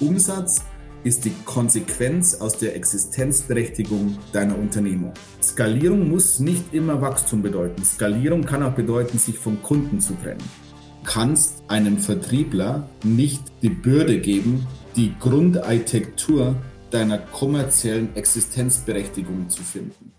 Umsatz 0.00 0.64
ist 1.04 1.26
die 1.26 1.32
Konsequenz 1.44 2.34
aus 2.34 2.56
der 2.56 2.74
Existenzberechtigung 2.74 4.16
deiner 4.32 4.56
Unternehmung. 4.56 5.12
Skalierung 5.42 6.08
muss 6.08 6.40
nicht 6.40 6.72
immer 6.72 7.02
Wachstum 7.02 7.42
bedeuten. 7.42 7.84
Skalierung 7.84 8.44
kann 8.46 8.62
auch 8.62 8.72
bedeuten, 8.72 9.18
sich 9.18 9.38
vom 9.38 9.62
Kunden 9.62 10.00
zu 10.00 10.14
trennen. 10.14 10.42
Du 11.02 11.10
kannst 11.10 11.62
einem 11.68 11.98
Vertriebler 11.98 12.88
nicht 13.04 13.42
die 13.60 13.68
Bürde 13.68 14.20
geben, 14.20 14.66
die 14.96 15.14
Grundarchitektur 15.20 16.56
deiner 16.90 17.18
kommerziellen 17.18 18.16
Existenzberechtigung 18.16 19.50
zu 19.50 19.62
finden. 19.62 20.12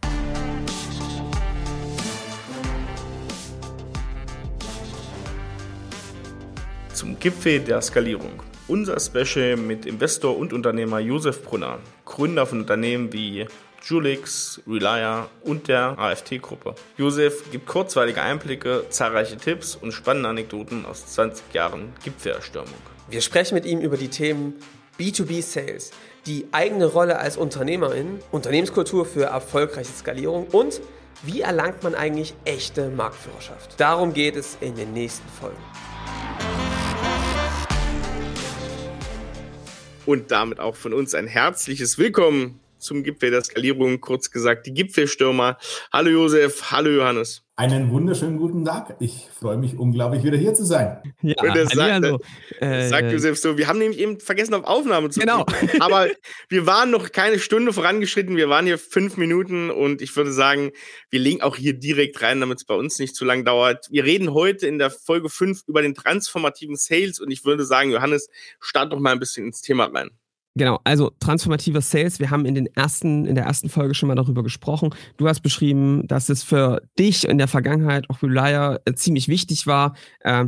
Zum 6.93 7.17
Gipfel 7.17 7.61
der 7.61 7.81
Skalierung. 7.81 8.43
Unser 8.71 9.01
Special 9.01 9.57
mit 9.57 9.85
Investor 9.85 10.37
und 10.37 10.53
Unternehmer 10.53 10.99
Josef 10.99 11.43
Brunner, 11.43 11.79
Gründer 12.05 12.45
von 12.45 12.61
Unternehmen 12.61 13.11
wie 13.11 13.45
Julix, 13.83 14.61
Relia 14.65 15.27
und 15.43 15.67
der 15.67 15.99
AFT-Gruppe. 15.99 16.75
Josef 16.95 17.51
gibt 17.51 17.67
kurzweilige 17.67 18.21
Einblicke, 18.21 18.85
zahlreiche 18.87 19.35
Tipps 19.35 19.75
und 19.75 19.91
spannende 19.91 20.29
Anekdoten 20.29 20.85
aus 20.85 21.05
20 21.05 21.53
Jahren 21.53 21.91
Gipfelerstürmung. 22.05 22.71
Wir 23.09 23.19
sprechen 23.19 23.55
mit 23.55 23.65
ihm 23.65 23.81
über 23.81 23.97
die 23.97 24.07
Themen 24.07 24.53
B2B 24.97 25.41
Sales, 25.41 25.91
die 26.25 26.47
eigene 26.53 26.85
Rolle 26.85 27.19
als 27.19 27.35
Unternehmerin, 27.35 28.19
Unternehmenskultur 28.31 29.05
für 29.05 29.23
erfolgreiche 29.23 29.91
Skalierung 29.91 30.47
und 30.47 30.79
wie 31.23 31.41
erlangt 31.41 31.83
man 31.83 31.93
eigentlich 31.93 32.35
echte 32.45 32.87
Marktführerschaft. 32.87 33.77
Darum 33.81 34.13
geht 34.13 34.37
es 34.37 34.57
in 34.61 34.75
den 34.75 34.93
nächsten 34.93 35.27
Folgen. 35.27 35.59
Und 40.05 40.31
damit 40.31 40.59
auch 40.59 40.75
von 40.75 40.93
uns 40.93 41.13
ein 41.13 41.27
herzliches 41.27 41.97
Willkommen 41.99 42.59
zum 42.79 43.03
Gipfel 43.03 43.29
der 43.29 43.43
Skalierung, 43.43 44.01
kurz 44.01 44.31
gesagt 44.31 44.65
die 44.65 44.73
Gipfelstürmer. 44.73 45.57
Hallo 45.93 46.09
Josef, 46.09 46.71
hallo 46.71 46.89
Johannes. 46.89 47.43
Einen 47.61 47.91
wunderschönen 47.91 48.39
guten 48.39 48.65
Tag. 48.65 48.95
Ich 48.97 49.27
freue 49.39 49.55
mich 49.55 49.77
unglaublich, 49.77 50.23
wieder 50.23 50.35
hier 50.35 50.55
zu 50.55 50.65
sein. 50.65 50.97
Ja, 51.21 51.35
und 51.43 51.55
das 51.55 51.69
sagt, 51.69 52.05
äh, 52.59 52.87
sagt 52.87 53.11
Josef 53.11 53.37
so, 53.37 53.55
wir 53.55 53.67
haben 53.67 53.77
nämlich 53.77 53.99
eben 53.99 54.19
vergessen, 54.19 54.55
auf 54.55 54.63
Aufnahme 54.63 55.11
zu 55.11 55.19
Genau. 55.19 55.45
Aber 55.79 56.07
wir 56.49 56.65
waren 56.65 56.89
noch 56.89 57.11
keine 57.11 57.37
Stunde 57.37 57.71
vorangeschritten. 57.71 58.35
Wir 58.35 58.49
waren 58.49 58.65
hier 58.65 58.79
fünf 58.79 59.15
Minuten 59.15 59.69
und 59.69 60.01
ich 60.01 60.15
würde 60.15 60.33
sagen, 60.33 60.71
wir 61.11 61.19
legen 61.19 61.43
auch 61.43 61.55
hier 61.55 61.73
direkt 61.73 62.23
rein, 62.23 62.39
damit 62.39 62.57
es 62.57 62.65
bei 62.65 62.73
uns 62.73 62.97
nicht 62.97 63.15
zu 63.15 63.25
lang 63.25 63.45
dauert. 63.45 63.85
Wir 63.91 64.05
reden 64.05 64.33
heute 64.33 64.65
in 64.65 64.79
der 64.79 64.89
Folge 64.89 65.29
fünf 65.29 65.61
über 65.67 65.83
den 65.83 65.93
transformativen 65.93 66.77
Sales 66.77 67.19
und 67.19 67.29
ich 67.29 67.45
würde 67.45 67.63
sagen, 67.63 67.91
Johannes, 67.91 68.27
start 68.59 68.91
doch 68.91 68.99
mal 68.99 69.11
ein 69.11 69.19
bisschen 69.19 69.45
ins 69.45 69.61
Thema 69.61 69.85
rein. 69.85 70.09
Genau, 70.55 70.79
also 70.83 71.11
transformativer 71.19 71.79
Sales, 71.79 72.19
wir 72.19 72.29
haben 72.29 72.45
in 72.45 72.55
den 72.55 72.67
ersten, 72.75 73.25
in 73.25 73.35
der 73.35 73.45
ersten 73.45 73.69
Folge 73.69 73.93
schon 73.93 74.07
mal 74.07 74.15
darüber 74.15 74.43
gesprochen. 74.43 74.93
Du 75.15 75.27
hast 75.27 75.41
beschrieben, 75.41 76.05
dass 76.07 76.27
es 76.27 76.43
für 76.43 76.81
dich 76.99 77.25
in 77.27 77.37
der 77.37 77.47
Vergangenheit 77.47 78.09
auch 78.09 78.21
Relier 78.21 78.81
äh, 78.83 78.93
ziemlich 78.93 79.29
wichtig 79.29 79.65
war, 79.65 79.95
äh, 80.21 80.45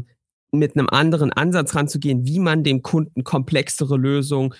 mit 0.52 0.76
einem 0.78 0.90
anderen 0.90 1.31
Ansatz 1.31 1.74
ranzugehen, 1.74 2.26
wie 2.28 2.40
man 2.40 2.64
dem 2.64 2.81
Kunden 2.81 3.24
komplexere 3.24 3.96
Lösungen 3.98 4.54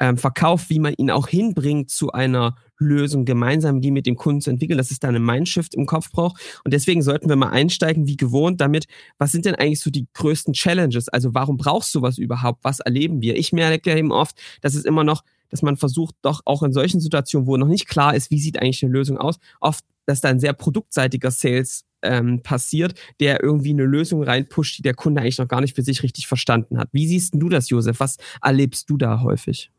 ähm, 0.00 0.16
verkauft, 0.16 0.70
wie 0.70 0.78
man 0.78 0.94
ihn 0.94 1.10
auch 1.10 1.28
hinbringt 1.28 1.90
zu 1.90 2.10
einer 2.12 2.56
Lösung 2.78 3.26
gemeinsam, 3.26 3.82
die 3.82 3.90
mit 3.90 4.06
dem 4.06 4.16
Kunden 4.16 4.40
zu 4.40 4.50
entwickeln, 4.50 4.78
dass 4.78 4.90
es 4.90 4.98
da 4.98 5.08
eine 5.08 5.20
Mindshift 5.20 5.74
im 5.74 5.84
Kopf 5.84 6.10
braucht. 6.10 6.40
Und 6.64 6.72
deswegen 6.72 7.02
sollten 7.02 7.28
wir 7.28 7.36
mal 7.36 7.50
einsteigen, 7.50 8.06
wie 8.06 8.16
gewohnt, 8.16 8.60
damit, 8.60 8.86
was 9.18 9.32
sind 9.32 9.44
denn 9.44 9.54
eigentlich 9.54 9.80
so 9.80 9.90
die 9.90 10.06
größten 10.14 10.54
Challenges? 10.54 11.08
Also 11.10 11.34
warum 11.34 11.58
brauchst 11.58 11.94
du 11.94 12.02
was 12.02 12.16
überhaupt? 12.16 12.64
Was 12.64 12.80
erleben 12.80 13.20
wir? 13.20 13.36
Ich 13.36 13.52
merke 13.52 13.94
eben 13.94 14.10
oft, 14.10 14.36
dass 14.62 14.74
es 14.74 14.86
immer 14.86 15.04
noch, 15.04 15.22
dass 15.50 15.62
man 15.62 15.76
versucht, 15.76 16.14
doch 16.22 16.40
auch 16.46 16.62
in 16.62 16.72
solchen 16.72 17.00
Situationen, 17.00 17.46
wo 17.46 17.56
noch 17.58 17.66
nicht 17.66 17.86
klar 17.86 18.14
ist, 18.14 18.30
wie 18.30 18.40
sieht 18.40 18.60
eigentlich 18.60 18.82
eine 18.82 18.92
Lösung 18.92 19.18
aus, 19.18 19.38
oft, 19.60 19.84
dass 20.06 20.22
da 20.22 20.28
ein 20.28 20.40
sehr 20.40 20.54
produktseitiger 20.54 21.30
Sales 21.30 21.84
ähm, 22.02 22.42
passiert, 22.42 22.94
der 23.20 23.42
irgendwie 23.42 23.70
eine 23.70 23.84
Lösung 23.84 24.22
reinpusht, 24.22 24.78
die 24.78 24.82
der 24.82 24.94
Kunde 24.94 25.20
eigentlich 25.20 25.38
noch 25.38 25.48
gar 25.48 25.60
nicht 25.60 25.76
für 25.76 25.82
sich 25.82 26.02
richtig 26.02 26.26
verstanden 26.26 26.78
hat. 26.78 26.88
Wie 26.92 27.06
siehst 27.06 27.34
du 27.34 27.50
das, 27.50 27.68
Josef? 27.68 28.00
Was 28.00 28.16
erlebst 28.42 28.88
du 28.88 28.96
da 28.96 29.20
häufig? 29.20 29.70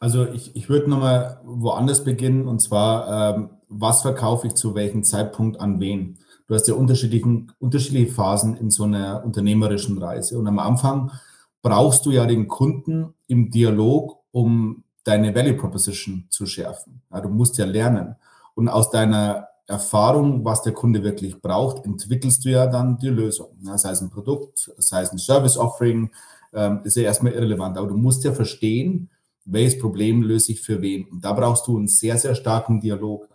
Also 0.00 0.26
ich, 0.26 0.56
ich 0.56 0.68
würde 0.70 0.88
nochmal 0.88 1.40
woanders 1.44 2.02
beginnen 2.02 2.48
und 2.48 2.60
zwar, 2.60 3.36
ähm, 3.36 3.50
was 3.68 4.02
verkaufe 4.02 4.46
ich 4.46 4.54
zu 4.54 4.74
welchem 4.74 5.04
Zeitpunkt 5.04 5.60
an 5.60 5.78
wen? 5.78 6.18
Du 6.48 6.54
hast 6.54 6.66
ja 6.66 6.74
unterschiedlichen, 6.74 7.52
unterschiedliche 7.60 8.10
Phasen 8.10 8.56
in 8.56 8.70
so 8.70 8.84
einer 8.84 9.22
unternehmerischen 9.24 9.98
Reise. 9.98 10.38
Und 10.38 10.48
am 10.48 10.58
Anfang 10.58 11.12
brauchst 11.62 12.06
du 12.06 12.10
ja 12.10 12.26
den 12.26 12.48
Kunden 12.48 13.14
im 13.28 13.50
Dialog, 13.50 14.16
um 14.32 14.82
deine 15.04 15.34
Value 15.34 15.54
Proposition 15.54 16.24
zu 16.30 16.46
schärfen. 16.46 17.02
Ja, 17.12 17.20
du 17.20 17.28
musst 17.28 17.58
ja 17.58 17.66
lernen. 17.66 18.16
Und 18.54 18.68
aus 18.68 18.90
deiner 18.90 19.48
Erfahrung, 19.66 20.44
was 20.44 20.62
der 20.62 20.72
Kunde 20.72 21.04
wirklich 21.04 21.40
braucht, 21.40 21.84
entwickelst 21.84 22.44
du 22.44 22.48
ja 22.48 22.66
dann 22.66 22.98
die 22.98 23.08
Lösung. 23.08 23.50
Ja, 23.62 23.76
sei 23.76 23.90
es 23.90 24.00
ein 24.00 24.10
Produkt, 24.10 24.72
sei 24.78 25.02
es 25.02 25.12
ein 25.12 25.18
Service 25.18 25.56
Offering, 25.56 26.10
ähm, 26.52 26.80
ist 26.84 26.96
ja 26.96 27.02
erstmal 27.02 27.32
irrelevant. 27.34 27.76
Aber 27.76 27.86
du 27.86 27.96
musst 27.96 28.24
ja 28.24 28.32
verstehen, 28.32 29.10
welches 29.52 29.78
Problem 29.78 30.22
löse 30.22 30.52
ich 30.52 30.60
für 30.60 30.80
wen. 30.82 31.06
Und 31.08 31.24
da 31.24 31.32
brauchst 31.32 31.66
du 31.66 31.76
einen 31.76 31.88
sehr, 31.88 32.16
sehr 32.18 32.34
starken 32.34 32.80
Dialog. 32.80 33.28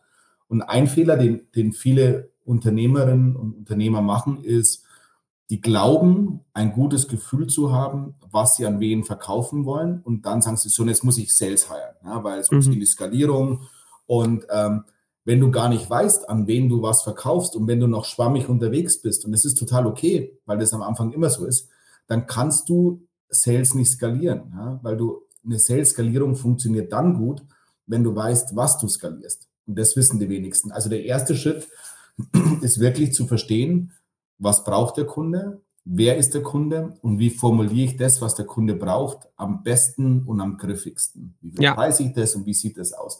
Und 0.47 0.61
ein 0.61 0.87
Fehler, 0.87 1.17
den, 1.17 1.47
den 1.55 1.73
viele 1.73 2.31
Unternehmerinnen 2.45 3.35
und 3.35 3.55
Unternehmer 3.55 4.01
machen, 4.01 4.43
ist, 4.43 4.83
die 5.49 5.61
glauben, 5.61 6.41
ein 6.53 6.71
gutes 6.71 7.07
Gefühl 7.07 7.47
zu 7.47 7.71
haben, 7.71 8.15
was 8.31 8.55
sie 8.55 8.65
an 8.65 8.79
wen 8.79 9.03
verkaufen 9.03 9.65
wollen. 9.65 10.01
Und 10.01 10.25
dann 10.25 10.41
sagen 10.41 10.57
sie 10.57 10.69
so, 10.69 10.83
jetzt 10.85 11.03
muss 11.03 11.17
ich 11.17 11.35
Sales 11.35 11.69
heiren, 11.69 11.95
ja, 12.03 12.23
weil 12.23 12.39
es 12.39 12.49
mhm. 12.49 12.57
muss 12.57 12.67
in 12.67 12.79
die 12.79 12.85
Skalierung. 12.85 13.61
Und 14.07 14.45
ähm, 14.49 14.85
wenn 15.23 15.39
du 15.39 15.51
gar 15.51 15.69
nicht 15.69 15.89
weißt, 15.89 16.29
an 16.29 16.47
wen 16.47 16.69
du 16.69 16.81
was 16.81 17.03
verkaufst 17.03 17.55
und 17.55 17.67
wenn 17.67 17.79
du 17.79 17.87
noch 17.87 18.05
schwammig 18.05 18.49
unterwegs 18.49 19.01
bist, 19.01 19.25
und 19.25 19.31
das 19.31 19.45
ist 19.45 19.57
total 19.57 19.85
okay, 19.85 20.39
weil 20.45 20.57
das 20.57 20.73
am 20.73 20.81
Anfang 20.81 21.11
immer 21.11 21.29
so 21.29 21.45
ist, 21.45 21.69
dann 22.07 22.27
kannst 22.27 22.69
du 22.69 23.07
Sales 23.29 23.73
nicht 23.73 23.91
skalieren, 23.91 24.53
ja, 24.55 24.79
weil 24.83 24.97
du 24.97 25.24
eine 25.45 25.59
Sales-Skalierung 25.59 26.35
funktioniert 26.35 26.91
dann 26.91 27.15
gut, 27.15 27.41
wenn 27.87 28.03
du 28.03 28.15
weißt, 28.15 28.55
was 28.55 28.77
du 28.77 28.87
skalierst. 28.87 29.47
Und 29.67 29.77
das 29.77 29.95
wissen 29.95 30.19
die 30.19 30.29
wenigsten. 30.29 30.71
Also 30.71 30.89
der 30.89 31.05
erste 31.05 31.35
Schritt 31.35 31.67
ist 32.61 32.79
wirklich 32.79 33.13
zu 33.13 33.27
verstehen, 33.27 33.91
was 34.37 34.63
braucht 34.63 34.97
der 34.97 35.05
Kunde, 35.05 35.61
wer 35.85 36.17
ist 36.17 36.33
der 36.33 36.43
Kunde 36.43 36.97
und 37.01 37.19
wie 37.19 37.29
formuliere 37.29 37.85
ich 37.85 37.97
das, 37.97 38.21
was 38.21 38.35
der 38.35 38.45
Kunde 38.45 38.75
braucht, 38.75 39.27
am 39.37 39.63
besten 39.63 40.23
und 40.23 40.41
am 40.41 40.57
griffigsten. 40.57 41.35
Wie 41.41 41.63
ja. 41.63 41.73
preise 41.73 42.03
ich 42.03 42.13
das 42.13 42.35
und 42.35 42.45
wie 42.45 42.53
sieht 42.53 42.77
das 42.77 42.93
aus? 42.93 43.19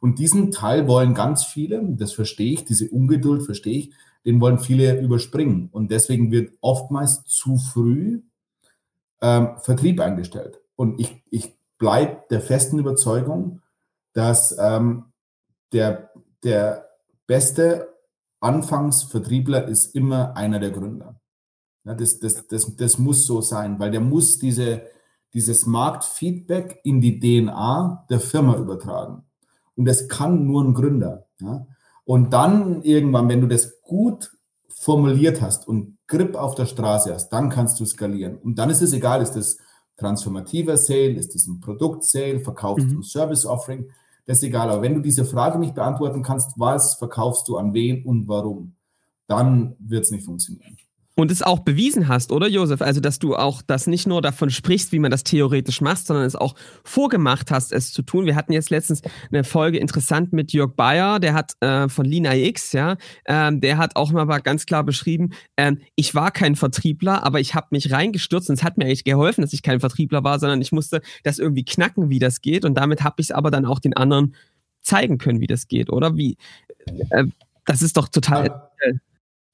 Und 0.00 0.18
diesen 0.18 0.50
Teil 0.50 0.88
wollen 0.88 1.14
ganz 1.14 1.44
viele, 1.44 1.82
das 1.82 2.12
verstehe 2.12 2.52
ich, 2.52 2.64
diese 2.64 2.88
Ungeduld 2.88 3.42
verstehe 3.42 3.78
ich, 3.78 3.92
den 4.24 4.40
wollen 4.40 4.58
viele 4.58 5.00
überspringen. 5.00 5.68
Und 5.72 5.90
deswegen 5.90 6.30
wird 6.30 6.52
oftmals 6.60 7.24
zu 7.24 7.58
früh 7.58 8.22
ähm, 9.20 9.50
Vertrieb 9.58 10.00
eingestellt. 10.00 10.60
Und 10.74 11.00
ich, 11.00 11.22
ich 11.30 11.55
bleibt 11.78 12.30
der 12.30 12.40
festen 12.40 12.78
Überzeugung, 12.78 13.60
dass 14.12 14.56
ähm, 14.58 15.12
der, 15.72 16.10
der 16.42 16.88
beste 17.26 17.94
Anfangsvertriebler 18.40 19.66
ist 19.68 19.94
immer 19.94 20.36
einer 20.36 20.58
der 20.58 20.70
Gründer. 20.70 21.20
Ja, 21.84 21.94
das, 21.94 22.18
das, 22.18 22.46
das, 22.48 22.76
das 22.76 22.98
muss 22.98 23.26
so 23.26 23.40
sein, 23.40 23.78
weil 23.78 23.90
der 23.90 24.00
muss 24.00 24.38
diese, 24.38 24.82
dieses 25.34 25.66
Marktfeedback 25.66 26.80
in 26.84 27.00
die 27.00 27.20
DNA 27.20 28.06
der 28.10 28.20
Firma 28.20 28.56
übertragen. 28.56 29.24
Und 29.76 29.84
das 29.84 30.08
kann 30.08 30.46
nur 30.46 30.64
ein 30.64 30.74
Gründer. 30.74 31.26
Ja? 31.40 31.66
Und 32.04 32.32
dann 32.32 32.82
irgendwann, 32.82 33.28
wenn 33.28 33.40
du 33.40 33.46
das 33.46 33.82
gut 33.82 34.32
formuliert 34.68 35.40
hast 35.42 35.66
und 35.68 35.98
Grip 36.06 36.36
auf 36.36 36.54
der 36.54 36.66
Straße 36.66 37.12
hast, 37.12 37.30
dann 37.30 37.50
kannst 37.50 37.78
du 37.80 37.84
skalieren. 37.84 38.36
Und 38.36 38.58
dann 38.58 38.70
ist 38.70 38.82
es 38.82 38.92
egal, 38.92 39.22
ist 39.22 39.32
das 39.32 39.58
transformativer 39.96 40.76
Sale? 40.76 41.14
Ist 41.14 41.34
es 41.34 41.46
ein 41.46 41.60
Produkt-Sale? 41.60 42.40
Verkaufst 42.40 42.86
mhm. 42.86 42.90
du 42.90 42.98
ein 43.00 43.02
Service-Offering? 43.02 43.90
Das 44.26 44.38
ist 44.38 44.44
egal. 44.44 44.70
Aber 44.70 44.82
wenn 44.82 44.94
du 44.94 45.00
diese 45.00 45.24
Frage 45.24 45.58
nicht 45.58 45.74
beantworten 45.74 46.22
kannst, 46.22 46.58
was 46.58 46.94
verkaufst 46.94 47.48
du 47.48 47.56
an 47.56 47.74
wen 47.74 48.04
und 48.04 48.28
warum, 48.28 48.74
dann 49.26 49.76
wird 49.78 50.04
es 50.04 50.10
nicht 50.10 50.24
funktionieren 50.24 50.76
und 51.16 51.30
es 51.30 51.42
auch 51.42 51.60
bewiesen 51.60 52.08
hast, 52.08 52.30
oder 52.30 52.46
Josef? 52.46 52.82
Also, 52.82 53.00
dass 53.00 53.18
du 53.18 53.34
auch 53.34 53.62
das 53.62 53.86
nicht 53.86 54.06
nur 54.06 54.22
davon 54.22 54.50
sprichst, 54.50 54.92
wie 54.92 54.98
man 54.98 55.10
das 55.10 55.24
theoretisch 55.24 55.80
macht, 55.80 56.06
sondern 56.06 56.26
es 56.26 56.36
auch 56.36 56.54
vorgemacht 56.84 57.50
hast, 57.50 57.72
es 57.72 57.92
zu 57.92 58.02
tun. 58.02 58.26
Wir 58.26 58.36
hatten 58.36 58.52
jetzt 58.52 58.70
letztens 58.70 59.02
eine 59.32 59.42
Folge 59.42 59.78
interessant 59.78 60.32
mit 60.32 60.52
Jörg 60.52 60.74
Bayer, 60.76 61.18
der 61.18 61.32
hat 61.32 61.54
äh, 61.60 61.88
von 61.88 62.04
Lina 62.04 62.36
X, 62.36 62.72
ja, 62.72 62.96
ähm, 63.24 63.60
der 63.60 63.78
hat 63.78 63.96
auch 63.96 64.12
mal 64.12 64.26
ganz 64.40 64.66
klar 64.66 64.84
beschrieben, 64.84 65.30
ähm, 65.56 65.78
ich 65.96 66.14
war 66.14 66.30
kein 66.30 66.54
Vertriebler, 66.54 67.24
aber 67.24 67.40
ich 67.40 67.54
habe 67.54 67.68
mich 67.70 67.90
reingestürzt 67.90 68.50
und 68.50 68.58
es 68.58 68.62
hat 68.62 68.76
mir 68.76 68.84
eigentlich 68.84 69.04
geholfen, 69.04 69.40
dass 69.40 69.54
ich 69.54 69.62
kein 69.62 69.80
Vertriebler 69.80 70.22
war, 70.22 70.38
sondern 70.38 70.60
ich 70.60 70.70
musste 70.70 71.00
das 71.24 71.38
irgendwie 71.38 71.64
knacken, 71.64 72.10
wie 72.10 72.18
das 72.18 72.42
geht. 72.42 72.64
Und 72.64 72.74
damit 72.74 73.02
habe 73.02 73.16
ich 73.18 73.28
es 73.28 73.30
aber 73.30 73.50
dann 73.50 73.64
auch 73.64 73.78
den 73.78 73.96
anderen 73.96 74.34
zeigen 74.82 75.18
können, 75.18 75.40
wie 75.40 75.46
das 75.46 75.66
geht, 75.66 75.90
oder? 75.90 76.16
Wie? 76.16 76.36
Äh, 77.10 77.24
das 77.64 77.82
ist 77.82 77.96
doch 77.96 78.08
total. 78.08 78.46
Ja. 78.46 78.92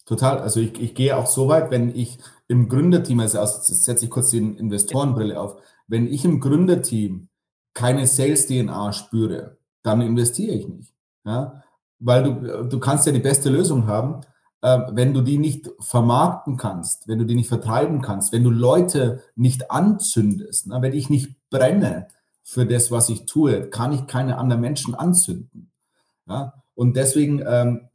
Total. 0.04 0.38
Also 0.38 0.60
ich, 0.60 0.81
ich 0.81 0.94
gehe 0.94 1.16
auch 1.16 1.26
so 1.26 1.49
weit, 1.49 1.70
wenn 1.70 1.94
ich 1.94 2.19
im 2.49 2.69
Gründerteam, 2.69 3.20
also 3.20 3.44
setze 3.44 4.04
ich 4.04 4.10
kurz 4.10 4.31
die 4.31 4.38
Investorenbrille 4.38 5.40
auf, 5.40 5.56
Wenn 5.87 6.06
ich 6.06 6.25
im 6.25 6.40
Gründerteam 6.40 7.28
keine 7.75 8.06
Sales-DNA 8.06 8.93
spüre, 8.93 9.56
dann 9.82 10.00
investiere 10.00 10.54
ich 10.54 10.69
nicht. 10.69 10.93
Ja? 11.25 11.62
Weil 11.99 12.25
du, 12.25 12.64
du 12.69 12.78
kannst 12.78 13.06
ja 13.06 13.12
die 13.12 13.20
beste 13.20 13.50
Lösung 13.50 13.87
haben, 13.87 14.20
äh, 14.62 14.81
wenn 14.93 15.14
du 15.14 15.22
die 15.22 15.38
nicht 15.38 15.70
vermarkten 15.81 16.56
kannst, 16.56 17.08
wenn 17.08 17.19
du 17.19 17.25
die 17.25 17.34
nicht 17.34 17.48
vertreiben 17.48 18.00
kannst, 18.00 18.32
wenn 18.32 18.44
du 18.44 18.50
Leute 18.50 19.22
nicht 19.34 19.70
anzündest, 19.70 20.69
ne? 20.69 20.78
wenn 20.81 20.93
ich 20.93 21.10
nicht 21.10 21.34
brenne 21.50 22.08
für 22.43 22.66
das, 22.66 22.90
was 22.90 23.08
ich 23.08 23.26
tue, 23.26 23.69
kann 23.70 23.93
ich 23.93 24.06
keine 24.06 24.38
anderen 24.38 24.60
Menschen 24.60 24.94
anzünden. 24.94 25.70
Ja? 26.26 26.55
Und 26.75 26.96
deswegen, 26.96 27.43
ähm, 27.46 27.88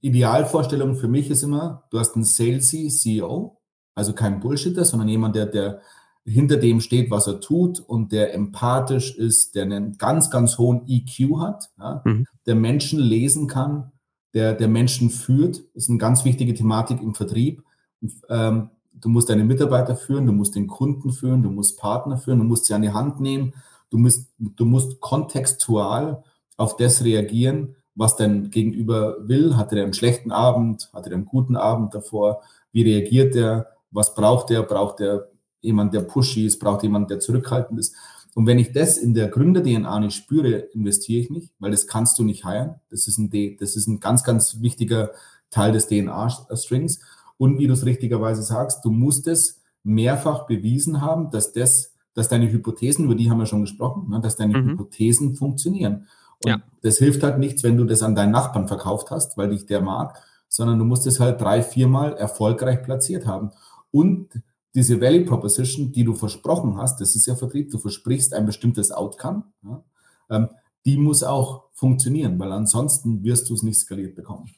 Idealvorstellung 0.00 0.96
für 0.96 1.08
mich 1.08 1.30
ist 1.30 1.42
immer, 1.42 1.84
du 1.90 1.98
hast 1.98 2.14
einen 2.14 2.24
salesy 2.24 2.88
CEO, 2.88 3.58
also 3.94 4.12
kein 4.12 4.40
Bullshitter, 4.40 4.84
sondern 4.84 5.08
jemand, 5.08 5.36
der, 5.36 5.46
der 5.46 5.80
hinter 6.24 6.56
dem 6.56 6.80
steht, 6.80 7.10
was 7.10 7.26
er 7.26 7.40
tut 7.40 7.80
und 7.80 8.12
der 8.12 8.32
empathisch 8.34 9.16
ist, 9.16 9.54
der 9.54 9.64
einen 9.64 9.98
ganz, 9.98 10.30
ganz 10.30 10.56
hohen 10.56 10.82
EQ 10.86 11.38
hat, 11.40 11.70
ja, 11.78 12.02
mhm. 12.04 12.26
der 12.46 12.54
Menschen 12.54 13.00
lesen 13.00 13.48
kann, 13.48 13.92
der, 14.34 14.54
der 14.54 14.68
Menschen 14.68 15.10
führt. 15.10 15.64
Das 15.74 15.84
ist 15.84 15.90
eine 15.90 15.98
ganz 15.98 16.24
wichtige 16.24 16.54
Thematik 16.54 17.02
im 17.02 17.14
Vertrieb. 17.14 17.64
Und, 18.00 18.12
ähm, 18.28 18.70
du 18.92 19.08
musst 19.08 19.30
deine 19.30 19.44
Mitarbeiter 19.44 19.96
führen, 19.96 20.26
du 20.26 20.32
musst 20.32 20.54
den 20.54 20.68
Kunden 20.68 21.12
führen, 21.12 21.42
du 21.42 21.50
musst 21.50 21.78
Partner 21.78 22.18
führen, 22.18 22.38
du 22.38 22.44
musst 22.44 22.66
sie 22.66 22.74
an 22.74 22.82
die 22.82 22.92
Hand 22.92 23.20
nehmen, 23.20 23.54
du 23.90 23.98
musst, 23.98 24.32
du 24.38 24.64
musst 24.64 25.00
kontextual 25.00 26.22
auf 26.56 26.76
das 26.76 27.02
reagieren, 27.02 27.74
was 27.94 28.16
dein 28.16 28.50
Gegenüber 28.50 29.16
will. 29.20 29.56
Hatte 29.56 29.76
er 29.76 29.84
einen 29.84 29.94
schlechten 29.94 30.32
Abend? 30.32 30.90
Hatte 30.92 31.10
er 31.10 31.16
einen 31.16 31.26
guten 31.26 31.56
Abend 31.56 31.94
davor? 31.94 32.42
Wie 32.72 32.82
reagiert 32.82 33.36
er? 33.36 33.68
Was 33.90 34.14
braucht 34.14 34.50
er? 34.50 34.62
Braucht 34.62 35.00
er 35.00 35.28
jemand, 35.60 35.94
der 35.94 36.00
pushy 36.00 36.46
ist? 36.46 36.58
Braucht 36.58 36.82
jemand, 36.82 37.10
der 37.10 37.20
zurückhaltend 37.20 37.78
ist? 37.78 37.94
Und 38.34 38.46
wenn 38.46 38.58
ich 38.58 38.72
das 38.72 38.96
in 38.96 39.12
der 39.12 39.28
Gründer-DNA 39.28 40.00
nicht 40.00 40.16
spüre, 40.16 40.56
investiere 40.72 41.20
ich 41.20 41.30
nicht, 41.30 41.52
weil 41.58 41.70
das 41.70 41.86
kannst 41.86 42.18
du 42.18 42.24
nicht 42.24 42.44
heiren. 42.44 42.76
Das 42.90 43.06
ist 43.06 43.18
ein, 43.18 43.28
D, 43.28 43.56
das 43.60 43.76
ist 43.76 43.88
ein 43.88 44.00
ganz, 44.00 44.24
ganz 44.24 44.62
wichtiger 44.62 45.10
Teil 45.50 45.72
des 45.72 45.86
DNA-Strings. 45.88 47.00
Und 47.36 47.58
wie 47.58 47.66
du 47.66 47.74
es 47.74 47.84
richtigerweise 47.84 48.42
sagst, 48.42 48.84
du 48.84 48.90
musst 48.90 49.26
es 49.26 49.60
mehrfach 49.84 50.46
bewiesen 50.46 51.02
haben, 51.02 51.30
dass 51.30 51.52
das, 51.52 51.92
dass 52.14 52.28
deine 52.28 52.50
Hypothesen, 52.50 53.04
über 53.04 53.14
die 53.14 53.30
haben 53.30 53.38
wir 53.38 53.46
schon 53.46 53.62
gesprochen, 53.62 54.08
ne, 54.08 54.20
dass 54.20 54.36
deine 54.36 54.56
mhm. 54.56 54.70
Hypothesen 54.70 55.34
funktionieren. 55.34 56.06
Und 56.44 56.50
ja. 56.50 56.62
das 56.82 56.98
hilft 56.98 57.22
halt 57.22 57.38
nichts, 57.38 57.62
wenn 57.62 57.76
du 57.76 57.84
das 57.84 58.02
an 58.02 58.14
deinen 58.14 58.32
Nachbarn 58.32 58.68
verkauft 58.68 59.10
hast, 59.10 59.36
weil 59.36 59.50
dich 59.50 59.66
der 59.66 59.80
mag, 59.80 60.20
sondern 60.48 60.78
du 60.78 60.84
musst 60.84 61.06
es 61.06 61.20
halt 61.20 61.40
drei, 61.40 61.62
viermal 61.62 62.14
erfolgreich 62.14 62.82
platziert 62.82 63.26
haben. 63.26 63.50
Und 63.90 64.42
diese 64.74 65.00
Value 65.00 65.24
Proposition, 65.24 65.92
die 65.92 66.04
du 66.04 66.14
versprochen 66.14 66.76
hast, 66.76 67.00
das 67.00 67.14
ist 67.14 67.26
ja 67.26 67.34
Vertrieb, 67.34 67.70
du 67.70 67.78
versprichst 67.78 68.34
ein 68.34 68.46
bestimmtes 68.46 68.90
Outcome, 68.90 69.44
ja, 69.62 69.84
ähm, 70.30 70.48
die 70.84 70.96
muss 70.96 71.22
auch 71.22 71.64
funktionieren, 71.72 72.38
weil 72.38 72.52
ansonsten 72.52 73.22
wirst 73.22 73.48
du 73.48 73.54
es 73.54 73.62
nicht 73.62 73.78
skaliert 73.78 74.14
bekommen. 74.14 74.50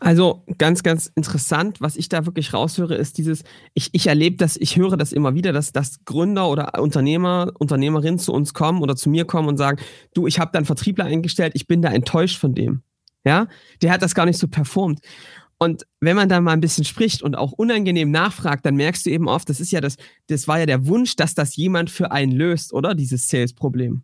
Also 0.00 0.44
ganz, 0.56 0.82
ganz 0.82 1.12
interessant, 1.14 1.82
was 1.82 1.96
ich 1.96 2.08
da 2.08 2.24
wirklich 2.24 2.54
raushöre, 2.54 2.94
ist 2.94 3.18
dieses, 3.18 3.44
ich, 3.74 3.90
ich 3.92 4.06
erlebe 4.06 4.36
das, 4.36 4.56
ich 4.56 4.76
höre 4.76 4.96
das 4.96 5.12
immer 5.12 5.34
wieder, 5.34 5.52
dass, 5.52 5.72
dass 5.72 6.02
Gründer 6.06 6.48
oder 6.48 6.80
Unternehmer, 6.80 7.52
Unternehmerinnen 7.58 8.18
zu 8.18 8.32
uns 8.32 8.54
kommen 8.54 8.80
oder 8.80 8.96
zu 8.96 9.10
mir 9.10 9.26
kommen 9.26 9.48
und 9.48 9.58
sagen, 9.58 9.78
du, 10.14 10.26
ich 10.26 10.38
habe 10.38 10.52
da 10.52 10.58
einen 10.58 10.66
Vertriebler 10.66 11.04
eingestellt, 11.04 11.52
ich 11.54 11.66
bin 11.66 11.82
da 11.82 11.90
enttäuscht 11.90 12.38
von 12.38 12.54
dem. 12.54 12.82
Ja, 13.24 13.46
der 13.82 13.92
hat 13.92 14.00
das 14.00 14.14
gar 14.14 14.24
nicht 14.24 14.38
so 14.38 14.48
performt. 14.48 15.00
Und 15.58 15.86
wenn 16.00 16.16
man 16.16 16.30
dann 16.30 16.44
mal 16.44 16.52
ein 16.52 16.62
bisschen 16.62 16.84
spricht 16.84 17.22
und 17.22 17.36
auch 17.36 17.52
unangenehm 17.52 18.10
nachfragt, 18.10 18.64
dann 18.64 18.76
merkst 18.76 19.04
du 19.04 19.10
eben 19.10 19.28
oft, 19.28 19.50
das 19.50 19.60
ist 19.60 19.70
ja 19.70 19.82
das, 19.82 19.96
das 20.28 20.48
war 20.48 20.58
ja 20.58 20.64
der 20.64 20.86
Wunsch, 20.86 21.16
dass 21.16 21.34
das 21.34 21.54
jemand 21.56 21.90
für 21.90 22.10
einen 22.10 22.32
löst, 22.32 22.72
oder? 22.72 22.94
Dieses 22.94 23.28
Sales-Problem. 23.28 24.02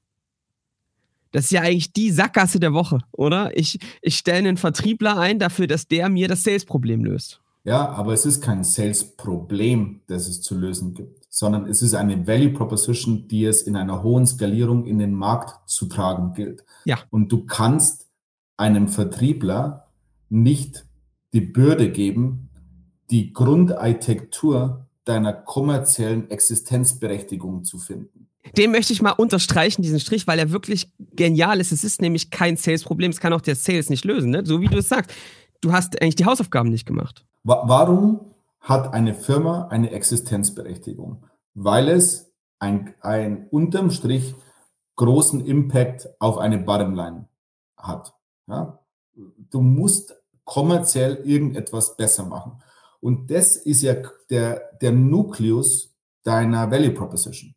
Das 1.36 1.44
ist 1.44 1.50
ja 1.50 1.60
eigentlich 1.60 1.92
die 1.92 2.10
Sackgasse 2.10 2.58
der 2.60 2.72
Woche, 2.72 3.00
oder? 3.12 3.54
Ich, 3.54 3.78
ich 4.00 4.16
stelle 4.16 4.38
einen 4.38 4.56
Vertriebler 4.56 5.18
ein 5.18 5.38
dafür, 5.38 5.66
dass 5.66 5.86
der 5.86 6.08
mir 6.08 6.28
das 6.28 6.44
Sales-Problem 6.44 7.04
löst. 7.04 7.42
Ja, 7.62 7.90
aber 7.90 8.14
es 8.14 8.24
ist 8.24 8.40
kein 8.40 8.64
Sales-Problem, 8.64 10.00
das 10.06 10.28
es 10.28 10.40
zu 10.40 10.56
lösen 10.56 10.94
gibt, 10.94 11.26
sondern 11.28 11.66
es 11.66 11.82
ist 11.82 11.92
eine 11.92 12.26
Value 12.26 12.54
Proposition, 12.54 13.28
die 13.28 13.44
es 13.44 13.60
in 13.60 13.76
einer 13.76 14.02
hohen 14.02 14.26
Skalierung 14.26 14.86
in 14.86 14.98
den 14.98 15.12
Markt 15.12 15.68
zu 15.68 15.84
tragen 15.84 16.32
gilt. 16.32 16.64
Ja. 16.86 17.00
Und 17.10 17.30
du 17.30 17.44
kannst 17.44 18.06
einem 18.56 18.88
Vertriebler 18.88 19.88
nicht 20.30 20.86
die 21.34 21.42
Bürde 21.42 21.92
geben, 21.92 22.48
die 23.10 23.34
Grundarchitektur 23.34 24.86
deiner 25.04 25.34
kommerziellen 25.34 26.30
Existenzberechtigung 26.30 27.64
zu 27.64 27.78
finden. 27.78 28.30
Den 28.56 28.70
möchte 28.70 28.92
ich 28.92 29.02
mal 29.02 29.12
unterstreichen, 29.12 29.82
diesen 29.82 30.00
Strich, 30.00 30.26
weil 30.26 30.38
er 30.38 30.50
wirklich 30.50 30.92
genial 30.98 31.60
ist. 31.60 31.72
Es 31.72 31.84
ist 31.84 32.00
nämlich 32.00 32.30
kein 32.30 32.56
Sales-Problem, 32.56 33.10
es 33.10 33.20
kann 33.20 33.32
auch 33.32 33.40
der 33.40 33.56
Sales 33.56 33.90
nicht 33.90 34.04
lösen, 34.04 34.30
ne? 34.30 34.44
so 34.44 34.60
wie 34.60 34.68
du 34.68 34.78
es 34.78 34.88
sagst. 34.88 35.12
Du 35.60 35.72
hast 35.72 36.00
eigentlich 36.00 36.16
die 36.16 36.26
Hausaufgaben 36.26 36.70
nicht 36.70 36.86
gemacht. 36.86 37.24
Warum 37.44 38.34
hat 38.60 38.92
eine 38.92 39.14
Firma 39.14 39.68
eine 39.68 39.90
Existenzberechtigung? 39.90 41.24
Weil 41.54 41.88
es 41.88 42.32
ein, 42.58 42.94
ein 43.00 43.48
unterm 43.50 43.90
Strich 43.90 44.34
großen 44.96 45.44
Impact 45.44 46.08
auf 46.18 46.38
eine 46.38 46.58
Bottomline 46.58 47.28
hat. 47.76 48.14
Ja? 48.46 48.80
Du 49.50 49.60
musst 49.60 50.14
kommerziell 50.44 51.16
irgendetwas 51.24 51.96
besser 51.96 52.24
machen. 52.24 52.62
Und 53.00 53.30
das 53.30 53.56
ist 53.56 53.82
ja 53.82 53.94
der, 54.30 54.70
der 54.80 54.92
Nukleus 54.92 55.94
deiner 56.22 56.70
Value 56.70 56.92
Proposition. 56.92 57.54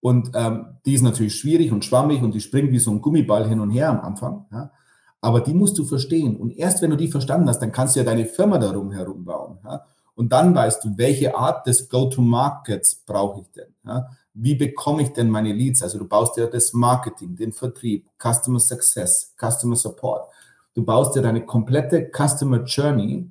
Und 0.00 0.30
ähm, 0.34 0.78
die 0.86 0.94
ist 0.94 1.02
natürlich 1.02 1.36
schwierig 1.36 1.72
und 1.72 1.84
schwammig 1.84 2.22
und 2.22 2.34
die 2.34 2.40
springt 2.40 2.72
wie 2.72 2.78
so 2.78 2.90
ein 2.90 3.02
Gummiball 3.02 3.48
hin 3.48 3.60
und 3.60 3.70
her 3.70 3.90
am 3.90 4.00
Anfang. 4.00 4.46
Ja? 4.50 4.72
Aber 5.20 5.40
die 5.40 5.52
musst 5.52 5.78
du 5.78 5.84
verstehen. 5.84 6.36
Und 6.36 6.56
erst 6.56 6.80
wenn 6.80 6.90
du 6.90 6.96
die 6.96 7.10
verstanden 7.10 7.48
hast, 7.48 7.60
dann 7.60 7.72
kannst 7.72 7.94
du 7.94 8.00
ja 8.00 8.04
deine 8.04 8.24
Firma 8.24 8.58
darum 8.58 8.90
herum 8.92 9.24
bauen. 9.24 9.58
Ja? 9.64 9.84
Und 10.14 10.32
dann 10.32 10.54
weißt 10.54 10.84
du, 10.84 10.96
welche 10.96 11.36
Art 11.36 11.66
des 11.66 11.88
Go-to-Markets 11.88 13.04
brauche 13.06 13.42
ich 13.42 13.50
denn? 13.50 13.74
Ja? 13.84 14.08
Wie 14.32 14.54
bekomme 14.54 15.02
ich 15.02 15.10
denn 15.10 15.28
meine 15.28 15.52
Leads? 15.52 15.82
Also 15.82 15.98
du 15.98 16.08
baust 16.08 16.36
ja 16.38 16.46
das 16.46 16.72
Marketing, 16.72 17.36
den 17.36 17.52
Vertrieb, 17.52 18.06
Customer 18.18 18.60
Success, 18.60 19.34
Customer 19.38 19.76
Support. 19.76 20.30
Du 20.74 20.84
baust 20.84 21.16
ja 21.16 21.22
deine 21.22 21.44
komplette 21.44 22.10
Customer 22.10 22.62
Journey 22.64 23.30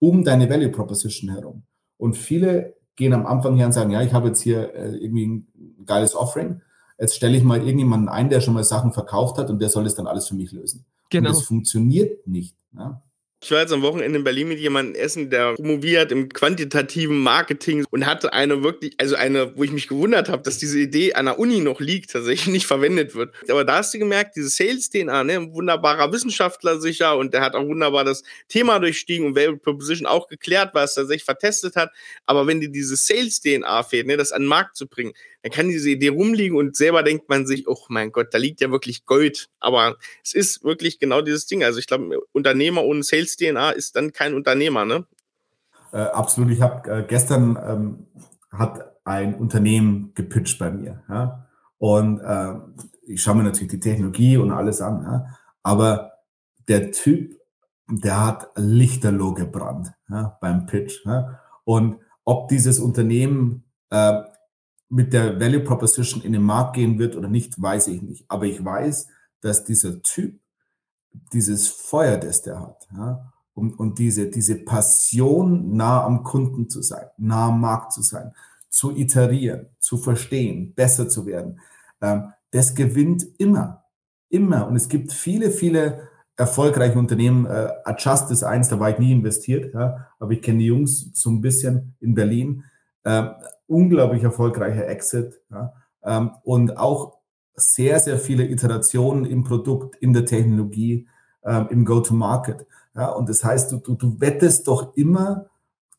um 0.00 0.24
deine 0.24 0.48
Value 0.48 0.70
Proposition 0.70 1.30
herum. 1.30 1.62
Und 1.96 2.16
viele 2.16 2.77
gehen 2.98 3.14
am 3.14 3.26
Anfang 3.26 3.56
her 3.56 3.66
und 3.66 3.72
sagen, 3.72 3.90
ja, 3.90 4.02
ich 4.02 4.12
habe 4.12 4.28
jetzt 4.28 4.42
hier 4.42 4.74
äh, 4.74 4.96
irgendwie 4.96 5.26
ein 5.26 5.46
geiles 5.86 6.14
Offering. 6.14 6.60
Jetzt 6.98 7.14
stelle 7.14 7.36
ich 7.36 7.44
mal 7.44 7.58
irgendjemanden 7.58 8.08
ein, 8.08 8.28
der 8.28 8.40
schon 8.40 8.54
mal 8.54 8.64
Sachen 8.64 8.92
verkauft 8.92 9.38
hat 9.38 9.48
und 9.50 9.60
der 9.62 9.68
soll 9.70 9.84
das 9.84 9.94
dann 9.94 10.08
alles 10.08 10.26
für 10.26 10.34
mich 10.34 10.50
lösen. 10.50 10.84
Genau. 11.08 11.30
Und 11.30 11.36
das 11.36 11.44
funktioniert 11.44 12.26
nicht. 12.26 12.56
Ja? 12.76 13.02
Ich 13.40 13.52
war 13.52 13.60
jetzt 13.60 13.72
am 13.72 13.82
Wochenende 13.82 14.18
in 14.18 14.24
Berlin 14.24 14.48
mit 14.48 14.58
jemandem 14.58 15.00
essen, 15.00 15.30
der 15.30 15.54
promoviert 15.54 16.10
im 16.10 16.28
quantitativen 16.28 17.20
Marketing 17.20 17.86
und 17.88 18.04
hatte 18.04 18.32
eine 18.32 18.64
wirklich, 18.64 18.94
also 18.98 19.14
eine, 19.14 19.56
wo 19.56 19.62
ich 19.62 19.70
mich 19.70 19.86
gewundert 19.86 20.28
habe, 20.28 20.42
dass 20.42 20.58
diese 20.58 20.80
Idee 20.80 21.14
an 21.14 21.26
der 21.26 21.38
Uni 21.38 21.60
noch 21.60 21.78
liegt, 21.78 22.10
tatsächlich 22.10 22.46
nicht 22.52 22.66
verwendet 22.66 23.14
wird. 23.14 23.32
Aber 23.48 23.64
da 23.64 23.76
hast 23.76 23.94
du 23.94 23.98
gemerkt, 24.00 24.34
diese 24.34 24.48
Sales-DNA, 24.48 25.22
ne, 25.22 25.34
ein 25.34 25.54
wunderbarer 25.54 26.12
Wissenschaftler 26.12 26.80
sicher 26.80 27.16
und 27.16 27.32
der 27.32 27.42
hat 27.42 27.54
auch 27.54 27.64
wunderbar 27.64 28.02
das 28.02 28.24
Thema 28.48 28.80
durchstiegen 28.80 29.26
und 29.26 29.36
Value 29.36 29.58
Proposition 29.58 30.06
auch 30.06 30.26
geklärt, 30.26 30.70
was 30.74 30.96
er 30.96 31.06
sich 31.06 31.22
vertestet 31.22 31.76
hat. 31.76 31.92
Aber 32.26 32.48
wenn 32.48 32.60
dir 32.60 32.70
diese 32.70 32.96
Sales-DNA 32.96 33.84
fehlt, 33.84 34.08
ne, 34.08 34.16
das 34.16 34.32
an 34.32 34.42
den 34.42 34.48
Markt 34.48 34.76
zu 34.76 34.88
bringen, 34.88 35.12
dann 35.48 35.56
kann 35.56 35.68
diese 35.68 35.90
Idee 35.90 36.08
rumliegen 36.08 36.56
und 36.56 36.76
selber 36.76 37.02
denkt 37.02 37.28
man 37.28 37.46
sich, 37.46 37.66
oh 37.68 37.78
mein 37.88 38.12
Gott, 38.12 38.28
da 38.32 38.38
liegt 38.38 38.60
ja 38.60 38.70
wirklich 38.70 39.06
Gold. 39.06 39.48
Aber 39.60 39.96
es 40.22 40.34
ist 40.34 40.64
wirklich 40.64 40.98
genau 40.98 41.22
dieses 41.22 41.46
Ding. 41.46 41.64
Also 41.64 41.78
ich 41.78 41.86
glaube, 41.86 42.20
Unternehmer 42.32 42.84
ohne 42.84 43.02
Sales-DNA 43.02 43.70
ist 43.70 43.96
dann 43.96 44.12
kein 44.12 44.34
Unternehmer, 44.34 44.84
ne? 44.84 45.06
Äh, 45.92 45.98
absolut. 45.98 46.50
Ich 46.50 46.60
habe 46.60 46.90
äh, 46.90 47.04
gestern 47.06 47.58
ähm, 47.66 48.06
hat 48.50 48.94
ein 49.04 49.34
Unternehmen 49.34 50.12
gepitcht 50.14 50.58
bei 50.58 50.70
mir. 50.70 51.02
Ja? 51.08 51.48
Und 51.78 52.20
äh, 52.20 52.54
ich 53.06 53.22
schaue 53.22 53.36
mir 53.36 53.44
natürlich 53.44 53.70
die 53.70 53.80
Technologie 53.80 54.36
und 54.36 54.50
alles 54.50 54.82
an. 54.82 55.02
Ja? 55.02 55.26
Aber 55.62 56.12
der 56.68 56.92
Typ, 56.92 57.40
der 57.88 58.26
hat 58.26 58.48
Lichterloh 58.56 59.32
gebrannt 59.32 59.92
ja? 60.10 60.36
beim 60.42 60.66
Pitch. 60.66 61.06
Und 61.64 62.00
ob 62.24 62.48
dieses 62.48 62.78
Unternehmen 62.78 63.64
äh, 63.88 64.20
mit 64.88 65.12
der 65.12 65.38
Value 65.38 65.60
Proposition 65.60 66.22
in 66.22 66.32
den 66.32 66.42
Markt 66.42 66.76
gehen 66.76 66.98
wird 66.98 67.16
oder 67.16 67.28
nicht, 67.28 67.60
weiß 67.60 67.88
ich 67.88 68.02
nicht. 68.02 68.24
Aber 68.28 68.46
ich 68.46 68.64
weiß, 68.64 69.08
dass 69.40 69.64
dieser 69.64 70.02
Typ 70.02 70.40
dieses 71.32 71.68
Feuer, 71.68 72.16
das 72.16 72.42
der 72.42 72.60
hat, 72.60 72.88
ja, 72.92 73.32
und, 73.54 73.78
und 73.78 73.98
diese, 73.98 74.30
diese 74.30 74.56
Passion, 74.56 75.74
nah 75.74 76.04
am 76.04 76.22
Kunden 76.22 76.68
zu 76.68 76.80
sein, 76.80 77.06
nah 77.16 77.48
am 77.48 77.60
Markt 77.60 77.92
zu 77.92 78.02
sein, 78.02 78.32
zu 78.68 78.96
iterieren, 78.96 79.66
zu 79.80 79.98
verstehen, 79.98 80.74
besser 80.74 81.08
zu 81.08 81.26
werden, 81.26 81.60
ähm, 82.00 82.32
das 82.52 82.74
gewinnt 82.74 83.26
immer, 83.38 83.84
immer. 84.28 84.68
Und 84.68 84.76
es 84.76 84.88
gibt 84.88 85.12
viele, 85.12 85.50
viele 85.50 86.08
erfolgreiche 86.36 86.98
Unternehmen. 86.98 87.46
Äh, 87.46 87.68
Adjust 87.84 88.30
ist 88.30 88.44
eins, 88.44 88.68
da 88.68 88.78
war 88.78 88.90
ich 88.90 88.98
nie 88.98 89.12
investiert, 89.12 89.74
ja, 89.74 90.06
aber 90.18 90.32
ich 90.32 90.40
kenne 90.40 90.58
die 90.58 90.66
Jungs 90.66 91.10
so 91.12 91.30
ein 91.30 91.40
bisschen 91.40 91.96
in 92.00 92.14
Berlin. 92.14 92.64
Äh, 93.02 93.28
unglaublich 93.68 94.24
erfolgreicher 94.24 94.88
Exit 94.88 95.40
ja, 95.50 95.72
ähm, 96.02 96.32
und 96.42 96.76
auch 96.76 97.18
sehr, 97.54 98.00
sehr 98.00 98.18
viele 98.18 98.46
Iterationen 98.48 99.24
im 99.24 99.44
Produkt, 99.44 99.96
in 99.96 100.12
der 100.12 100.24
Technologie, 100.24 101.08
ähm, 101.44 101.68
im 101.70 101.84
Go-to-Market. 101.84 102.66
Ja, 102.94 103.10
und 103.10 103.28
das 103.28 103.44
heißt, 103.44 103.70
du, 103.72 103.78
du, 103.78 103.94
du 103.94 104.20
wettest 104.20 104.66
doch 104.68 104.96
immer 104.96 105.46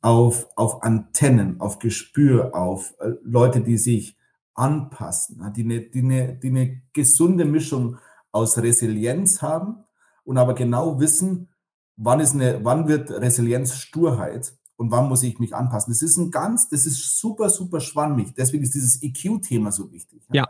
auf, 0.01 0.47
auf 0.55 0.83
Antennen, 0.83 1.59
auf 1.59 1.79
Gespür, 1.79 2.55
auf 2.55 2.93
äh, 2.99 3.11
Leute, 3.23 3.61
die 3.61 3.77
sich 3.77 4.17
anpassen, 4.53 5.53
die 5.55 5.63
eine, 5.63 5.81
die, 5.81 5.99
eine, 5.99 6.35
die 6.35 6.49
eine 6.49 6.81
gesunde 6.93 7.45
Mischung 7.45 7.97
aus 8.31 8.57
Resilienz 8.57 9.41
haben 9.41 9.83
und 10.23 10.38
aber 10.38 10.53
genau 10.53 10.99
wissen, 10.99 11.49
wann, 11.95 12.19
ist 12.19 12.33
eine, 12.33 12.63
wann 12.63 12.88
wird 12.88 13.09
Resilienz 13.09 13.75
Sturheit 13.75 14.53
und 14.79 14.91
wann 14.91 15.09
muss 15.09 15.24
ich 15.24 15.39
mich 15.39 15.53
anpassen. 15.53 15.91
Das 15.91 16.01
ist 16.01 16.15
ein 16.15 16.31
ganz, 16.31 16.69
das 16.69 16.86
ist 16.86 17.19
super, 17.19 17.50
super 17.50 17.81
schwammig. 17.81 18.33
Deswegen 18.38 18.63
ist 18.63 18.74
dieses 18.74 19.03
EQ-Thema 19.03 19.74
so 19.74 19.91
wichtig. 19.91 20.21
Ja. 20.31 20.48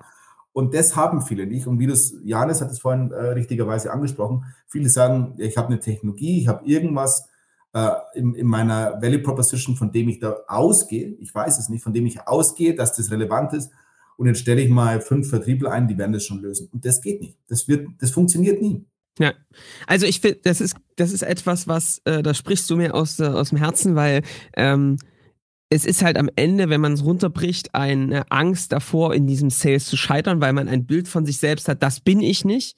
Und 0.54 0.76
das 0.76 0.96
haben 0.96 1.24
viele 1.24 1.48
nicht. 1.48 1.66
Und 1.66 1.80
wie 1.80 1.88
das, 1.88 2.14
Janis 2.24 2.62
hat 2.62 2.70
es 2.70 2.80
vorhin 2.80 3.12
äh, 3.12 3.30
richtigerweise 3.30 3.92
angesprochen, 3.92 4.46
viele 4.68 4.88
sagen, 4.88 5.34
ich 5.40 5.58
habe 5.58 5.70
eine 5.70 5.80
Technologie, 5.80 6.42
ich 6.42 6.48
habe 6.48 6.64
irgendwas 6.64 7.28
äh, 7.74 7.90
in, 8.14 8.36
in 8.36 8.46
meiner 8.46 9.02
Value 9.02 9.18
Proposition, 9.24 9.76
von 9.76 9.92
dem 9.92 10.10
ich 10.10 10.20
da 10.20 10.38
ausgehe, 10.48 11.08
ich 11.20 11.34
weiß 11.34 11.58
es 11.58 11.70
nicht, 11.70 11.84
von 11.84 11.94
dem 11.94 12.06
ich 12.06 12.28
ausgehe, 12.28 12.76
dass 12.76 12.96
das 12.96 13.10
relevant 13.10 13.54
ist. 13.54 13.72
Und 14.16 14.28
jetzt 14.28 14.42
stelle 14.42 14.62
ich 14.62 14.70
mal 14.70 15.02
fünf 15.02 15.28
Vertriebler 15.28 15.72
ein, 15.72 15.88
die 15.88 15.98
werden 15.98 16.14
das 16.14 16.24
schon 16.24 16.40
lösen. 16.40 16.70
Und 16.72 16.86
das 16.86 17.02
geht 17.02 17.20
nicht. 17.20 17.40
Das 17.48 17.68
wird, 17.68 17.88
das 17.98 18.12
funktioniert 18.12 18.62
nie. 18.62 18.86
Ja, 19.20 19.34
also 19.86 20.06
ich 20.06 20.22
finde, 20.22 20.40
das 20.44 20.62
ist, 20.62 20.76
das 20.96 21.12
ist 21.12 21.24
etwas, 21.24 21.68
was, 21.68 22.02
äh, 22.06 22.24
da 22.24 22.34
sprichst 22.34 22.70
du 22.70 22.78
mir 22.78 22.96
aus, 22.96 23.20
äh, 23.20 23.26
aus 23.26 23.50
dem 23.50 23.58
Herzen, 23.58 23.96
weil 23.96 24.24
ähm, 24.56 24.98
es 25.70 25.86
ist 25.86 26.02
halt 26.02 26.18
am 26.18 26.30
Ende, 26.36 26.70
wenn 26.70 26.82
man 26.82 26.94
es 26.94 27.04
runterbricht, 27.04 27.76
eine 27.76 28.32
Angst 28.32 28.72
davor, 28.72 29.14
in 29.14 29.28
diesem 29.28 29.50
Sales 29.50 29.86
zu 29.86 29.98
scheitern, 29.98 30.42
weil 30.42 30.54
man 30.54 30.68
ein 30.70 30.86
Bild 30.86 31.08
von 31.08 31.26
sich 31.26 31.38
selbst 31.38 31.68
hat, 31.68 31.84
das 31.84 32.00
bin 32.00 32.22
ich 32.22 32.46
nicht. 32.46 32.78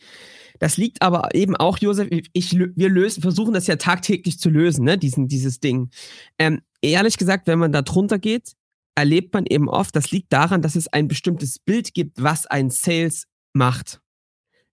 Das 0.59 0.77
liegt 0.77 1.01
aber 1.01 1.33
eben 1.33 1.55
auch, 1.55 1.77
Josef, 1.77 2.09
ich, 2.33 2.51
wir 2.53 2.89
lösen, 2.89 3.21
versuchen 3.21 3.53
das 3.53 3.67
ja 3.67 3.77
tagtäglich 3.77 4.39
zu 4.39 4.49
lösen, 4.49 4.83
ne, 4.83 4.97
diesen, 4.97 5.27
dieses 5.27 5.59
Ding. 5.59 5.89
Ähm, 6.37 6.61
ehrlich 6.81 7.17
gesagt, 7.17 7.47
wenn 7.47 7.59
man 7.59 7.71
da 7.71 7.81
drunter 7.81 8.19
geht, 8.19 8.53
erlebt 8.95 9.33
man 9.33 9.45
eben 9.45 9.69
oft, 9.69 9.95
das 9.95 10.11
liegt 10.11 10.33
daran, 10.33 10.61
dass 10.61 10.75
es 10.75 10.87
ein 10.87 11.07
bestimmtes 11.07 11.59
Bild 11.59 11.93
gibt, 11.93 12.21
was 12.21 12.45
ein 12.45 12.69
Sales 12.69 13.25
macht. 13.53 14.00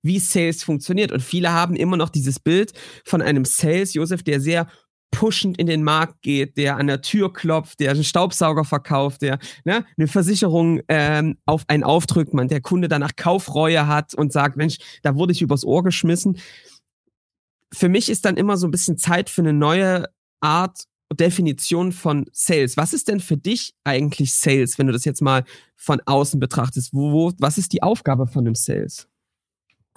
Wie 0.03 0.19
Sales 0.19 0.63
funktioniert. 0.63 1.13
Und 1.13 1.23
viele 1.23 1.53
haben 1.53 1.77
immer 1.77 1.97
noch 1.97 2.09
dieses 2.09 2.39
Bild 2.39 2.73
von 3.05 3.23
einem 3.23 3.45
Sales, 3.45 3.95
Josef, 3.95 4.23
der 4.23 4.41
sehr 4.41 4.69
pushend 5.11 5.59
in 5.59 5.67
den 5.67 5.83
Markt 5.83 6.23
geht, 6.23 6.57
der 6.57 6.77
an 6.77 6.87
der 6.87 7.01
Tür 7.01 7.33
klopft, 7.33 7.81
der 7.81 7.93
einen 7.93 8.05
Staubsauger 8.05 8.65
verkauft, 8.65 9.23
der 9.23 9.39
ne, 9.65 9.85
eine 9.97 10.07
Versicherung 10.07 10.81
ähm, 10.89 11.39
auf 11.47 11.65
einen 11.69 11.83
aufdrückt, 11.83 12.35
man 12.35 12.49
der 12.49 12.61
Kunde 12.61 12.89
danach 12.89 13.17
Kaufreue 13.17 13.87
hat 13.87 14.15
und 14.15 14.33
sagt, 14.33 14.57
Mensch, 14.57 14.79
da 15.03 15.15
wurde 15.15 15.33
ich 15.33 15.43
übers 15.43 15.65
Ohr 15.65 15.83
geschmissen. 15.83 16.39
Für 17.73 17.89
mich 17.89 18.09
ist 18.09 18.25
dann 18.25 18.37
immer 18.37 18.57
so 18.57 18.67
ein 18.67 18.71
bisschen 18.71 18.99
Zeit 18.99 19.31
für 19.31 19.43
eine 19.43 19.53
neue 19.53 20.07
Art 20.41 20.85
Definition 21.13 21.93
von 21.93 22.27
Sales. 22.33 22.77
Was 22.77 22.93
ist 22.93 23.09
denn 23.09 23.21
für 23.21 23.37
dich 23.37 23.75
eigentlich 23.85 24.35
Sales, 24.35 24.79
wenn 24.79 24.87
du 24.87 24.93
das 24.93 25.05
jetzt 25.05 25.23
mal 25.23 25.45
von 25.75 26.01
außen 26.05 26.39
betrachtest? 26.39 26.93
Wo, 26.93 27.13
wo, 27.13 27.33
was 27.39 27.57
ist 27.57 27.73
die 27.73 27.83
Aufgabe 27.83 28.27
von 28.27 28.47
einem 28.47 28.55
Sales? 28.55 29.09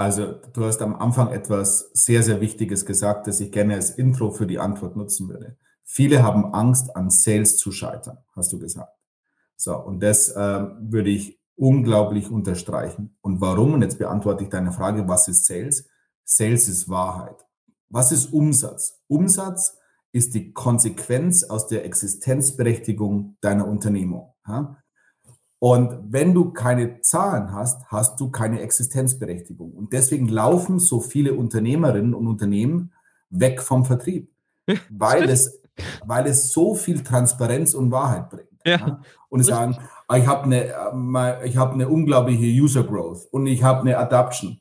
Also 0.01 0.33
du 0.53 0.65
hast 0.65 0.81
am 0.81 0.95
Anfang 0.95 1.31
etwas 1.31 1.91
sehr, 1.93 2.23
sehr 2.23 2.41
Wichtiges 2.41 2.87
gesagt, 2.87 3.27
das 3.27 3.39
ich 3.39 3.51
gerne 3.51 3.75
als 3.75 3.91
Intro 3.91 4.31
für 4.31 4.47
die 4.47 4.57
Antwort 4.57 4.95
nutzen 4.95 5.29
würde. 5.29 5.57
Viele 5.83 6.23
haben 6.23 6.55
Angst, 6.55 6.95
an 6.95 7.11
Sales 7.11 7.57
zu 7.57 7.71
scheitern, 7.71 8.17
hast 8.35 8.51
du 8.51 8.57
gesagt. 8.57 8.97
So, 9.57 9.77
und 9.77 10.01
das 10.01 10.29
äh, 10.29 10.65
würde 10.79 11.11
ich 11.11 11.39
unglaublich 11.55 12.31
unterstreichen. 12.31 13.15
Und 13.21 13.41
warum? 13.41 13.75
Und 13.75 13.83
jetzt 13.83 13.99
beantworte 13.99 14.43
ich 14.43 14.49
deine 14.49 14.71
Frage, 14.71 15.07
was 15.07 15.27
ist 15.27 15.45
Sales? 15.45 15.87
Sales 16.23 16.67
ist 16.67 16.89
Wahrheit. 16.89 17.37
Was 17.89 18.11
ist 18.11 18.33
Umsatz? 18.33 19.03
Umsatz 19.07 19.77
ist 20.11 20.33
die 20.33 20.51
Konsequenz 20.51 21.43
aus 21.43 21.67
der 21.67 21.85
Existenzberechtigung 21.85 23.37
deiner 23.39 23.67
Unternehmung. 23.67 24.33
Ja? 24.47 24.77
Und 25.63 26.11
wenn 26.11 26.33
du 26.33 26.53
keine 26.53 27.01
Zahlen 27.01 27.51
hast, 27.53 27.85
hast 27.91 28.19
du 28.19 28.31
keine 28.31 28.61
Existenzberechtigung. 28.61 29.71
Und 29.73 29.93
deswegen 29.93 30.27
laufen 30.27 30.79
so 30.79 30.99
viele 30.99 31.35
Unternehmerinnen 31.35 32.15
und 32.15 32.25
Unternehmen 32.25 32.93
weg 33.29 33.61
vom 33.61 33.85
Vertrieb, 33.85 34.33
weil 34.89 35.29
es, 35.29 35.61
weil 36.03 36.25
es 36.25 36.51
so 36.51 36.73
viel 36.73 37.03
Transparenz 37.03 37.75
und 37.75 37.91
Wahrheit 37.91 38.31
bringt. 38.31 38.49
Ja. 38.65 38.77
ja? 38.77 39.01
Und 39.29 39.43
sagen, 39.43 39.77
ah, 40.07 40.17
ich 40.17 40.25
habe 40.25 40.45
eine, 40.45 40.65
äh, 40.65 41.47
ich 41.47 41.57
habe 41.57 41.73
eine 41.73 41.89
unglaubliche 41.89 42.47
User 42.59 42.83
Growth 42.83 43.27
und 43.29 43.45
ich 43.45 43.61
habe 43.61 43.81
eine 43.81 43.99
Adoption. 43.99 44.59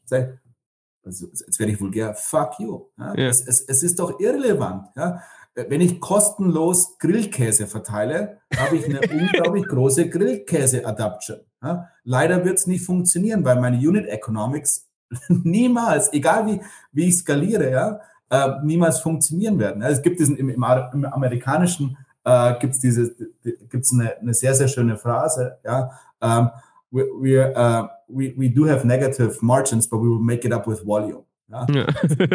Also, 1.02 1.28
jetzt 1.28 1.58
werde 1.58 1.72
ich 1.72 1.80
vulgär, 1.80 2.14
fuck 2.14 2.60
you. 2.60 2.88
Ja. 2.98 3.14
Es, 3.14 3.40
es, 3.46 3.62
es, 3.62 3.82
ist 3.82 3.98
doch 3.98 4.20
irrelevant. 4.20 4.88
Ja? 4.94 5.22
Wenn 5.54 5.80
ich 5.80 6.00
kostenlos 6.00 6.98
Grillkäse 6.98 7.66
verteile, 7.66 8.38
habe 8.56 8.76
ich 8.76 8.84
eine 8.84 9.00
unglaublich 9.12 9.66
große 9.66 10.08
Grillkäse-Adaption. 10.08 11.40
Ja? 11.62 11.88
Leider 12.04 12.44
wird 12.44 12.58
es 12.58 12.66
nicht 12.66 12.84
funktionieren, 12.84 13.44
weil 13.44 13.60
meine 13.60 13.76
Unit 13.76 14.06
Economics 14.06 14.88
niemals, 15.28 16.12
egal 16.12 16.46
wie, 16.46 16.60
wie 16.92 17.08
ich 17.08 17.16
skaliere, 17.16 17.70
ja, 17.70 18.00
äh, 18.30 18.62
niemals 18.62 19.00
funktionieren 19.00 19.58
werden. 19.58 19.82
Es 19.82 20.02
gibt 20.02 20.20
diesen, 20.20 20.36
im, 20.36 20.50
im, 20.50 20.64
im 20.92 21.04
amerikanischen 21.04 21.96
äh, 22.24 22.54
gibt 22.60 22.74
es 22.74 22.80
diese, 22.80 23.14
gibt's 23.42 23.92
eine, 23.92 24.16
eine 24.18 24.34
sehr, 24.34 24.54
sehr 24.54 24.68
schöne 24.68 24.96
Phrase, 24.96 25.58
ja, 25.64 25.90
um, 26.22 26.28
ähm, 26.28 26.50
we, 26.90 27.04
we, 27.20 27.38
uh, 27.38 27.88
we, 28.08 28.34
we 28.36 28.48
do 28.48 28.66
have 28.66 28.84
negative 28.84 29.38
margins, 29.42 29.86
but 29.86 29.98
we 29.98 30.08
will 30.08 30.18
make 30.18 30.44
it 30.44 30.52
up 30.52 30.66
with 30.66 30.84
volume. 30.84 31.24
Ja? 31.50 31.66
ja. 31.68 31.86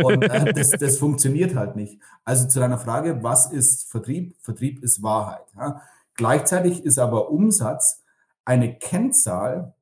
Und 0.03 0.24
äh, 0.24 0.53
das, 0.53 0.72
das 0.72 0.98
funktioniert 0.98 1.55
halt 1.55 1.75
nicht. 1.75 2.00
Also 2.24 2.48
zu 2.48 2.60
deiner 2.60 2.77
Frage, 2.77 3.24
was 3.24 3.51
ist 3.51 3.89
Vertrieb? 3.89 4.36
Vertrieb 4.41 4.84
ist 4.84 5.01
Wahrheit. 5.01 5.45
Ja? 5.57 5.81
Gleichzeitig 6.15 6.84
ist 6.84 7.00
aber 7.00 7.29
Umsatz 7.29 8.03
eine 8.45 8.77
Kennzahl, 8.77 9.74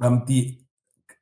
ähm, 0.00 0.24
die 0.26 0.66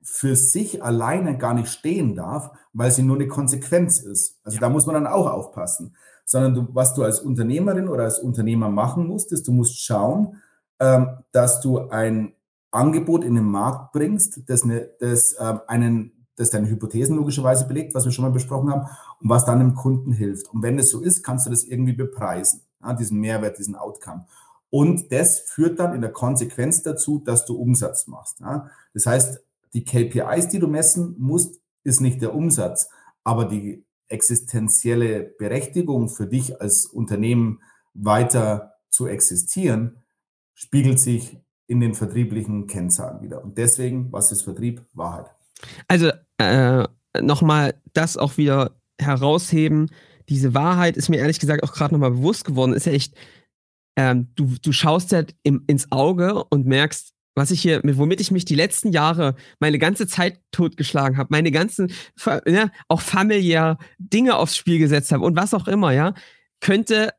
für 0.02 0.36
sich 0.36 0.82
alleine 0.82 1.38
gar 1.38 1.54
nicht 1.54 1.68
stehen 1.68 2.14
darf, 2.14 2.50
weil 2.74 2.90
sie 2.90 3.02
nur 3.02 3.16
eine 3.16 3.26
Konsequenz 3.26 4.00
ist. 4.00 4.38
Also 4.44 4.56
ja. 4.56 4.60
da 4.60 4.68
muss 4.68 4.86
man 4.86 4.94
dann 4.94 5.06
auch 5.06 5.30
aufpassen. 5.30 5.96
Sondern 6.26 6.54
du, 6.54 6.68
was 6.74 6.94
du 6.94 7.02
als 7.02 7.20
Unternehmerin 7.20 7.88
oder 7.88 8.04
als 8.04 8.18
Unternehmer 8.18 8.68
machen 8.68 9.06
musst, 9.06 9.32
ist, 9.32 9.48
du 9.48 9.52
musst 9.52 9.82
schauen, 9.82 10.42
ähm, 10.78 11.18
dass 11.32 11.60
du 11.60 11.88
ein 11.88 12.34
Angebot 12.70 13.24
in 13.24 13.34
den 13.34 13.44
Markt 13.44 13.92
bringst, 13.92 14.48
das, 14.48 14.64
eine, 14.64 14.90
das 15.00 15.36
ähm, 15.38 15.60
einen 15.68 16.12
das 16.36 16.50
deine 16.50 16.68
Hypothesen 16.68 17.16
logischerweise 17.16 17.66
belegt, 17.66 17.94
was 17.94 18.04
wir 18.04 18.12
schon 18.12 18.24
mal 18.24 18.30
besprochen 18.30 18.70
haben, 18.70 18.88
und 19.20 19.28
was 19.28 19.44
dann 19.44 19.60
dem 19.60 19.74
Kunden 19.74 20.12
hilft. 20.12 20.52
Und 20.52 20.62
wenn 20.62 20.78
es 20.78 20.90
so 20.90 21.00
ist, 21.00 21.22
kannst 21.22 21.46
du 21.46 21.50
das 21.50 21.64
irgendwie 21.64 21.92
bepreisen, 21.92 22.62
ja, 22.82 22.92
diesen 22.94 23.20
Mehrwert, 23.20 23.58
diesen 23.58 23.76
Outcome. 23.76 24.26
Und 24.70 25.12
das 25.12 25.38
führt 25.38 25.78
dann 25.78 25.94
in 25.94 26.00
der 26.00 26.12
Konsequenz 26.12 26.82
dazu, 26.82 27.20
dass 27.20 27.46
du 27.46 27.56
Umsatz 27.56 28.08
machst. 28.08 28.40
Ja. 28.40 28.68
Das 28.92 29.06
heißt, 29.06 29.40
die 29.72 29.84
KPIs, 29.84 30.48
die 30.48 30.58
du 30.58 30.66
messen 30.66 31.14
musst, 31.18 31.60
ist 31.84 32.00
nicht 32.00 32.22
der 32.22 32.34
Umsatz, 32.34 32.88
aber 33.22 33.44
die 33.44 33.84
existenzielle 34.08 35.22
Berechtigung 35.38 36.08
für 36.08 36.26
dich 36.26 36.60
als 36.60 36.86
Unternehmen 36.86 37.60
weiter 37.94 38.74
zu 38.90 39.06
existieren, 39.06 40.02
spiegelt 40.54 41.00
sich 41.00 41.38
in 41.66 41.80
den 41.80 41.94
vertrieblichen 41.94 42.66
Kennzahlen 42.66 43.22
wieder. 43.22 43.42
Und 43.42 43.58
deswegen, 43.58 44.12
was 44.12 44.32
ist 44.32 44.42
Vertrieb? 44.42 44.84
Wahrheit. 44.92 45.34
Also 45.88 46.10
äh, 46.38 46.84
nochmal 47.20 47.74
das 47.92 48.16
auch 48.16 48.36
wieder 48.36 48.76
herausheben. 49.00 49.90
Diese 50.28 50.54
Wahrheit 50.54 50.96
ist 50.96 51.08
mir 51.08 51.18
ehrlich 51.18 51.40
gesagt 51.40 51.62
auch 51.62 51.72
gerade 51.72 51.94
nochmal 51.94 52.12
bewusst 52.12 52.44
geworden. 52.44 52.72
Ist 52.72 52.86
ja 52.86 52.92
echt, 52.92 53.14
ähm, 53.96 54.28
du, 54.34 54.54
du 54.62 54.72
schaust 54.72 55.12
ja 55.12 55.24
im, 55.42 55.64
ins 55.66 55.90
Auge 55.92 56.44
und 56.44 56.66
merkst, 56.66 57.12
was 57.36 57.50
ich 57.50 57.60
hier, 57.60 57.80
womit 57.82 58.20
ich 58.20 58.30
mich 58.30 58.44
die 58.44 58.54
letzten 58.54 58.92
Jahre 58.92 59.34
meine 59.58 59.78
ganze 59.78 60.06
Zeit 60.06 60.40
totgeschlagen 60.52 61.18
habe, 61.18 61.28
meine 61.30 61.50
ganzen, 61.50 61.92
ja, 62.46 62.70
auch 62.88 63.00
familiär 63.00 63.76
Dinge 63.98 64.36
aufs 64.36 64.56
Spiel 64.56 64.78
gesetzt 64.78 65.10
habe 65.10 65.24
und 65.24 65.34
was 65.36 65.52
auch 65.52 65.66
immer, 65.66 65.92
ja, 65.92 66.14
könnte 66.60 67.12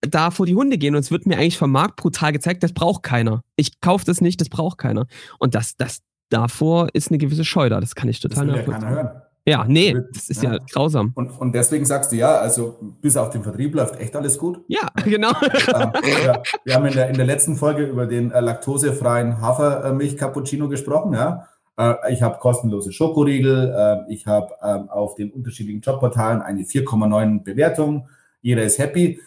da 0.00 0.30
vor 0.30 0.46
die 0.46 0.54
Hunde 0.54 0.78
gehen 0.78 0.94
und 0.94 1.00
es 1.00 1.10
wird 1.10 1.26
mir 1.26 1.36
eigentlich 1.36 1.58
vom 1.58 1.72
Markt 1.72 1.96
brutal 1.96 2.32
gezeigt, 2.32 2.62
das 2.62 2.72
braucht 2.72 3.02
keiner. 3.02 3.42
Ich 3.56 3.80
kaufe 3.80 4.06
das 4.06 4.22
nicht, 4.22 4.40
das 4.40 4.48
braucht 4.48 4.78
keiner. 4.78 5.06
Und 5.38 5.54
das, 5.54 5.76
das, 5.76 6.00
davor 6.30 6.88
ist 6.94 7.10
eine 7.10 7.18
gewisse 7.18 7.44
Scheu 7.44 7.68
da. 7.68 7.80
Das 7.80 7.94
kann 7.94 8.08
ich 8.08 8.20
total 8.20 8.48
will 8.48 8.56
ja 8.56 8.62
keiner 8.62 8.88
hören. 8.88 9.10
Ja, 9.46 9.64
nee, 9.66 9.96
das 10.12 10.28
ist 10.28 10.42
ja, 10.42 10.52
ja 10.52 10.58
grausam. 10.72 11.12
Und, 11.14 11.30
und 11.40 11.52
deswegen 11.54 11.86
sagst 11.86 12.12
du 12.12 12.16
ja, 12.16 12.36
also 12.36 12.78
bis 13.00 13.16
auf 13.16 13.30
den 13.30 13.42
Vertrieb 13.42 13.74
läuft 13.74 13.98
echt 13.98 14.14
alles 14.14 14.38
gut. 14.38 14.60
Ja, 14.68 14.88
genau. 15.04 15.32
Ähm, 15.74 15.92
ja, 16.24 16.42
wir 16.64 16.74
haben 16.74 16.86
in 16.86 16.92
der, 16.92 17.08
in 17.08 17.16
der 17.16 17.26
letzten 17.26 17.56
Folge 17.56 17.84
über 17.84 18.06
den 18.06 18.30
äh, 18.30 18.40
laktosefreien 18.40 19.40
Hafermilch-Cappuccino 19.40 20.68
gesprochen. 20.68 21.14
Ja. 21.14 21.48
Äh, 21.78 22.12
ich 22.12 22.22
habe 22.22 22.38
kostenlose 22.38 22.92
Schokoriegel. 22.92 23.74
Äh, 23.74 24.12
ich 24.12 24.26
habe 24.26 24.52
ähm, 24.62 24.90
auf 24.90 25.14
den 25.14 25.32
unterschiedlichen 25.32 25.80
Jobportalen 25.80 26.42
eine 26.42 26.62
4,9 26.62 27.42
Bewertung. 27.42 28.08
Jeder 28.42 28.64
ist 28.64 28.78
happy. 28.78 29.20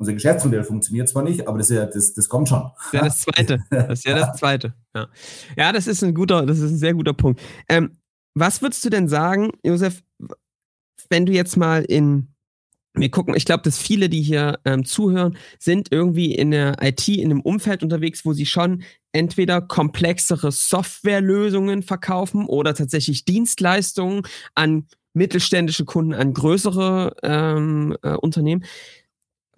Unser 0.00 0.14
Geschäftsmodell 0.14 0.64
funktioniert 0.64 1.10
zwar 1.10 1.22
nicht, 1.22 1.46
aber 1.46 1.58
das, 1.58 1.68
ist 1.68 1.76
ja, 1.76 1.84
das, 1.84 2.14
das 2.14 2.26
kommt 2.30 2.48
schon. 2.48 2.70
Ja, 2.92 3.04
das 3.04 3.20
Zweite. 3.20 3.62
Das 3.68 3.98
ist 3.98 4.06
ja 4.06 4.18
das 4.18 4.36
Zweite. 4.38 4.72
Ja, 4.94 5.08
ja 5.58 5.72
das 5.72 5.86
ist 5.86 6.02
ein 6.02 6.14
guter, 6.14 6.46
das 6.46 6.58
ist 6.58 6.70
ein 6.70 6.78
sehr 6.78 6.94
guter 6.94 7.12
Punkt. 7.12 7.38
Ähm, 7.68 7.98
was 8.34 8.62
würdest 8.62 8.82
du 8.82 8.88
denn 8.88 9.08
sagen, 9.08 9.50
Josef, 9.62 10.02
wenn 11.10 11.26
du 11.26 11.32
jetzt 11.32 11.58
mal 11.58 11.84
in 11.84 12.34
wir 12.94 13.10
gucken, 13.10 13.34
ich 13.36 13.44
glaube, 13.44 13.62
dass 13.62 13.78
viele, 13.78 14.08
die 14.08 14.22
hier 14.22 14.58
ähm, 14.64 14.84
zuhören, 14.84 15.36
sind 15.58 15.92
irgendwie 15.92 16.34
in 16.34 16.50
der 16.50 16.76
IT, 16.82 17.06
in 17.08 17.30
einem 17.30 17.40
Umfeld 17.40 17.82
unterwegs, 17.82 18.24
wo 18.24 18.32
sie 18.32 18.46
schon 18.46 18.82
entweder 19.12 19.60
komplexere 19.60 20.50
Softwarelösungen 20.50 21.82
verkaufen 21.82 22.46
oder 22.46 22.74
tatsächlich 22.74 23.24
Dienstleistungen 23.24 24.22
an 24.54 24.86
mittelständische 25.12 25.84
Kunden, 25.84 26.14
an 26.14 26.34
größere 26.34 27.16
ähm, 27.22 27.96
äh, 28.02 28.14
Unternehmen. 28.14 28.64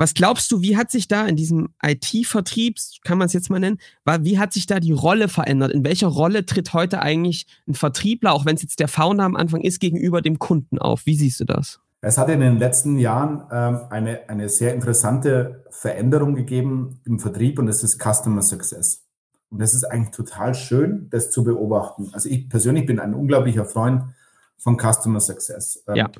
Was 0.02 0.14
glaubst 0.14 0.50
du, 0.50 0.62
wie 0.62 0.76
hat 0.76 0.90
sich 0.90 1.06
da 1.06 1.26
in 1.26 1.37
diesem 1.37 1.68
IT-Vertrieb, 1.80 2.76
kann 3.04 3.18
man 3.18 3.26
es 3.26 3.35
jetzt 3.35 3.50
mal 3.50 3.61
nennen, 3.61 3.78
wie 4.23 4.37
hat 4.37 4.52
sich 4.52 4.66
da 4.66 4.80
die 4.80 4.90
Rolle 4.90 5.28
verändert? 5.28 5.71
In 5.71 5.85
welcher 5.85 6.09
Rolle 6.09 6.44
tritt 6.44 6.73
heute 6.73 7.00
eigentlich 7.02 7.47
ein 7.68 7.75
Vertriebler, 7.75 8.32
auch 8.32 8.44
wenn 8.44 8.56
es 8.56 8.62
jetzt 8.62 8.80
der 8.80 8.88
Founder 8.88 9.23
am 9.23 9.37
Anfang 9.37 9.61
ist, 9.61 9.78
gegenüber 9.78 10.21
dem 10.21 10.40
Kunden 10.40 10.80
auf? 10.80 11.06
Wie 11.06 11.14
siehst 11.14 11.38
du 11.38 11.44
das? 11.44 11.78
Es 12.00 12.18
hat 12.18 12.30
in 12.30 12.40
den 12.40 12.59
letzten 12.59 12.99
Jahren 12.99 13.44
ähm, 13.52 13.82
eine, 13.90 14.28
eine 14.28 14.49
sehr 14.49 14.75
interessante 14.75 15.64
Veränderung 15.71 16.35
gegeben 16.35 17.00
im 17.04 17.21
Vertrieb 17.21 17.61
und 17.61 17.66
das 17.66 17.85
ist 17.85 18.02
Customer 18.02 18.42
Success. 18.42 19.04
Und 19.50 19.62
das 19.62 19.73
ist 19.73 19.85
eigentlich 19.85 20.11
total 20.16 20.56
schön, 20.56 21.11
das 21.11 21.30
zu 21.30 21.44
beobachten. 21.44 22.11
Also 22.12 22.28
ich 22.28 22.49
persönlich 22.49 22.87
bin 22.87 22.99
ein 22.99 23.14
unglaublicher 23.14 23.66
Freund 23.66 24.02
von 24.59 24.76
Customer 24.80 25.21
Success. 25.21 25.85
Ähm, 25.87 25.94
ja. 25.94 26.11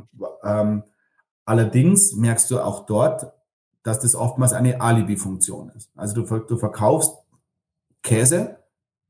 Ähm, 0.45 0.85
allerdings 1.45 2.13
merkst 2.13 2.49
du 2.53 2.61
auch 2.61 2.87
dort, 2.87 3.27
dass 3.83 4.01
das 4.01 4.15
oftmals 4.15 4.53
eine 4.53 4.81
Alibi-Funktion 4.81 5.71
ist. 5.71 5.91
Also 5.97 6.23
du, 6.23 6.39
du 6.41 6.57
verkaufst 6.57 7.17
Käse, 8.03 8.59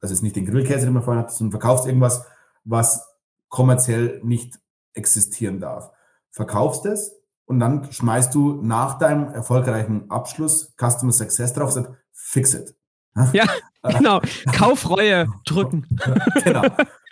also 0.00 0.12
ist 0.12 0.22
nicht 0.22 0.36
den 0.36 0.46
Grillkäse, 0.46 0.84
den 0.84 0.94
man 0.94 1.02
vorhin 1.02 1.22
hatte, 1.22 1.34
sondern 1.34 1.60
verkaufst 1.60 1.86
irgendwas, 1.86 2.24
was 2.64 3.06
kommerziell 3.48 4.20
nicht 4.22 4.58
existieren 4.94 5.60
darf. 5.60 5.90
Verkaufst 6.30 6.86
es 6.86 7.14
und 7.44 7.60
dann 7.60 7.92
schmeißt 7.92 8.34
du 8.34 8.60
nach 8.62 8.98
deinem 8.98 9.28
erfolgreichen 9.28 10.10
Abschluss 10.10 10.74
Customer 10.78 11.12
Success 11.12 11.52
drauf 11.52 11.76
und 11.76 11.84
sagst, 11.84 11.92
fix 12.12 12.54
it. 12.54 12.74
Ja, 13.32 13.44
genau. 13.82 14.20
Kaufreue 14.52 15.26
drücken. 15.44 15.86
genau. 16.44 16.62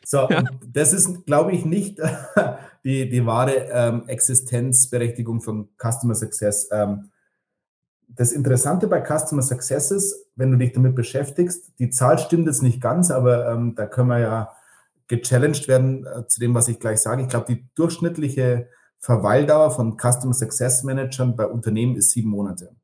So, 0.05 0.29
ja. 0.31 0.45
das 0.67 0.93
ist, 0.93 1.27
glaube 1.27 1.53
ich, 1.53 1.65
nicht 1.65 1.99
die, 2.85 3.09
die 3.09 3.27
wahre 3.27 3.53
ähm, 3.71 4.09
Existenzberechtigung 4.09 5.43
von 5.43 5.69
Customer 5.77 6.15
Success. 6.15 6.69
Ähm, 6.73 7.11
das 8.17 8.33
Interessante 8.33 8.87
bei 8.87 9.03
Customer 9.03 9.43
Success 9.43 9.91
ist, 9.91 10.27
wenn 10.35 10.51
du 10.51 10.59
dich 10.59 10.73
damit 10.73 10.95
beschäftigst, 10.95 11.73
die 11.79 11.91
Zahl 11.91 12.19
stimmt 12.19 12.47
jetzt 12.47 12.63
nicht 12.63 12.81
ganz, 12.81 13.11
aber 13.11 13.51
ähm, 13.51 13.75
da 13.75 13.87
können 13.87 14.09
wir 14.09 14.19
ja 14.19 14.53
gechallenged 15.09 15.69
werden 15.69 16.07
äh, 16.07 16.27
zu 16.27 16.41
dem, 16.41 16.55
was 16.55 16.69
ich 16.69 16.79
gleich 16.79 17.01
sage. 17.01 17.23
Ich 17.23 17.29
glaube, 17.29 17.47
die 17.53 17.69
durchschnittliche 17.75 18.69
Verweildauer 18.99 19.71
von 19.71 19.97
Customer 19.97 20.35
Success 20.35 20.83
Managern 20.83 21.37
bei 21.37 21.47
Unternehmen 21.47 21.97
ist 21.97 22.11
sieben 22.11 22.31
Monate. 22.31 22.75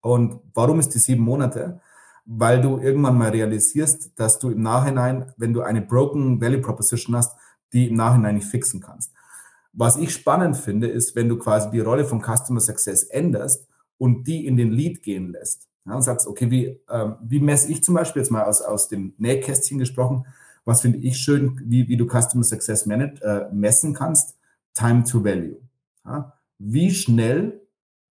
Und 0.00 0.40
warum 0.52 0.80
ist 0.80 0.90
die 0.90 0.98
sieben 0.98 1.22
Monate? 1.22 1.80
Weil 2.26 2.60
du 2.60 2.78
irgendwann 2.78 3.18
mal 3.18 3.30
realisierst, 3.30 4.18
dass 4.18 4.38
du 4.38 4.50
im 4.50 4.62
Nachhinein, 4.62 5.32
wenn 5.36 5.52
du 5.52 5.62
eine 5.62 5.82
broken 5.82 6.40
Value 6.40 6.60
Proposition 6.60 7.16
hast, 7.16 7.36
die 7.72 7.88
im 7.88 7.96
Nachhinein 7.96 8.36
nicht 8.36 8.46
fixen 8.46 8.80
kannst. 8.80 9.12
Was 9.72 9.96
ich 9.96 10.12
spannend 10.12 10.56
finde, 10.56 10.88
ist, 10.88 11.16
wenn 11.16 11.28
du 11.28 11.38
quasi 11.38 11.70
die 11.70 11.80
Rolle 11.80 12.04
von 12.04 12.22
Customer 12.22 12.60
Success 12.60 13.04
änderst 13.04 13.66
und 13.98 14.26
die 14.26 14.46
in 14.46 14.56
den 14.56 14.72
Lead 14.72 15.02
gehen 15.02 15.32
lässt. 15.32 15.68
Ja, 15.86 15.94
und 15.94 16.02
sagst, 16.02 16.26
okay, 16.26 16.50
wie, 16.50 16.80
ähm, 16.88 17.16
wie 17.22 17.40
messe 17.40 17.70
ich 17.70 17.82
zum 17.82 17.94
Beispiel 17.94 18.22
jetzt 18.22 18.30
mal 18.30 18.44
aus, 18.44 18.62
aus 18.62 18.88
dem 18.88 19.14
Nähkästchen 19.18 19.78
gesprochen, 19.78 20.24
was 20.64 20.80
finde 20.80 20.98
ich 20.98 21.18
schön, 21.18 21.60
wie, 21.64 21.88
wie 21.88 21.96
du 21.96 22.06
Customer 22.06 22.44
Success 22.44 22.86
manage, 22.86 23.22
äh, 23.22 23.52
messen 23.52 23.92
kannst, 23.92 24.36
Time 24.72 25.04
to 25.04 25.22
Value. 25.22 25.56
Ja, 26.06 26.38
wie 26.58 26.90
schnell 26.90 27.60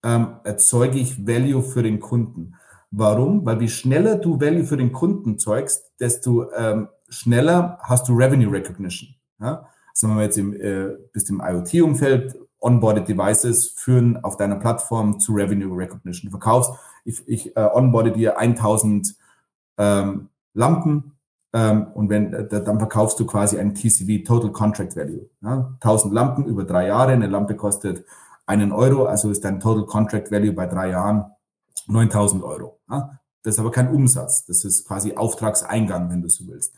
ähm, 0.04 0.36
erzeuge 0.44 0.98
ich 0.98 1.26
Value 1.26 1.62
für 1.62 1.82
den 1.82 1.98
Kunden? 2.00 2.54
Warum? 2.90 3.46
Weil 3.46 3.60
wie 3.60 3.68
schneller 3.68 4.16
du 4.16 4.38
Value 4.38 4.64
für 4.64 4.76
den 4.76 4.92
Kunden 4.92 5.38
zeugst, 5.38 5.92
desto 5.98 6.52
ähm, 6.52 6.88
schneller 7.08 7.78
hast 7.82 8.08
du 8.08 8.14
Revenue 8.14 8.52
Recognition. 8.52 9.14
Ja? 9.40 9.66
Sagen 9.94 10.16
wir 10.16 10.24
jetzt 10.24 10.38
im, 10.38 10.54
äh, 10.54 10.96
bis 11.12 11.28
im 11.30 11.40
IoT-Umfeld, 11.40 12.36
onboarded 12.62 13.08
Devices 13.08 13.70
führen 13.76 14.22
auf 14.24 14.36
deiner 14.36 14.56
Plattform 14.56 15.20
zu 15.20 15.32
Revenue 15.32 15.76
Recognition. 15.76 16.30
Du 16.30 16.30
verkaufst, 16.30 16.72
ich, 17.04 17.26
ich 17.26 17.56
äh, 17.56 17.68
onboarde 17.72 18.12
dir 18.12 18.38
1000 18.38 19.16
ähm, 19.78 20.28
Lampen 20.54 21.12
ähm, 21.52 21.88
und 21.94 22.08
wenn, 22.08 22.32
äh, 22.32 22.48
dann 22.48 22.78
verkaufst 22.78 23.18
du 23.20 23.26
quasi 23.26 23.58
ein 23.58 23.74
TCV, 23.74 24.24
Total 24.24 24.52
Contract 24.52 24.96
Value. 24.96 25.28
Ja? 25.42 25.74
1000 25.80 26.14
Lampen 26.14 26.46
über 26.46 26.64
drei 26.64 26.86
Jahre, 26.86 27.12
eine 27.12 27.26
Lampe 27.26 27.56
kostet 27.56 28.04
einen 28.46 28.72
Euro, 28.72 29.04
also 29.04 29.30
ist 29.30 29.44
dein 29.44 29.60
Total 29.60 29.84
Contract 29.84 30.30
Value 30.30 30.52
bei 30.52 30.66
drei 30.66 30.90
Jahren 30.90 31.26
9000 31.88 32.42
Euro. 32.42 32.80
Ja? 32.88 33.18
Das 33.42 33.54
ist 33.54 33.60
aber 33.60 33.70
kein 33.70 33.92
Umsatz, 33.92 34.46
das 34.46 34.64
ist 34.64 34.86
quasi 34.86 35.14
Auftragseingang, 35.14 36.10
wenn 36.10 36.22
du 36.22 36.28
so 36.28 36.46
willst. 36.46 36.74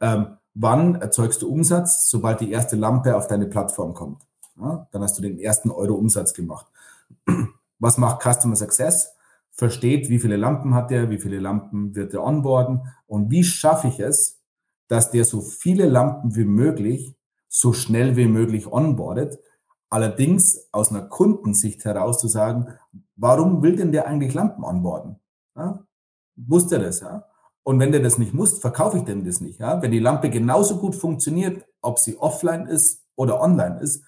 Ähm, 0.00 0.38
wann 0.54 0.96
erzeugst 0.96 1.42
du 1.42 1.50
Umsatz? 1.50 2.08
Sobald 2.10 2.40
die 2.40 2.50
erste 2.50 2.76
Lampe 2.76 3.16
auf 3.16 3.28
deine 3.28 3.46
Plattform 3.46 3.94
kommt. 3.94 4.22
Ja, 4.58 4.88
dann 4.90 5.02
hast 5.02 5.18
du 5.18 5.22
den 5.22 5.38
ersten 5.38 5.70
Euro 5.70 5.94
Umsatz 5.94 6.32
gemacht. 6.32 6.66
Was 7.78 7.98
macht 7.98 8.22
Customer 8.22 8.56
Success? 8.56 9.12
Versteht, 9.52 10.10
wie 10.10 10.18
viele 10.18 10.36
Lampen 10.36 10.74
hat 10.74 10.90
er, 10.90 11.08
wie 11.10 11.18
viele 11.18 11.38
Lampen 11.38 11.94
wird 11.94 12.12
er 12.14 12.22
onboarden 12.22 12.92
und 13.06 13.30
wie 13.30 13.44
schaffe 13.44 13.88
ich 13.88 14.00
es, 14.00 14.38
dass 14.88 15.10
der 15.10 15.24
so 15.24 15.40
viele 15.40 15.86
Lampen 15.86 16.36
wie 16.36 16.44
möglich, 16.44 17.16
so 17.48 17.72
schnell 17.72 18.16
wie 18.16 18.26
möglich 18.26 18.66
onboardet. 18.70 19.38
Allerdings 19.88 20.68
aus 20.72 20.90
einer 20.90 21.02
Kundensicht 21.02 21.84
heraus 21.84 22.18
zu 22.18 22.28
sagen, 22.28 22.66
warum 23.14 23.62
will 23.62 23.76
denn 23.76 23.92
der 23.92 24.06
eigentlich 24.06 24.34
Lampen 24.34 24.64
onboarden? 24.64 25.20
Ja? 25.56 25.86
Muss 26.34 26.68
der 26.68 26.80
das, 26.80 27.00
ja? 27.00 27.24
Und 27.62 27.80
wenn 27.80 27.90
der 27.90 28.00
das 28.00 28.18
nicht 28.18 28.32
muss, 28.32 28.58
verkaufe 28.58 28.98
ich 28.98 29.04
dem 29.04 29.24
das 29.24 29.40
nicht. 29.40 29.58
Ja? 29.58 29.82
Wenn 29.82 29.90
die 29.90 29.98
Lampe 29.98 30.30
genauso 30.30 30.78
gut 30.78 30.94
funktioniert, 30.94 31.66
ob 31.80 31.98
sie 31.98 32.16
offline 32.16 32.66
ist 32.66 33.04
oder 33.16 33.40
online 33.40 33.80
ist, 33.80 34.04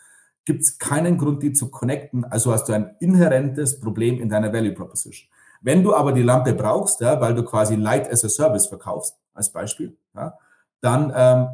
gibt 0.49 0.63
es 0.63 0.79
keinen 0.79 1.19
Grund, 1.19 1.43
die 1.43 1.53
zu 1.53 1.71
connecten. 1.71 2.25
Also 2.25 2.55
hast 2.55 2.71
du 2.71 2.73
ein 2.73 2.97
inhärentes 3.01 3.81
Problem 3.81 4.19
in 4.19 4.31
deiner 4.31 4.51
Value 4.51 4.73
Proposition. 4.73 5.29
Wenn 5.61 5.83
du 5.83 5.95
aber 5.95 6.13
die 6.13 6.23
Lampe 6.23 6.55
brauchst, 6.55 7.03
ja, 7.03 7.21
weil 7.21 7.35
du 7.35 7.45
quasi 7.45 7.75
Light 7.75 8.11
as 8.11 8.25
a 8.25 8.31
Service 8.31 8.67
verkaufst, 8.67 9.19
als 9.35 9.53
Beispiel, 9.53 9.99
ja, 10.15 10.39
dann 10.81 11.13
ähm, 11.15 11.49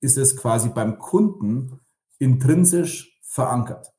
ist 0.00 0.16
es 0.16 0.34
quasi 0.34 0.70
beim 0.70 0.98
Kunden 0.98 1.78
intrinsisch 2.18 3.20
verankert. 3.20 3.92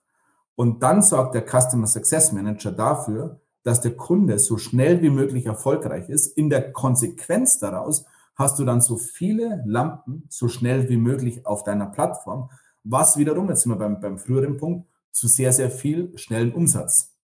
Und 0.55 0.81
dann 0.81 1.03
sorgt 1.03 1.35
der 1.35 1.45
Customer 1.45 1.85
Success 1.85 2.31
Manager 2.31 2.71
dafür, 2.71 3.41
dass 3.61 3.81
der 3.81 3.95
Kunde 3.95 4.39
so 4.39 4.57
schnell 4.57 5.03
wie 5.03 5.11
möglich 5.11 5.45
erfolgreich 5.45 6.09
ist. 6.09 6.35
In 6.35 6.49
der 6.49 6.73
Konsequenz 6.73 7.59
daraus 7.59 8.03
hast 8.35 8.57
du 8.57 8.65
dann 8.65 8.81
so 8.81 8.97
viele 8.97 9.61
Lampen 9.67 10.25
so 10.27 10.47
schnell 10.47 10.89
wie 10.89 10.97
möglich 10.97 11.45
auf 11.45 11.63
deiner 11.63 11.85
Plattform, 11.85 12.49
was 12.83 13.17
wiederum, 13.17 13.49
jetzt 13.49 13.61
sind 13.61 13.71
wir 13.71 13.77
beim, 13.77 13.99
beim 13.99 14.17
früheren 14.17 14.57
Punkt, 14.57 14.87
zu 15.11 15.27
sehr, 15.27 15.51
sehr 15.51 15.69
viel 15.69 16.17
schnellen 16.17 16.53
Umsatz 16.53 17.15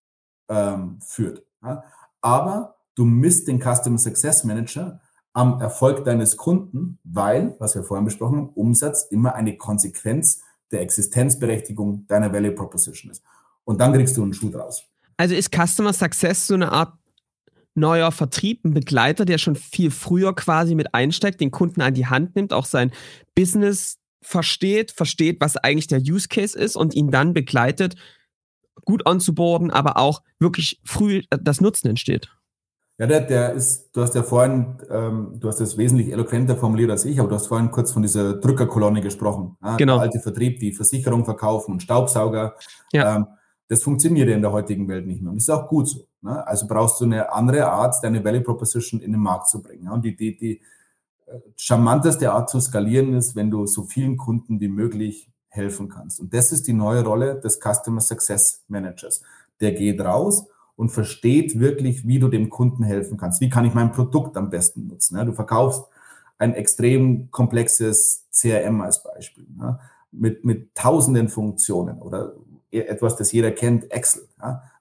ähm, 0.48 0.98
führt. 1.00 1.44
Ja? 1.62 1.84
Aber 2.20 2.76
du 2.94 3.04
misst 3.04 3.48
den 3.48 3.60
Customer 3.60 3.98
Success 3.98 4.44
Manager 4.44 5.00
am 5.32 5.60
Erfolg 5.60 6.04
deines 6.04 6.36
Kunden, 6.36 6.98
weil, 7.04 7.56
was 7.58 7.74
wir 7.74 7.84
vorhin 7.84 8.06
besprochen 8.06 8.38
haben, 8.38 8.48
Umsatz 8.50 9.06
immer 9.10 9.34
eine 9.34 9.56
Konsequenz 9.56 10.42
der 10.70 10.80
Existenzberechtigung 10.80 12.06
deiner 12.06 12.32
Value 12.32 12.52
Proposition 12.52 13.10
ist. 13.10 13.22
Und 13.64 13.80
dann 13.80 13.92
kriegst 13.92 14.16
du 14.16 14.22
einen 14.22 14.32
Schuh 14.32 14.50
draus. 14.50 14.84
Also 15.16 15.34
ist 15.34 15.54
Customer 15.54 15.92
Success 15.92 16.46
so 16.46 16.54
eine 16.54 16.72
Art 16.72 16.94
neuer 17.74 18.10
Vertrieb, 18.10 18.64
ein 18.64 18.72
Begleiter, 18.72 19.24
der 19.24 19.38
schon 19.38 19.56
viel 19.56 19.90
früher 19.90 20.34
quasi 20.34 20.74
mit 20.74 20.94
einsteigt, 20.94 21.40
den 21.40 21.50
Kunden 21.50 21.82
an 21.82 21.94
die 21.94 22.06
Hand 22.06 22.34
nimmt, 22.34 22.52
auch 22.52 22.64
sein 22.64 22.90
Business 23.34 23.98
versteht, 24.26 24.90
versteht, 24.90 25.40
was 25.40 25.56
eigentlich 25.56 25.86
der 25.86 26.00
Use 26.00 26.28
Case 26.28 26.58
ist 26.58 26.76
und 26.76 26.94
ihn 26.94 27.10
dann 27.10 27.32
begleitet, 27.32 27.94
gut 28.84 29.06
anzuborden, 29.06 29.70
aber 29.70 29.96
auch 29.96 30.22
wirklich 30.38 30.80
früh 30.84 31.22
das 31.30 31.60
Nutzen 31.60 31.88
entsteht. 31.88 32.28
Ja, 32.98 33.06
der, 33.06 33.20
der 33.20 33.52
ist, 33.52 33.90
du 33.92 34.00
hast 34.02 34.14
ja 34.14 34.22
vorhin, 34.22 34.78
ähm, 34.90 35.36
du 35.38 35.48
hast 35.48 35.60
das 35.60 35.76
wesentlich 35.76 36.10
eloquenter 36.10 36.56
formuliert 36.56 36.90
als 36.90 37.04
ich, 37.04 37.20
aber 37.20 37.28
du 37.28 37.34
hast 37.34 37.46
vorhin 37.46 37.70
kurz 37.70 37.92
von 37.92 38.02
dieser 38.02 38.34
Drückerkolonne 38.34 39.02
gesprochen. 39.02 39.56
Ja, 39.62 39.76
genau. 39.76 39.96
Der 39.96 40.02
alte 40.02 40.20
Vertrieb, 40.20 40.58
die 40.60 40.72
Versicherung 40.72 41.24
verkaufen 41.24 41.72
und 41.72 41.82
Staubsauger. 41.82 42.56
Ja. 42.92 43.16
Ähm, 43.16 43.26
das 43.68 43.82
funktioniert 43.82 44.28
ja 44.28 44.34
in 44.34 44.42
der 44.42 44.52
heutigen 44.52 44.88
Welt 44.88 45.06
nicht 45.06 45.20
mehr. 45.20 45.30
Und 45.30 45.36
das 45.36 45.44
ist 45.44 45.50
auch 45.50 45.68
gut 45.68 45.88
so. 45.88 46.06
Ne? 46.22 46.46
Also 46.46 46.66
brauchst 46.66 47.00
du 47.00 47.04
eine 47.04 47.32
andere 47.32 47.66
Art, 47.66 47.96
deine 48.02 48.24
Value 48.24 48.40
Proposition 48.40 49.00
in 49.00 49.12
den 49.12 49.20
Markt 49.20 49.48
zu 49.48 49.62
bringen. 49.62 49.84
Ja? 49.84 49.92
Und 49.92 50.04
die, 50.04 50.16
die, 50.16 50.36
die, 50.36 50.62
charmanteste 51.56 52.32
Art 52.32 52.50
zu 52.50 52.60
skalieren 52.60 53.14
ist, 53.14 53.34
wenn 53.36 53.50
du 53.50 53.66
so 53.66 53.82
vielen 53.82 54.16
Kunden 54.16 54.60
wie 54.60 54.68
möglich 54.68 55.30
helfen 55.48 55.88
kannst. 55.88 56.20
Und 56.20 56.34
das 56.34 56.52
ist 56.52 56.66
die 56.66 56.72
neue 56.72 57.04
Rolle 57.04 57.40
des 57.40 57.60
Customer 57.60 58.00
Success 58.00 58.64
Managers. 58.68 59.22
Der 59.60 59.72
geht 59.72 60.00
raus 60.00 60.46
und 60.76 60.90
versteht 60.90 61.58
wirklich, 61.58 62.06
wie 62.06 62.18
du 62.18 62.28
dem 62.28 62.50
Kunden 62.50 62.82
helfen 62.84 63.16
kannst. 63.16 63.40
Wie 63.40 63.48
kann 63.48 63.64
ich 63.64 63.74
mein 63.74 63.92
Produkt 63.92 64.36
am 64.36 64.50
besten 64.50 64.86
nutzen? 64.86 65.24
Du 65.24 65.32
verkaufst 65.32 65.84
ein 66.38 66.54
extrem 66.54 67.30
komplexes 67.30 68.26
CRM 68.30 68.82
als 68.82 69.02
Beispiel 69.02 69.46
mit, 70.12 70.44
mit 70.44 70.74
tausenden 70.74 71.28
Funktionen 71.28 72.02
oder 72.02 72.34
etwas, 72.70 73.16
das 73.16 73.32
jeder 73.32 73.52
kennt, 73.52 73.90
Excel. 73.90 74.28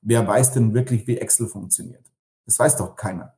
Wer 0.01 0.27
weiß 0.27 0.51
denn 0.51 0.73
wirklich, 0.73 1.07
wie 1.07 1.17
Excel 1.17 1.47
funktioniert? 1.47 2.03
Das 2.45 2.59
weiß 2.59 2.75
doch 2.75 2.95
keiner. 2.95 3.33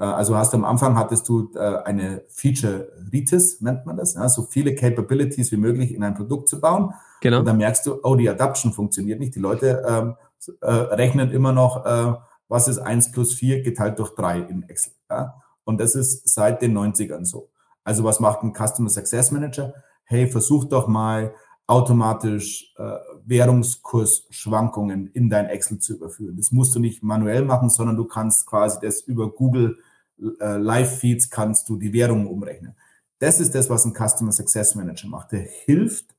Äh, 0.00 0.04
also 0.04 0.36
hast 0.36 0.52
du 0.52 0.56
am 0.56 0.64
Anfang 0.64 0.96
hattest 0.96 1.28
du 1.28 1.52
äh, 1.54 1.58
eine 1.84 2.24
Feature 2.28 2.88
Ritis, 3.12 3.60
nennt 3.60 3.86
man 3.86 3.96
das, 3.96 4.14
so 4.14 4.42
viele 4.42 4.74
Capabilities 4.74 5.52
wie 5.52 5.56
möglich 5.56 5.94
in 5.94 6.02
ein 6.02 6.14
Produkt 6.14 6.48
zu 6.48 6.60
bauen. 6.60 6.94
Genau. 7.20 7.40
Und 7.40 7.44
dann 7.44 7.58
merkst 7.58 7.86
du, 7.86 8.00
oh, 8.02 8.16
die 8.16 8.28
Adaption 8.28 8.72
funktioniert 8.72 9.20
nicht. 9.20 9.34
Die 9.34 9.40
Leute 9.40 9.84
ähm, 9.86 10.14
äh, 10.62 10.70
rechnen 10.70 11.30
immer 11.30 11.52
noch, 11.52 11.84
äh, 11.84 12.14
was 12.48 12.66
ist 12.66 12.78
1 12.78 13.12
plus 13.12 13.34
4 13.34 13.62
geteilt 13.62 13.98
durch 13.98 14.14
3 14.14 14.40
in 14.40 14.62
Excel. 14.68 14.94
Ja? 15.08 15.34
Und 15.64 15.80
das 15.80 15.94
ist 15.94 16.28
seit 16.28 16.62
den 16.62 16.76
90ern 16.76 17.24
so. 17.24 17.50
Also 17.84 18.02
was 18.02 18.20
macht 18.20 18.42
ein 18.42 18.54
Customer 18.54 18.88
Success 18.88 19.30
Manager? 19.30 19.74
Hey, 20.04 20.26
versuch 20.26 20.64
doch 20.64 20.88
mal 20.88 21.34
automatisch 21.66 22.74
äh, 22.78 22.96
Währungskursschwankungen 23.26 25.06
in 25.12 25.30
dein 25.30 25.46
Excel 25.46 25.78
zu 25.78 25.94
überführen. 25.94 26.36
Das 26.36 26.50
musst 26.50 26.74
du 26.74 26.80
nicht 26.80 27.04
manuell 27.04 27.44
machen, 27.44 27.70
sondern 27.70 27.96
du 27.96 28.06
kannst 28.06 28.46
quasi 28.46 28.78
das 28.82 29.02
über 29.02 29.30
Google 29.30 29.78
Live-Feeds 30.20 31.30
kannst 31.30 31.68
du 31.68 31.76
die 31.76 31.92
Währungen 31.92 32.26
umrechnen. 32.26 32.76
Das 33.18 33.40
ist 33.40 33.54
das, 33.54 33.68
was 33.68 33.84
ein 33.84 33.94
Customer 33.94 34.32
Success 34.32 34.74
Manager 34.74 35.08
macht. 35.08 35.32
Der 35.32 35.40
hilft 35.40 36.14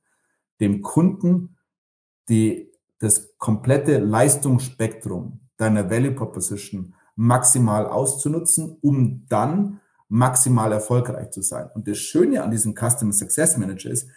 dem 0.60 0.82
Kunden, 0.82 1.56
die, 2.28 2.70
das 2.98 3.36
komplette 3.38 3.98
Leistungsspektrum 3.98 5.40
deiner 5.56 5.90
Value 5.90 6.12
Proposition 6.12 6.94
maximal 7.16 7.86
auszunutzen, 7.86 8.76
um 8.80 9.26
dann 9.28 9.80
maximal 10.08 10.72
erfolgreich 10.72 11.30
zu 11.30 11.42
sein. 11.42 11.70
Und 11.74 11.88
das 11.88 11.98
Schöne 11.98 12.42
an 12.42 12.50
diesem 12.50 12.74
Customer 12.74 13.12
Success 13.12 13.56
Manager 13.56 13.90
ist, 13.90 14.08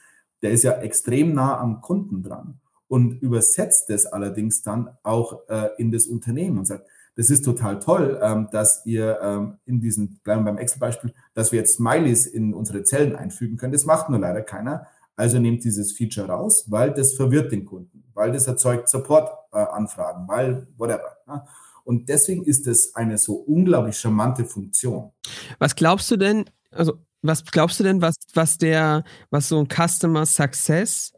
der 0.41 0.52
ist 0.52 0.63
ja 0.63 0.74
extrem 0.74 1.34
nah 1.34 1.58
am 1.58 1.82
Kunden 1.82 2.21
dran 2.21 2.60
und 2.88 3.21
übersetzt 3.21 3.89
das 3.89 4.06
allerdings 4.06 4.62
dann 4.62 4.89
auch 5.04 5.48
äh, 5.50 5.69
in 5.78 5.91
das 5.91 6.06
Unternehmen 6.06 6.60
und 6.60 6.65
sagt, 6.65 6.88
das 7.15 7.30
ist 7.30 7.45
total 7.45 7.80
toll, 7.80 8.19
ähm, 8.21 8.49
dass 8.51 8.86
ihr 8.86 9.19
ähm, 9.21 9.58
in 9.65 9.80
diesen, 9.80 10.19
bleiben 10.23 10.43
wir 10.43 10.51
beim 10.51 10.58
Excel-Beispiel, 10.58 11.13
dass 11.34 11.51
wir 11.51 11.60
jetzt 11.60 11.75
Smileys 11.75 12.25
in 12.25 12.54
unsere 12.54 12.84
Zellen 12.84 13.15
einfügen 13.15 13.58
können. 13.58 13.73
Das 13.73 13.86
macht 13.86 14.10
nur 14.10 14.19
leider 14.19 14.41
keiner. 14.41 14.88
Also 15.15 15.39
nehmt 15.39 15.63
dieses 15.63 15.93
Feature 15.93 16.28
raus, 16.28 16.65
weil 16.67 16.93
das 16.93 17.13
verwirrt 17.13 17.51
den 17.51 17.63
Kunden, 17.65 18.04
weil 18.13 18.34
das 18.34 18.47
erzeugt 18.47 18.89
Support-Anfragen, 18.89 20.25
äh, 20.25 20.28
weil 20.28 20.67
whatever. 20.78 21.17
Ja. 21.28 21.47
Und 21.86 22.10
deswegen 22.10 22.43
ist 22.43 22.67
es 22.67 22.95
eine 22.95 23.17
so 23.17 23.36
unglaublich 23.36 23.97
charmante 23.97 24.43
Funktion. 24.43 25.12
Was 25.60 25.75
glaubst 25.75 26.12
du 26.12 26.17
denn, 26.17 26.45
also 26.71 26.95
was 27.21 27.45
glaubst 27.45 27.80
du 27.80 27.84
denn, 27.84 28.01
was, 28.01 28.15
was 28.34 28.58
der, 28.58 29.04
was 29.30 29.47
so 29.47 29.60
ein 29.60 29.67
Customer 29.69 30.25
Success 30.25 31.13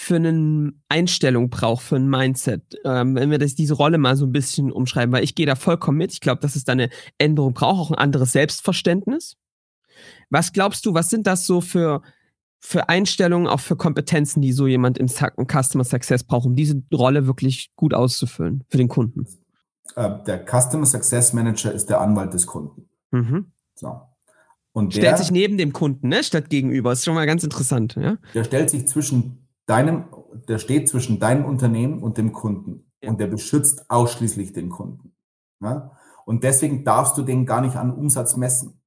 für 0.00 0.14
eine 0.14 0.72
Einstellung 0.88 1.50
braucht, 1.50 1.82
für 1.82 1.96
ein 1.96 2.08
Mindset, 2.08 2.62
ähm, 2.84 3.16
wenn 3.16 3.32
wir 3.32 3.38
das, 3.38 3.56
diese 3.56 3.74
Rolle 3.74 3.98
mal 3.98 4.14
so 4.14 4.26
ein 4.26 4.32
bisschen 4.32 4.70
umschreiben, 4.70 5.12
weil 5.12 5.24
ich 5.24 5.34
gehe 5.34 5.44
da 5.44 5.56
vollkommen 5.56 5.98
mit. 5.98 6.12
Ich 6.12 6.20
glaube, 6.20 6.40
dass 6.40 6.54
es 6.54 6.62
da 6.62 6.70
eine 6.70 6.88
Änderung 7.18 7.52
braucht, 7.52 7.80
auch 7.80 7.90
ein 7.90 7.98
anderes 7.98 8.30
Selbstverständnis. 8.30 9.36
Was 10.30 10.52
glaubst 10.52 10.86
du, 10.86 10.94
was 10.94 11.10
sind 11.10 11.26
das 11.26 11.46
so 11.46 11.60
für, 11.60 12.02
für 12.60 12.88
Einstellungen, 12.88 13.48
auch 13.48 13.58
für 13.58 13.74
Kompetenzen, 13.74 14.40
die 14.40 14.52
so 14.52 14.68
jemand 14.68 14.98
im 14.98 15.08
Customer 15.08 15.82
Success 15.82 16.22
braucht, 16.22 16.46
um 16.46 16.54
diese 16.54 16.80
Rolle 16.94 17.26
wirklich 17.26 17.72
gut 17.74 17.92
auszufüllen 17.92 18.62
für 18.68 18.78
den 18.78 18.88
Kunden? 18.88 19.26
Äh, 19.96 20.10
der 20.28 20.46
Customer 20.46 20.86
Success 20.86 21.32
Manager 21.32 21.72
ist 21.72 21.86
der 21.90 22.00
Anwalt 22.00 22.32
des 22.32 22.46
Kunden. 22.46 22.88
Mhm. 23.10 23.50
So. 23.74 24.00
Und 24.70 24.94
der, 24.94 25.00
stellt 25.00 25.18
sich 25.18 25.32
neben 25.32 25.58
dem 25.58 25.72
Kunden, 25.72 26.06
ne, 26.06 26.22
statt 26.22 26.50
gegenüber. 26.50 26.90
Das 26.90 27.00
ist 27.00 27.04
schon 27.04 27.16
mal 27.16 27.26
ganz 27.26 27.42
interessant. 27.42 27.96
Ja? 27.96 28.16
Der 28.32 28.44
stellt 28.44 28.70
sich 28.70 28.86
zwischen 28.86 29.47
deinem, 29.68 30.04
der 30.48 30.58
steht 30.58 30.88
zwischen 30.88 31.20
deinem 31.20 31.44
Unternehmen 31.44 32.02
und 32.02 32.18
dem 32.18 32.32
Kunden 32.32 32.90
ja. 33.02 33.10
und 33.10 33.20
der 33.20 33.26
beschützt 33.26 33.90
ausschließlich 33.90 34.52
den 34.52 34.70
Kunden. 34.70 35.14
Ja? 35.60 35.92
Und 36.24 36.44
deswegen 36.44 36.84
darfst 36.84 37.16
du 37.18 37.22
den 37.22 37.46
gar 37.46 37.60
nicht 37.60 37.76
an 37.76 37.92
Umsatz 37.92 38.36
messen, 38.36 38.80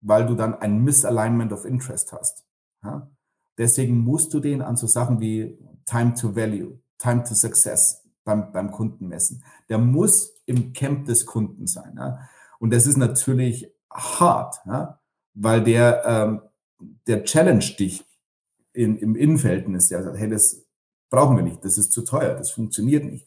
weil 0.00 0.26
du 0.26 0.34
dann 0.34 0.54
ein 0.54 0.82
Misalignment 0.82 1.52
of 1.52 1.64
Interest 1.64 2.12
hast. 2.12 2.44
Ja? 2.82 3.10
Deswegen 3.58 3.98
musst 3.98 4.34
du 4.34 4.40
den 4.40 4.62
an 4.62 4.76
so 4.76 4.86
Sachen 4.86 5.20
wie 5.20 5.58
Time 5.86 6.14
to 6.14 6.36
Value, 6.36 6.78
Time 6.98 7.24
to 7.24 7.34
Success 7.34 8.04
beim, 8.24 8.52
beim 8.52 8.70
Kunden 8.70 9.08
messen. 9.08 9.42
Der 9.68 9.78
muss 9.78 10.42
im 10.44 10.72
Camp 10.74 11.06
des 11.06 11.24
Kunden 11.24 11.66
sein. 11.66 11.94
Ja? 11.96 12.28
Und 12.58 12.72
das 12.72 12.86
ist 12.86 12.96
natürlich 12.96 13.72
hart, 13.90 14.56
ja? 14.66 15.00
weil 15.32 15.64
der, 15.64 16.02
ähm, 16.04 16.42
der 17.06 17.24
challenge 17.24 17.74
dich 17.78 18.05
in, 18.76 18.96
im 18.98 19.16
Innenverhältnis, 19.16 19.88
der 19.88 20.02
sagt, 20.02 20.18
hey, 20.18 20.28
das 20.28 20.64
brauchen 21.10 21.36
wir 21.36 21.42
nicht, 21.42 21.64
das 21.64 21.78
ist 21.78 21.92
zu 21.92 22.02
teuer, 22.02 22.34
das 22.34 22.50
funktioniert 22.50 23.04
nicht. 23.04 23.26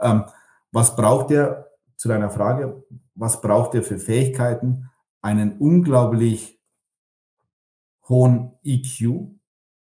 Ähm, 0.00 0.24
was 0.72 0.96
braucht 0.96 1.30
der, 1.30 1.70
zu 1.96 2.08
deiner 2.08 2.30
Frage, 2.30 2.84
was 3.14 3.40
braucht 3.40 3.74
der 3.74 3.82
für 3.82 3.98
Fähigkeiten? 3.98 4.90
Einen 5.22 5.58
unglaublich 5.58 6.60
hohen 8.08 8.52
EQ. 8.62 9.28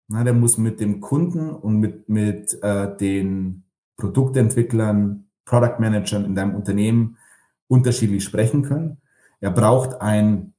Na, 0.08 0.24
der 0.24 0.32
muss 0.32 0.58
mit 0.58 0.80
dem 0.80 1.00
Kunden 1.00 1.50
und 1.50 1.78
mit, 1.78 2.08
mit 2.08 2.62
äh, 2.62 2.96
den 2.96 3.64
Produktentwicklern, 3.96 5.28
Product 5.44 5.78
Managern 5.78 6.24
in 6.24 6.34
deinem 6.34 6.54
Unternehmen 6.54 7.18
unterschiedlich 7.66 8.24
sprechen 8.24 8.62
können. 8.62 8.98
Er 9.40 9.50
braucht 9.50 10.00
ein 10.00 10.54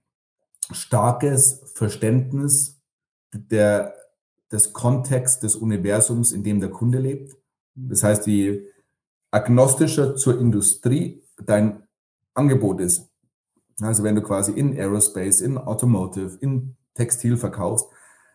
starkes 0.71 1.62
Verständnis 1.73 2.80
der 3.34 3.93
des 4.51 4.73
Kontexts 4.73 5.39
des 5.39 5.55
Universums, 5.55 6.31
in 6.31 6.43
dem 6.43 6.59
der 6.59 6.69
Kunde 6.69 6.99
lebt. 6.99 7.35
Das 7.75 8.03
heißt, 8.03 8.27
je 8.27 8.63
agnostischer 9.31 10.15
zur 10.15 10.39
Industrie 10.39 11.23
dein 11.45 11.83
Angebot 12.33 12.79
ist, 12.79 13.09
also 13.81 14.03
wenn 14.03 14.15
du 14.15 14.21
quasi 14.21 14.51
in 14.51 14.77
Aerospace, 14.77 15.41
in 15.41 15.57
Automotive, 15.57 16.38
in 16.41 16.75
Textil 16.93 17.38
verkaufst, 17.38 17.88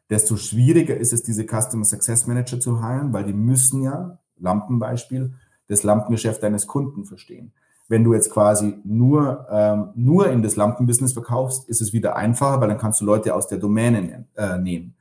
desto 0.09 0.37
schwieriger 0.37 0.97
ist 0.97 1.13
es, 1.13 1.23
diese 1.23 1.45
Customer 1.45 1.85
Success 1.85 2.27
Manager 2.27 2.61
zu 2.61 2.83
heiren, 2.83 3.13
weil 3.13 3.25
die 3.25 3.33
müssen 3.33 3.83
ja, 3.83 4.19
Lampenbeispiel, 4.39 5.35
das 5.69 5.83
Lampengeschäft 5.83 6.43
deines 6.43 6.67
Kunden 6.67 7.05
verstehen. 7.05 7.53
Wenn 7.89 8.05
du 8.05 8.15
jetzt 8.15 8.31
quasi 8.31 8.79
nur, 8.85 9.47
ähm, 9.51 9.91
nur 9.95 10.31
in 10.31 10.43
das 10.43 10.57
Lampenbusiness 10.57 11.13
verkaufst, 11.13 11.69
ist 11.69 11.83
es 11.83 11.93
wieder 11.93 12.17
einfacher, 12.17 12.61
weil 12.61 12.69
dann 12.69 12.79
kannst 12.79 13.01
du 13.01 13.05
Leute 13.05 13.35
aus 13.35 13.47
der 13.47 13.59
Domäne 13.59 14.27
äh, 14.37 14.59
nehmen. 14.59 14.95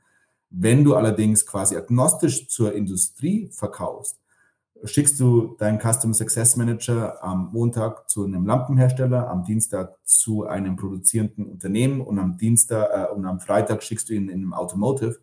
Wenn 0.56 0.84
du 0.84 0.94
allerdings 0.94 1.46
quasi 1.46 1.76
agnostisch 1.76 2.46
zur 2.46 2.74
Industrie 2.74 3.50
verkaufst, 3.50 4.20
schickst 4.84 5.18
du 5.18 5.56
deinen 5.58 5.80
Customer 5.80 6.14
Success 6.14 6.56
Manager 6.56 7.22
am 7.24 7.50
Montag 7.52 8.08
zu 8.08 8.24
einem 8.24 8.46
Lampenhersteller, 8.46 9.28
am 9.28 9.42
Dienstag 9.42 9.96
zu 10.04 10.46
einem 10.46 10.76
produzierenden 10.76 11.46
Unternehmen 11.46 12.00
und 12.00 12.20
am 12.20 12.36
Dienstag 12.36 12.88
äh, 12.92 13.12
und 13.12 13.24
am 13.26 13.40
Freitag 13.40 13.82
schickst 13.82 14.08
du 14.08 14.14
ihn 14.14 14.28
in 14.28 14.42
einem 14.42 14.54
Automotive, 14.54 15.18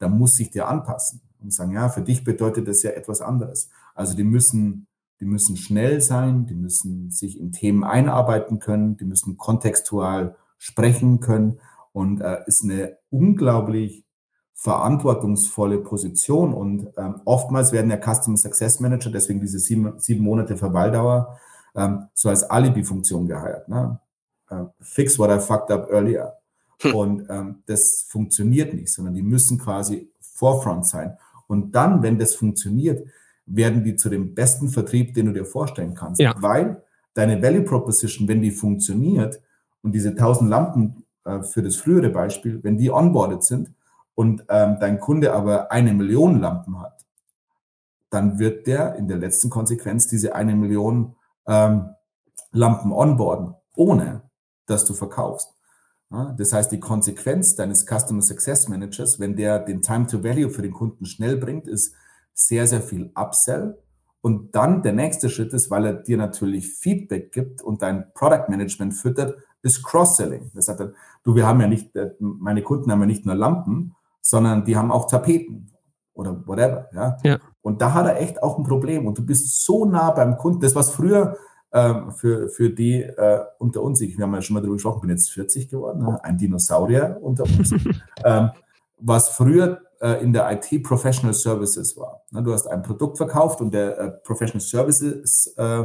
dann 0.00 0.18
muss 0.18 0.34
sich 0.34 0.50
der 0.50 0.68
anpassen 0.68 1.20
und 1.40 1.52
sagen, 1.52 1.72
ja, 1.72 1.88
für 1.88 2.02
dich 2.02 2.24
bedeutet 2.24 2.66
das 2.66 2.82
ja 2.82 2.90
etwas 2.90 3.20
anderes. 3.20 3.70
Also 3.94 4.16
die 4.16 4.24
müssen, 4.24 4.88
die 5.20 5.26
müssen 5.26 5.56
schnell 5.56 6.00
sein, 6.00 6.46
die 6.46 6.56
müssen 6.56 7.12
sich 7.12 7.38
in 7.38 7.52
Themen 7.52 7.84
einarbeiten 7.84 8.58
können, 8.58 8.96
die 8.96 9.04
müssen 9.04 9.36
kontextual 9.36 10.34
sprechen 10.58 11.20
können 11.20 11.60
und 11.92 12.20
äh, 12.22 12.38
ist 12.46 12.64
eine 12.64 12.96
unglaublich 13.10 14.03
verantwortungsvolle 14.54 15.78
Position 15.78 16.54
und 16.54 16.88
ähm, 16.96 17.20
oftmals 17.24 17.72
werden 17.72 17.90
ja 17.90 17.98
Customer 17.98 18.36
Success 18.36 18.80
Manager, 18.80 19.10
deswegen 19.10 19.40
diese 19.40 19.58
sieben, 19.58 19.98
sieben 19.98 20.24
Monate 20.24 20.56
Verweildauer, 20.56 21.38
ähm, 21.74 22.06
so 22.14 22.28
als 22.28 22.44
Alibi-Funktion 22.44 23.26
geheiert. 23.26 23.68
Ne? 23.68 23.98
Äh, 24.48 24.64
fix 24.80 25.18
what 25.18 25.30
I 25.30 25.40
fucked 25.40 25.70
up 25.70 25.90
earlier. 25.90 26.34
Hm. 26.80 26.94
Und 26.94 27.26
ähm, 27.28 27.62
das 27.66 28.06
funktioniert 28.08 28.72
nicht, 28.74 28.92
sondern 28.92 29.14
die 29.14 29.22
müssen 29.22 29.58
quasi 29.58 30.08
Forefront 30.20 30.86
sein. 30.86 31.16
Und 31.46 31.74
dann, 31.74 32.02
wenn 32.02 32.18
das 32.18 32.34
funktioniert, 32.34 33.06
werden 33.46 33.84
die 33.84 33.96
zu 33.96 34.08
dem 34.08 34.34
besten 34.34 34.68
Vertrieb, 34.68 35.14
den 35.14 35.26
du 35.26 35.32
dir 35.32 35.44
vorstellen 35.44 35.94
kannst. 35.94 36.20
Ja. 36.20 36.34
Weil 36.38 36.82
deine 37.12 37.42
Value 37.42 37.62
Proposition, 37.62 38.28
wenn 38.28 38.40
die 38.40 38.50
funktioniert 38.50 39.40
und 39.82 39.92
diese 39.92 40.10
1000 40.10 40.48
Lampen 40.48 41.04
äh, 41.24 41.42
für 41.42 41.62
das 41.62 41.76
frühere 41.76 42.10
Beispiel, 42.10 42.60
wenn 42.62 42.78
die 42.78 42.90
onboarded 42.90 43.42
sind, 43.42 43.70
und 44.14 44.44
ähm, 44.48 44.76
dein 44.80 45.00
Kunde 45.00 45.32
aber 45.32 45.72
eine 45.72 45.92
Million 45.92 46.40
Lampen 46.40 46.80
hat, 46.80 47.04
dann 48.10 48.38
wird 48.38 48.66
der 48.66 48.94
in 48.94 49.08
der 49.08 49.18
letzten 49.18 49.50
Konsequenz 49.50 50.06
diese 50.06 50.34
eine 50.34 50.54
Million 50.54 51.16
ähm, 51.46 51.90
Lampen 52.52 52.92
onboarden, 52.92 53.54
ohne 53.74 54.22
dass 54.66 54.84
du 54.84 54.94
verkaufst. 54.94 55.52
Ja, 56.10 56.32
das 56.38 56.52
heißt, 56.52 56.70
die 56.70 56.78
Konsequenz 56.78 57.56
deines 57.56 57.86
Customer 57.86 58.22
Success 58.22 58.68
Managers, 58.68 59.18
wenn 59.18 59.34
der 59.34 59.58
den 59.58 59.82
Time 59.82 60.06
to 60.06 60.22
Value 60.22 60.50
für 60.50 60.62
den 60.62 60.72
Kunden 60.72 61.06
schnell 61.06 61.36
bringt, 61.36 61.66
ist 61.66 61.94
sehr, 62.34 62.66
sehr 62.66 62.82
viel 62.82 63.10
Upsell 63.14 63.78
Und 64.20 64.54
dann 64.54 64.82
der 64.82 64.92
nächste 64.94 65.28
Schritt 65.28 65.52
ist, 65.52 65.70
weil 65.70 65.84
er 65.84 65.92
dir 65.94 66.16
natürlich 66.16 66.72
Feedback 66.72 67.30
gibt 67.32 67.60
und 67.60 67.82
dein 67.82 68.10
Product 68.14 68.48
Management 68.48 68.94
füttert, 68.94 69.36
ist 69.62 69.82
Cross-Selling. 69.82 70.50
Das 70.54 70.68
heißt, 70.68 70.80
du, 71.24 71.34
wir 71.34 71.46
haben 71.46 71.60
ja 71.60 71.66
nicht, 71.66 71.94
äh, 71.96 72.12
meine 72.20 72.62
Kunden 72.62 72.90
haben 72.90 73.00
ja 73.00 73.06
nicht 73.06 73.26
nur 73.26 73.34
Lampen, 73.34 73.94
sondern 74.24 74.64
die 74.64 74.76
haben 74.76 74.90
auch 74.90 75.06
Tapeten 75.06 75.70
oder 76.14 76.46
whatever. 76.46 76.88
Ja? 76.94 77.18
ja. 77.22 77.38
Und 77.60 77.82
da 77.82 77.92
hat 77.92 78.06
er 78.06 78.20
echt 78.20 78.42
auch 78.42 78.58
ein 78.58 78.64
Problem. 78.64 79.06
Und 79.06 79.18
du 79.18 79.24
bist 79.24 79.64
so 79.64 79.84
nah 79.84 80.10
beim 80.10 80.38
Kunden. 80.38 80.60
Das, 80.60 80.74
was 80.74 80.90
früher 80.90 81.36
ähm, 81.72 82.10
für, 82.12 82.48
für 82.48 82.70
die 82.70 83.02
äh, 83.02 83.40
unter 83.58 83.82
uns, 83.82 84.00
ich, 84.00 84.16
wir 84.16 84.24
haben 84.24 84.34
ja 84.34 84.40
schon 84.40 84.54
mal 84.54 84.60
darüber 84.60 84.76
gesprochen, 84.76 85.02
bin 85.02 85.10
jetzt 85.10 85.30
40 85.30 85.68
geworden, 85.68 86.02
ne? 86.02 86.18
ein 86.24 86.38
Dinosaurier 86.38 87.18
unter 87.20 87.44
uns, 87.44 87.72
ähm, 88.24 88.50
was 88.98 89.28
früher 89.28 89.82
äh, 90.00 90.22
in 90.22 90.32
der 90.32 90.50
IT 90.50 90.82
Professional 90.82 91.34
Services 91.34 91.96
war. 91.96 92.22
Ne, 92.30 92.42
du 92.42 92.52
hast 92.52 92.66
ein 92.66 92.82
Produkt 92.82 93.18
verkauft 93.18 93.60
und 93.60 93.74
der 93.74 93.98
äh, 93.98 94.10
Professional 94.10 94.60
Services 94.60 95.52
äh, 95.58 95.84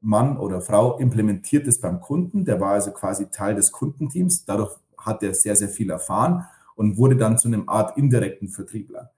Mann 0.00 0.38
oder 0.38 0.62
Frau 0.62 0.98
implementiert 0.98 1.66
es 1.66 1.80
beim 1.80 2.00
Kunden. 2.00 2.44
Der 2.44 2.60
war 2.60 2.72
also 2.72 2.92
quasi 2.92 3.28
Teil 3.28 3.56
des 3.56 3.72
Kundenteams. 3.72 4.44
Dadurch 4.44 4.76
hat 4.96 5.22
er 5.22 5.34
sehr, 5.34 5.56
sehr 5.56 5.68
viel 5.68 5.90
erfahren 5.90 6.46
und 6.74 6.96
wurde 6.96 7.16
dann 7.16 7.38
zu 7.38 7.48
einem 7.48 7.68
Art 7.68 7.96
indirekten 7.96 8.48
Vertriebler. 8.48 9.12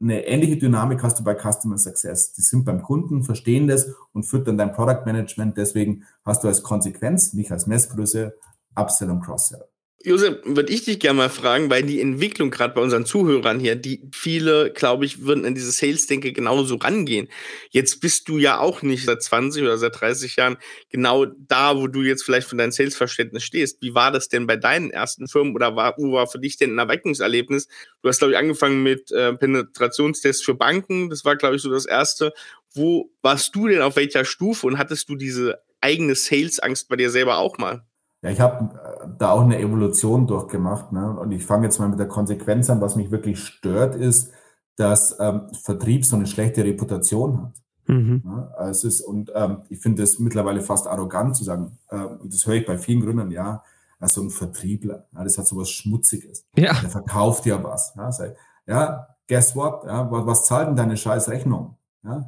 Eine 0.00 0.26
ähnliche 0.26 0.56
Dynamik 0.56 1.02
hast 1.02 1.18
du 1.18 1.24
bei 1.24 1.34
Customer 1.34 1.76
Success. 1.76 2.32
Die 2.32 2.42
sind 2.42 2.64
beim 2.64 2.82
Kunden, 2.82 3.24
verstehen 3.24 3.66
das 3.66 3.92
und 4.12 4.24
füttern 4.24 4.56
dein 4.56 4.72
Product 4.72 5.04
Management. 5.04 5.56
Deswegen 5.56 6.04
hast 6.24 6.44
du 6.44 6.48
als 6.48 6.62
Konsequenz, 6.62 7.32
nicht 7.32 7.50
als 7.50 7.66
Messgröße, 7.66 8.36
Upsell 8.76 9.10
und 9.10 9.22
Cross-Sell. 9.22 9.64
Josef, 10.04 10.36
würde 10.44 10.72
ich 10.72 10.84
dich 10.84 11.00
gerne 11.00 11.16
mal 11.16 11.28
fragen, 11.28 11.70
weil 11.70 11.82
die 11.82 12.00
Entwicklung 12.00 12.50
gerade 12.50 12.72
bei 12.72 12.80
unseren 12.80 13.04
Zuhörern 13.04 13.58
hier, 13.58 13.74
die 13.74 14.00
viele, 14.12 14.72
glaube 14.72 15.04
ich, 15.04 15.22
würden 15.24 15.44
an 15.44 15.56
diese 15.56 15.72
Sales-Denke 15.72 16.32
genauso 16.32 16.76
rangehen. 16.76 17.28
Jetzt 17.70 18.00
bist 18.00 18.28
du 18.28 18.38
ja 18.38 18.60
auch 18.60 18.82
nicht 18.82 19.04
seit 19.04 19.20
20 19.24 19.60
oder 19.62 19.76
seit 19.76 20.00
30 20.00 20.36
Jahren 20.36 20.56
genau 20.88 21.24
da, 21.26 21.76
wo 21.76 21.88
du 21.88 22.02
jetzt 22.02 22.22
vielleicht 22.22 22.46
von 22.48 22.58
deinem 22.58 22.70
Sales-Verständnis 22.70 23.42
stehst. 23.42 23.82
Wie 23.82 23.92
war 23.92 24.12
das 24.12 24.28
denn 24.28 24.46
bei 24.46 24.56
deinen 24.56 24.90
ersten 24.92 25.26
Firmen 25.26 25.52
oder 25.56 25.74
war, 25.74 25.94
wo 25.98 26.12
war 26.12 26.28
für 26.28 26.38
dich 26.38 26.56
denn 26.56 26.76
ein 26.76 26.78
Erweckungserlebnis? 26.78 27.66
Du 28.00 28.08
hast, 28.08 28.18
glaube 28.18 28.34
ich, 28.34 28.38
angefangen 28.38 28.84
mit 28.84 29.10
äh, 29.10 29.34
Penetrationstests 29.34 30.44
für 30.44 30.54
Banken. 30.54 31.10
Das 31.10 31.24
war, 31.24 31.34
glaube 31.34 31.56
ich, 31.56 31.62
so 31.62 31.70
das 31.72 31.86
erste. 31.86 32.32
Wo 32.72 33.10
warst 33.20 33.52
du 33.56 33.66
denn 33.66 33.82
auf 33.82 33.96
welcher 33.96 34.24
Stufe 34.24 34.64
und 34.68 34.78
hattest 34.78 35.08
du 35.08 35.16
diese 35.16 35.58
eigene 35.80 36.14
Sales-Angst 36.14 36.88
bei 36.88 36.94
dir 36.94 37.10
selber 37.10 37.38
auch 37.38 37.58
mal? 37.58 37.87
Ja, 38.22 38.30
ich 38.30 38.40
habe 38.40 38.74
äh, 38.74 39.08
da 39.18 39.30
auch 39.30 39.42
eine 39.42 39.58
Evolution 39.58 40.26
durchgemacht. 40.26 40.92
Ne? 40.92 41.18
Und 41.18 41.32
ich 41.32 41.44
fange 41.44 41.66
jetzt 41.66 41.78
mal 41.78 41.88
mit 41.88 41.98
der 41.98 42.08
Konsequenz 42.08 42.68
an. 42.70 42.80
Was 42.80 42.96
mich 42.96 43.10
wirklich 43.10 43.40
stört, 43.40 43.94
ist, 43.94 44.32
dass 44.76 45.16
ähm, 45.20 45.48
Vertrieb 45.62 46.04
so 46.04 46.16
eine 46.16 46.26
schlechte 46.26 46.64
Reputation 46.64 47.42
hat. 47.42 47.52
Mhm. 47.88 48.22
Ja, 48.24 48.50
also 48.56 48.86
es 48.86 48.94
ist, 48.94 49.00
und 49.00 49.32
ähm, 49.34 49.62
ich 49.70 49.80
finde 49.80 50.02
es 50.02 50.18
mittlerweile 50.18 50.60
fast 50.60 50.86
arrogant 50.86 51.36
zu 51.36 51.44
sagen, 51.44 51.78
äh, 51.88 51.96
und 51.96 52.32
das 52.32 52.46
höre 52.46 52.56
ich 52.56 52.66
bei 52.66 52.76
vielen 52.76 53.00
Gründern, 53.00 53.30
ja, 53.30 53.64
also 53.98 54.22
ein 54.22 54.30
Vertriebler, 54.30 55.06
ja, 55.12 55.24
das 55.24 55.38
hat 55.38 55.46
so 55.46 55.56
was 55.56 55.70
Schmutziges. 55.70 56.44
Ja. 56.54 56.74
Der 56.80 56.90
verkauft 56.90 57.46
ja 57.46 57.62
was. 57.64 57.94
Ja, 57.96 58.12
sei, 58.12 58.36
ja 58.66 59.08
guess 59.28 59.56
what? 59.56 59.84
Ja, 59.84 60.10
was, 60.10 60.26
was 60.26 60.46
zahlt 60.46 60.68
denn 60.68 60.76
deine 60.76 60.96
scheiß 60.96 61.28
Rechnung? 61.28 61.76
Ja, 62.04 62.26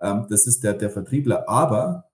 ähm, 0.00 0.26
das 0.30 0.46
ist 0.46 0.64
der, 0.64 0.74
der 0.74 0.90
Vertriebler. 0.90 1.48
Aber 1.48 2.04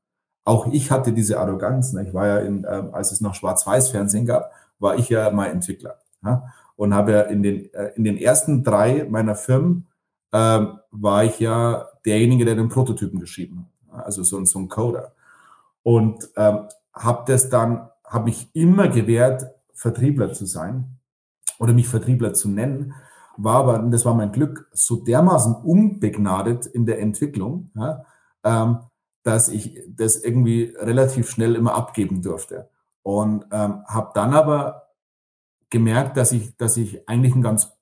auch 0.45 0.67
ich 0.73 0.91
hatte 0.91 1.13
diese 1.13 1.39
Arroganz. 1.39 1.93
Ne? 1.93 2.07
Ich 2.07 2.15
war 2.15 2.27
ja, 2.27 2.39
in, 2.39 2.65
äh, 2.65 2.85
als 2.93 3.13
es 3.13 3.21
noch 3.21 3.35
Schwarz-Weiß-Fernsehen 3.35 4.27
gab, 4.27 4.51
war 4.79 4.97
ich 4.97 5.09
ja 5.09 5.31
mal 5.31 5.47
Entwickler. 5.47 5.97
Ja? 6.25 6.45
Und 6.77 6.95
habe 6.95 7.13
ja 7.13 7.21
in 7.23 7.43
den, 7.43 7.73
äh, 7.75 7.93
in 7.97 8.05
den 8.05 8.17
ersten 8.17 8.65
drei 8.65 9.07
meiner 9.09 9.35
Firmen 9.35 9.87
äh, 10.33 10.67
war 10.91 11.25
ich 11.25 11.39
ja 11.41 11.87
derjenige, 12.05 12.45
der 12.45 12.55
den 12.55 12.69
Prototypen 12.69 13.21
geschrieben 13.21 13.67
hat. 13.91 14.07
Also 14.07 14.23
so, 14.23 14.43
so 14.45 14.59
ein 14.59 14.69
Coder. 14.69 15.13
Und 15.83 16.29
ähm, 16.37 16.69
habe 16.93 17.25
das 17.27 17.49
dann, 17.49 17.89
habe 18.05 18.25
mich 18.25 18.51
immer 18.55 18.89
gewehrt, 18.89 19.47
Vertriebler 19.75 20.33
zu 20.33 20.47
sein 20.47 20.99
oder 21.59 21.73
mich 21.73 21.89
Vertriebler 21.89 22.35
zu 22.35 22.49
nennen, 22.49 22.95
war 23.37 23.57
aber, 23.57 23.81
und 23.81 23.91
das 23.91 24.05
war 24.05 24.15
mein 24.15 24.33
Glück, 24.33 24.69
so 24.73 24.97
dermaßen 24.97 25.55
unbegnadet 25.55 26.67
in 26.67 26.85
der 26.85 27.01
Entwicklung, 27.01 27.71
ja, 27.75 28.05
ähm, 28.45 28.79
dass 29.23 29.49
ich 29.49 29.83
das 29.89 30.17
irgendwie 30.17 30.75
relativ 30.79 31.31
schnell 31.31 31.55
immer 31.55 31.75
abgeben 31.75 32.23
durfte. 32.23 32.69
Und 33.03 33.45
ähm, 33.51 33.85
habe 33.87 34.11
dann 34.15 34.35
aber 34.35 34.89
gemerkt, 35.71 36.17
dass 36.17 36.33
ich, 36.33 36.57
dass 36.57 36.77
ich 36.77 37.09
eigentlich 37.09 37.35
ein 37.35 37.43
ganz 37.43 37.73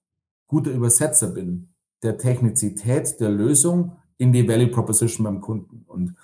guter 0.47 0.71
Übersetzer 0.71 1.29
bin 1.29 1.69
der 2.03 2.17
Technizität 2.17 3.19
der 3.21 3.31
Lösung 3.31 3.97
in 4.19 4.33
die 4.33 4.47
Value 4.49 4.69
Proposition 4.69 5.25
beim 5.25 5.41
Kunden. 5.41 5.85
Und 5.87 6.15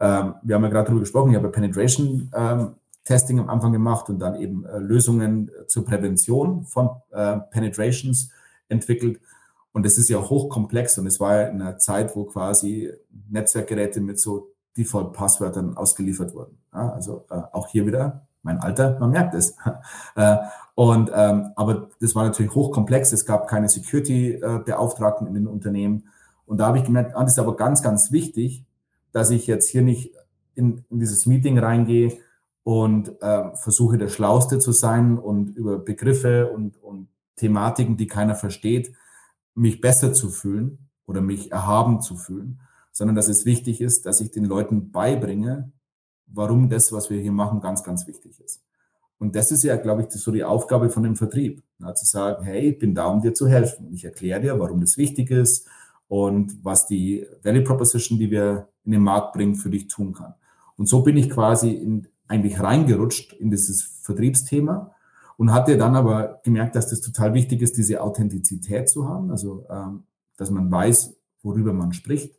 ähm, 0.00 0.34
wir 0.42 0.56
haben 0.56 0.64
ja 0.64 0.68
gerade 0.68 0.86
darüber 0.86 1.00
gesprochen, 1.00 1.30
ich 1.30 1.36
habe 1.36 1.50
Penetration 1.50 2.30
ähm, 2.34 2.74
Testing 3.04 3.38
am 3.38 3.50
Anfang 3.50 3.72
gemacht 3.72 4.08
und 4.08 4.18
dann 4.18 4.34
eben 4.40 4.64
äh, 4.64 4.78
Lösungen 4.78 5.50
zur 5.66 5.84
Prävention 5.84 6.64
von 6.64 6.90
äh, 7.10 7.38
Penetrations 7.50 8.30
entwickelt. 8.68 9.20
Und 9.72 9.84
das 9.84 9.98
ist 9.98 10.08
ja 10.08 10.18
hochkomplex 10.18 10.98
und 10.98 11.06
es 11.06 11.20
war 11.20 11.36
ja 11.36 11.48
in 11.48 11.60
einer 11.60 11.78
Zeit, 11.78 12.14
wo 12.16 12.24
quasi 12.24 12.92
Netzwerkgeräte 13.28 14.00
mit 14.00 14.20
so 14.20 14.53
Default-Passwörtern 14.76 15.76
ausgeliefert 15.76 16.34
wurden. 16.34 16.58
Ja, 16.72 16.90
also 16.90 17.26
äh, 17.30 17.34
auch 17.52 17.68
hier 17.68 17.86
wieder 17.86 18.26
mein 18.42 18.58
Alter, 18.60 18.98
man 19.00 19.10
merkt 19.10 19.34
es. 19.34 19.56
äh, 20.16 20.36
und 20.74 21.10
ähm, 21.14 21.52
aber 21.56 21.88
das 22.00 22.14
war 22.14 22.24
natürlich 22.24 22.54
hochkomplex. 22.54 23.12
Es 23.12 23.24
gab 23.24 23.48
keine 23.48 23.68
Security-Beauftragten 23.68 25.26
in 25.26 25.34
den 25.34 25.46
Unternehmen. 25.46 26.04
Und 26.46 26.58
da 26.58 26.66
habe 26.66 26.78
ich 26.78 26.84
gemerkt, 26.84 27.16
ah, 27.16 27.22
das 27.22 27.32
ist 27.32 27.38
aber 27.38 27.56
ganz, 27.56 27.82
ganz 27.82 28.12
wichtig, 28.12 28.64
dass 29.12 29.30
ich 29.30 29.46
jetzt 29.46 29.68
hier 29.68 29.82
nicht 29.82 30.12
in, 30.54 30.84
in 30.90 30.98
dieses 30.98 31.26
Meeting 31.26 31.58
reingehe 31.58 32.18
und 32.64 33.20
äh, 33.22 33.56
versuche, 33.56 33.98
der 33.98 34.08
Schlauste 34.08 34.58
zu 34.58 34.72
sein 34.72 35.18
und 35.18 35.56
über 35.56 35.78
Begriffe 35.78 36.50
und, 36.50 36.82
und 36.82 37.08
Thematiken, 37.36 37.96
die 37.96 38.06
keiner 38.06 38.34
versteht, 38.34 38.94
mich 39.54 39.80
besser 39.80 40.12
zu 40.12 40.30
fühlen 40.30 40.90
oder 41.06 41.20
mich 41.20 41.52
erhaben 41.52 42.00
zu 42.00 42.16
fühlen, 42.16 42.60
sondern 42.94 43.16
dass 43.16 43.28
es 43.28 43.44
wichtig 43.44 43.80
ist, 43.80 44.06
dass 44.06 44.20
ich 44.20 44.30
den 44.30 44.44
Leuten 44.44 44.92
beibringe, 44.92 45.72
warum 46.26 46.70
das, 46.70 46.92
was 46.92 47.10
wir 47.10 47.20
hier 47.20 47.32
machen, 47.32 47.60
ganz, 47.60 47.82
ganz 47.82 48.06
wichtig 48.06 48.40
ist. 48.40 48.62
Und 49.18 49.34
das 49.34 49.50
ist 49.50 49.64
ja, 49.64 49.76
glaube 49.76 50.02
ich, 50.02 50.10
so 50.10 50.30
die 50.30 50.44
Aufgabe 50.44 50.88
von 50.90 51.02
dem 51.02 51.16
Vertrieb, 51.16 51.62
ja, 51.80 51.94
zu 51.94 52.06
sagen, 52.06 52.44
hey, 52.44 52.70
ich 52.70 52.78
bin 52.78 52.94
da, 52.94 53.06
um 53.06 53.20
dir 53.20 53.34
zu 53.34 53.48
helfen. 53.48 53.92
Ich 53.92 54.04
erkläre 54.04 54.40
dir, 54.40 54.58
warum 54.60 54.80
das 54.80 54.96
wichtig 54.96 55.30
ist 55.30 55.66
und 56.06 56.64
was 56.64 56.86
die 56.86 57.26
Value 57.42 57.64
Proposition, 57.64 58.18
die 58.18 58.30
wir 58.30 58.68
in 58.84 58.92
den 58.92 59.02
Markt 59.02 59.32
bringen, 59.32 59.56
für 59.56 59.70
dich 59.70 59.88
tun 59.88 60.12
kann. 60.12 60.34
Und 60.76 60.88
so 60.88 61.02
bin 61.02 61.16
ich 61.16 61.30
quasi 61.30 61.72
in, 61.72 62.06
eigentlich 62.28 62.60
reingerutscht 62.60 63.32
in 63.32 63.50
dieses 63.50 63.82
Vertriebsthema 64.02 64.94
und 65.36 65.52
hatte 65.52 65.76
dann 65.76 65.96
aber 65.96 66.40
gemerkt, 66.44 66.76
dass 66.76 66.90
das 66.90 67.00
total 67.00 67.34
wichtig 67.34 67.60
ist, 67.60 67.76
diese 67.76 68.02
Authentizität 68.02 68.88
zu 68.88 69.08
haben, 69.08 69.32
also 69.32 69.66
ähm, 69.68 70.04
dass 70.36 70.50
man 70.50 70.70
weiß, 70.70 71.16
worüber 71.42 71.72
man 71.72 71.92
spricht 71.92 72.36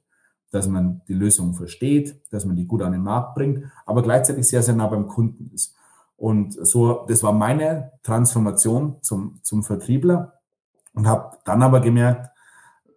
dass 0.56 0.68
man 0.68 1.02
die 1.08 1.14
Lösung 1.14 1.54
versteht, 1.54 2.22
dass 2.32 2.46
man 2.46 2.56
die 2.56 2.66
gut 2.66 2.82
an 2.82 2.94
den 2.94 3.04
Markt 3.04 3.36
bringt, 3.36 3.66
aber 3.86 4.02
gleichzeitig 4.02 4.48
sehr, 4.48 4.64
sehr 4.64 4.76
nah 4.76 4.88
beim 4.88 5.08
Kunden 5.08 5.52
ist. 5.54 5.76
Und 6.18 6.54
so, 6.54 7.06
das 7.08 7.24
war 7.24 7.34
meine 7.34 7.92
Transformation 8.04 8.96
zum, 9.02 9.40
zum 9.44 9.64
Vertriebler 9.64 10.40
und 10.94 11.08
habe 11.08 11.38
dann 11.44 11.62
aber 11.62 11.82
gemerkt, 11.82 12.30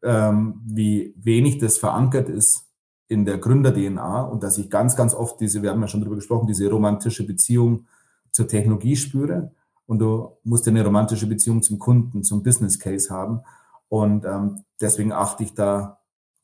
ähm, 0.05 0.61
wie 0.65 1.13
wenig 1.17 1.59
das 1.59 1.79
verankert 1.79 2.29
ist 2.29 2.69
in 3.09 3.25
der 3.25 3.39
Gründer-DNA 3.39 4.23
und 4.23 4.45
dass 4.45 4.57
ich 4.59 4.71
ganz, 4.71 4.95
ganz 4.95 5.15
oft 5.15 5.41
diese, 5.41 5.63
wir 5.63 5.71
haben 5.71 5.81
ja 5.81 5.89
schon 5.89 6.01
darüber 6.01 6.17
gesprochen, 6.17 6.47
diese 6.47 6.71
romantische 6.71 7.27
Beziehung 7.27 7.87
zur 8.31 8.47
Technologie 8.47 8.95
spüre. 8.95 9.51
Und 9.87 9.99
du 9.99 10.37
musst 10.45 10.69
eine 10.69 10.85
romantische 10.85 11.27
Beziehung 11.27 11.63
zum 11.63 11.79
Kunden, 11.79 12.23
zum 12.23 12.43
Business 12.43 12.79
Case 12.79 13.13
haben. 13.13 13.41
Und 13.89 14.25
ähm, 14.27 14.63
deswegen 14.81 15.13
achte 15.13 15.43
ich 15.43 15.55
da 15.55 15.98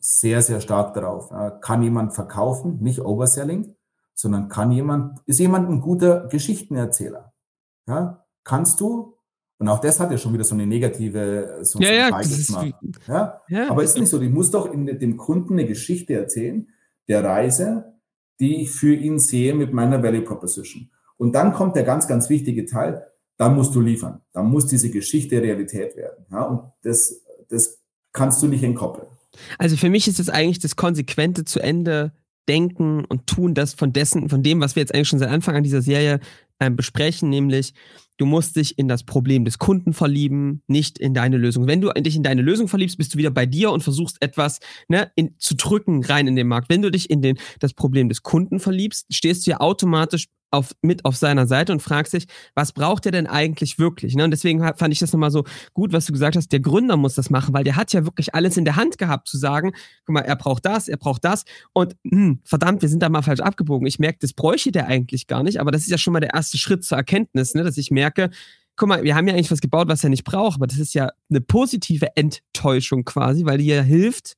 sehr, 0.06 0.42
sehr 0.42 0.60
stark 0.60 0.92
darauf. 0.92 1.30
Kann 1.62 1.82
jemand 1.82 2.12
verkaufen, 2.12 2.78
nicht 2.82 3.00
Overselling, 3.00 3.74
sondern 4.12 4.48
kann 4.48 4.70
jemand, 4.70 5.20
ist 5.24 5.40
jemand 5.40 5.70
ein 5.70 5.80
guter 5.80 6.28
Geschichtenerzähler? 6.28 7.32
Ja, 7.86 8.26
kannst 8.44 8.80
du? 8.80 9.16
Und 9.58 9.68
auch 9.68 9.78
das 9.78 10.00
hat 10.00 10.10
ja 10.10 10.18
schon 10.18 10.34
wieder 10.34 10.44
so 10.44 10.54
eine 10.54 10.66
negative, 10.66 11.60
so 11.62 11.78
ja, 11.80 11.90
ja, 11.90 12.20
ja? 13.08 13.40
ja, 13.48 13.70
aber 13.70 13.82
ist 13.82 13.96
nicht 13.98 14.10
so. 14.10 14.20
Ich 14.20 14.30
muss 14.30 14.50
doch 14.50 14.70
in, 14.70 14.86
dem 14.86 15.16
Kunden 15.16 15.54
eine 15.54 15.66
Geschichte 15.66 16.12
erzählen, 16.12 16.68
der 17.08 17.24
Reise, 17.24 17.94
die 18.40 18.62
ich 18.62 18.72
für 18.72 18.94
ihn 18.94 19.18
sehe 19.18 19.54
mit 19.54 19.72
meiner 19.72 20.02
Value 20.02 20.22
Proposition. 20.22 20.90
Und 21.16 21.34
dann 21.34 21.54
kommt 21.54 21.76
der 21.76 21.84
ganz, 21.84 22.06
ganz 22.06 22.28
wichtige 22.28 22.66
Teil, 22.66 23.06
dann 23.38 23.54
musst 23.54 23.74
du 23.74 23.80
liefern. 23.80 24.20
Dann 24.32 24.50
muss 24.50 24.66
diese 24.66 24.90
Geschichte 24.90 25.40
Realität 25.40 25.96
werden. 25.96 26.26
Ja, 26.30 26.42
und 26.42 26.72
das, 26.82 27.22
das 27.48 27.80
kannst 28.12 28.42
du 28.42 28.48
nicht 28.48 28.62
entkoppeln. 28.62 29.06
Also 29.58 29.76
für 29.76 29.90
mich 29.90 30.08
ist 30.08 30.20
es 30.20 30.28
eigentlich 30.28 30.58
das 30.58 30.76
konsequente 30.76 31.44
zu 31.44 31.60
Ende 31.60 32.12
denken 32.48 33.04
und 33.04 33.26
tun, 33.26 33.54
das 33.54 33.74
von 33.74 33.92
dessen, 33.92 34.28
von 34.28 34.42
dem, 34.42 34.60
was 34.60 34.76
wir 34.76 34.82
jetzt 34.82 34.94
eigentlich 34.94 35.08
schon 35.08 35.18
seit 35.18 35.30
Anfang 35.30 35.56
an 35.56 35.64
dieser 35.64 35.82
Serie 35.82 36.20
äh, 36.58 36.70
besprechen, 36.70 37.30
nämlich 37.30 37.74
du 38.16 38.27
musst 38.27 38.57
dich 38.57 38.79
in 38.79 38.88
das 38.88 39.05
Problem 39.05 39.44
des 39.44 39.59
Kunden 39.59 39.92
verlieben, 39.92 40.62
nicht 40.66 40.98
in 40.98 41.14
deine 41.14 41.37
Lösung. 41.37 41.66
Wenn 41.66 41.81
du 41.81 41.92
dich 41.92 42.16
in 42.16 42.22
deine 42.22 42.42
Lösung 42.42 42.68
verliebst, 42.68 42.98
bist 42.98 43.14
du 43.14 43.18
wieder 43.18 43.31
bei 43.31 43.46
dir 43.46 43.70
und 43.70 43.83
versuchst 43.83 44.20
etwas 44.20 44.61
ne, 44.88 45.11
in, 45.16 45.35
zu 45.38 45.57
drücken 45.57 46.05
rein 46.05 46.27
in 46.27 46.37
den 46.37 46.46
Markt. 46.46 46.68
Wenn 46.68 46.83
du 46.83 46.90
dich 46.90 47.11
in 47.11 47.22
den, 47.22 47.38
das 47.61 47.74
Problem 47.74 48.09
des 48.09 48.22
Kunden 48.22 48.61
verliebst, 48.61 49.07
stehst 49.11 49.46
du 49.46 49.53
ja 49.53 49.61
automatisch 49.61 50.27
auf, 50.55 50.74
mit 50.83 51.05
auf 51.05 51.16
seiner 51.16 51.46
Seite 51.46 51.72
und 51.72 51.83
fragst 51.83 52.12
dich, 52.12 52.27
was 52.55 52.72
braucht 52.72 53.05
er 53.07 53.12
denn 53.12 53.27
eigentlich 53.27 53.79
wirklich? 53.79 54.14
Ne? 54.14 54.24
Und 54.24 54.31
deswegen 54.31 54.61
fand 54.77 54.92
ich 54.92 55.00
das 55.00 55.12
nochmal 55.12 55.31
so 55.31 55.44
gut, 55.74 55.92
was 55.92 56.07
du 56.07 56.12
gesagt 56.12 56.37
hast, 56.37 56.53
der 56.53 56.61
Gründer 56.61 56.96
muss 56.96 57.14
das 57.14 57.29
machen, 57.29 57.53
weil 57.53 57.64
der 57.64 57.77
hat 57.77 57.92
ja 57.92 58.05
wirklich 58.05 58.35
alles 58.35 58.57
in 58.57 58.64
der 58.64 58.77
Hand 58.77 58.96
gehabt, 58.96 59.29
zu 59.29 59.37
sagen, 59.37 59.72
guck 60.07 60.14
mal, 60.14 60.20
er 60.20 60.37
braucht 60.37 60.64
das, 60.64 60.88
er 60.88 60.96
braucht 60.96 61.24
das 61.24 61.44
und 61.72 61.96
hm, 62.09 62.40
verdammt, 62.44 62.83
wir 62.83 62.88
sind 62.88 63.03
da 63.03 63.09
mal 63.09 63.22
falsch 63.22 63.40
abgebogen. 63.40 63.87
Ich 63.87 63.98
merke, 63.98 64.18
das 64.20 64.33
bräuchte 64.33 64.70
der 64.72 64.87
eigentlich 64.87 65.27
gar 65.27 65.42
nicht, 65.42 65.61
aber 65.61 65.70
das 65.70 65.83
ist 65.83 65.90
ja 65.90 65.98
schon 65.98 66.12
mal 66.12 66.20
der 66.20 66.35
erste 66.35 66.57
Schritt 66.57 66.85
zur 66.85 66.96
Erkenntnis, 66.96 67.55
ne? 67.55 67.64
dass 67.64 67.77
ich 67.77 67.90
merke, 67.90 68.03
guck 68.10 68.88
mal, 68.88 69.02
wir 69.02 69.14
haben 69.14 69.28
ja 69.28 69.34
eigentlich 69.34 69.50
was 69.50 69.60
gebaut, 69.60 69.88
was 69.88 70.04
er 70.04 70.10
nicht 70.10 70.24
braucht, 70.24 70.56
aber 70.56 70.66
das 70.66 70.78
ist 70.78 70.94
ja 70.94 71.10
eine 71.30 71.40
positive 71.40 72.16
Enttäuschung 72.16 73.04
quasi, 73.04 73.44
weil 73.44 73.58
die 73.58 73.66
ja 73.66 73.82
hilft, 73.82 74.36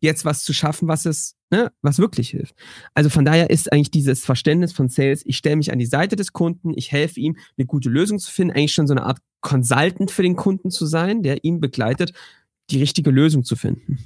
jetzt 0.00 0.24
was 0.24 0.44
zu 0.44 0.52
schaffen, 0.52 0.88
was 0.88 1.06
es, 1.06 1.36
ne, 1.50 1.72
was 1.82 1.98
wirklich 1.98 2.30
hilft. 2.30 2.54
Also 2.94 3.10
von 3.10 3.24
daher 3.24 3.50
ist 3.50 3.72
eigentlich 3.72 3.90
dieses 3.90 4.24
Verständnis 4.24 4.72
von 4.72 4.88
Sales, 4.88 5.22
ich 5.24 5.36
stelle 5.36 5.56
mich 5.56 5.72
an 5.72 5.78
die 5.78 5.86
Seite 5.86 6.16
des 6.16 6.32
Kunden, 6.32 6.72
ich 6.76 6.92
helfe 6.92 7.20
ihm, 7.20 7.36
eine 7.56 7.66
gute 7.66 7.88
Lösung 7.88 8.18
zu 8.18 8.30
finden, 8.30 8.54
eigentlich 8.54 8.74
schon 8.74 8.86
so 8.86 8.94
eine 8.94 9.04
Art 9.04 9.18
Consultant 9.40 10.10
für 10.10 10.22
den 10.22 10.36
Kunden 10.36 10.70
zu 10.70 10.86
sein, 10.86 11.22
der 11.22 11.44
ihn 11.44 11.60
begleitet, 11.60 12.12
die 12.70 12.78
richtige 12.78 13.10
Lösung 13.10 13.44
zu 13.44 13.56
finden. 13.56 13.98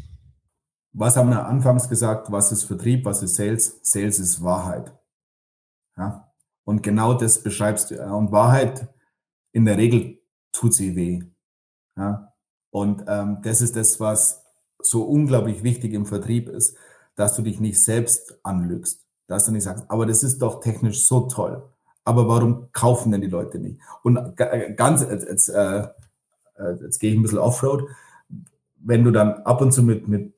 Was 0.93 1.17
haben 1.17 1.31
wir 1.31 1.47
anfangs 1.47 1.89
gesagt? 1.89 2.33
Was 2.33 2.51
ist 2.51 2.65
Vertrieb? 2.65 3.05
Was 3.05 3.23
ist 3.23 3.37
Sales? 3.37 3.79
Sales 3.83 4.19
ist 4.19 4.43
Wahrheit. 4.43 4.93
Ja? 5.97 6.28
Und 6.69 6.83
genau 6.83 7.15
das 7.15 7.43
beschreibst 7.43 7.91
du. 7.91 8.15
Und 8.15 8.31
Wahrheit 8.31 8.89
in 9.53 9.65
der 9.65 9.79
Regel 9.79 10.21
tut 10.53 10.75
sie 10.75 10.97
weh. 10.97 11.23
Ja? 11.97 12.35
Und 12.69 13.05
ähm, 13.09 13.39
das 13.43 13.63
ist 13.63 13.75
das, 13.75 13.99
was 14.01 14.45
so 14.79 15.05
unglaublich 15.05 15.63
wichtig 15.63 15.95
im 15.95 16.05
Vertrieb 16.05 16.47
ist, 16.47 16.77
dass 17.15 17.35
du 17.35 17.41
dich 17.41 17.59
nicht 17.59 17.83
selbst 17.83 18.39
anlügst, 18.43 19.03
dass 19.29 19.47
du 19.47 19.53
nicht 19.53 19.63
sagst, 19.63 19.87
aber 19.89 20.05
das 20.05 20.23
ist 20.23 20.43
doch 20.43 20.61
technisch 20.61 21.07
so 21.07 21.21
toll. 21.21 21.63
Aber 22.05 22.29
warum 22.29 22.71
kaufen 22.73 23.13
denn 23.13 23.23
die 23.23 23.29
Leute 23.29 23.59
nicht? 23.59 23.81
Und 24.03 24.19
äh, 24.39 24.75
ganz, 24.77 25.01
jetzt, 25.01 25.49
äh, 25.49 25.89
äh, 26.59 26.75
jetzt 26.83 26.99
gehe 26.99 27.13
ich 27.13 27.17
ein 27.17 27.23
bisschen 27.23 27.39
Offroad. 27.39 27.85
Wenn 28.77 29.05
du 29.05 29.11
dann 29.11 29.43
ab 29.45 29.63
und 29.63 29.73
zu 29.73 29.83
mit, 29.83 30.07
mit 30.07 30.35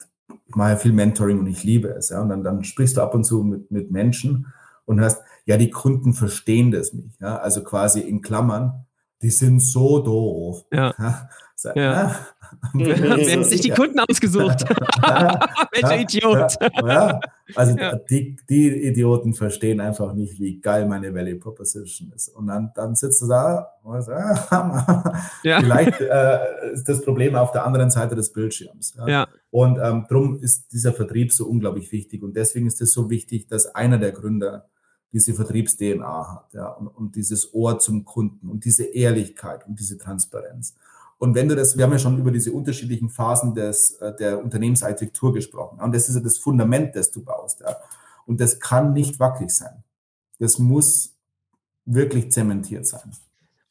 ich 0.46 0.54
mache 0.54 0.70
ja 0.70 0.76
viel 0.76 0.92
Mentoring 0.92 1.40
und 1.40 1.48
ich 1.48 1.64
liebe 1.64 1.88
es, 1.88 2.10
ja, 2.10 2.22
und 2.22 2.28
dann, 2.28 2.44
dann 2.44 2.62
sprichst 2.62 2.98
du 2.98 3.00
ab 3.00 3.16
und 3.16 3.24
zu 3.24 3.42
mit, 3.42 3.72
mit 3.72 3.90
Menschen 3.90 4.46
und 4.84 5.00
hörst, 5.00 5.20
ja, 5.50 5.56
die 5.56 5.70
Kunden 5.70 6.14
verstehen 6.14 6.70
das 6.70 6.92
nicht, 6.92 7.20
ja, 7.20 7.36
also 7.38 7.64
quasi 7.64 7.98
in 7.98 8.22
Klammern, 8.22 8.86
die 9.20 9.30
sind 9.30 9.58
so 9.58 9.98
doof. 9.98 10.64
Ja. 10.72 10.94
ja. 10.96 11.28
ja. 11.74 11.74
ja 11.74 12.16
Wir 12.72 13.32
haben 13.32 13.44
sich 13.44 13.60
die 13.60 13.70
Kunden 13.70 13.98
ausgesucht. 13.98 14.64
Welcher 15.72 16.00
Idiot. 16.00 16.56
Also 17.56 17.76
die, 18.08 18.36
die 18.48 18.86
Idioten 18.86 19.34
verstehen 19.34 19.80
einfach 19.80 20.14
nicht, 20.14 20.38
wie 20.38 20.60
geil 20.60 20.86
meine 20.86 21.12
Value 21.12 21.34
Proposition 21.34 22.12
ist. 22.14 22.28
Und 22.28 22.46
dann, 22.46 22.70
dann 22.76 22.94
sitzt 22.94 23.20
du 23.22 23.26
da 23.26 23.72
und 23.82 24.00
sagst, 24.02 24.52
ja. 25.42 25.60
vielleicht 25.60 26.00
äh, 26.00 26.72
ist 26.72 26.88
das 26.88 27.02
Problem 27.02 27.34
auf 27.34 27.50
der 27.50 27.66
anderen 27.66 27.90
Seite 27.90 28.14
des 28.14 28.32
Bildschirms. 28.32 28.96
Ja. 29.06 29.26
Und 29.50 29.78
ähm, 29.82 30.06
darum 30.08 30.38
ist 30.40 30.72
dieser 30.72 30.92
Vertrieb 30.92 31.32
so 31.32 31.46
unglaublich 31.46 31.90
wichtig. 31.90 32.22
Und 32.22 32.36
deswegen 32.36 32.68
ist 32.68 32.80
es 32.80 32.92
so 32.92 33.10
wichtig, 33.10 33.48
dass 33.48 33.74
einer 33.74 33.98
der 33.98 34.12
Gründer 34.12 34.70
diese 35.12 35.34
Vertriebs-DNA 35.34 36.32
hat 36.32 36.54
ja, 36.54 36.68
und, 36.68 36.88
und 36.88 37.16
dieses 37.16 37.52
Ohr 37.52 37.78
zum 37.78 38.04
Kunden 38.04 38.48
und 38.48 38.64
diese 38.64 38.84
Ehrlichkeit 38.84 39.66
und 39.66 39.78
diese 39.78 39.98
Transparenz. 39.98 40.74
Und 41.18 41.34
wenn 41.34 41.48
du 41.48 41.56
das, 41.56 41.76
wir 41.76 41.84
haben 41.84 41.92
ja 41.92 41.98
schon 41.98 42.18
über 42.18 42.30
diese 42.30 42.52
unterschiedlichen 42.52 43.10
Phasen 43.10 43.54
des, 43.54 43.92
äh, 44.00 44.14
der 44.16 44.42
Unternehmensarchitektur 44.42 45.34
gesprochen. 45.34 45.78
Und 45.80 45.94
das 45.94 46.08
ist 46.08 46.14
ja 46.14 46.20
das 46.22 46.38
Fundament, 46.38 46.96
das 46.96 47.10
du 47.10 47.22
baust. 47.22 47.60
Ja. 47.60 47.76
Und 48.24 48.40
das 48.40 48.58
kann 48.58 48.92
nicht 48.94 49.20
wackelig 49.20 49.50
sein. 49.50 49.82
Das 50.38 50.58
muss 50.58 51.14
wirklich 51.84 52.32
zementiert 52.32 52.86
sein. 52.86 53.12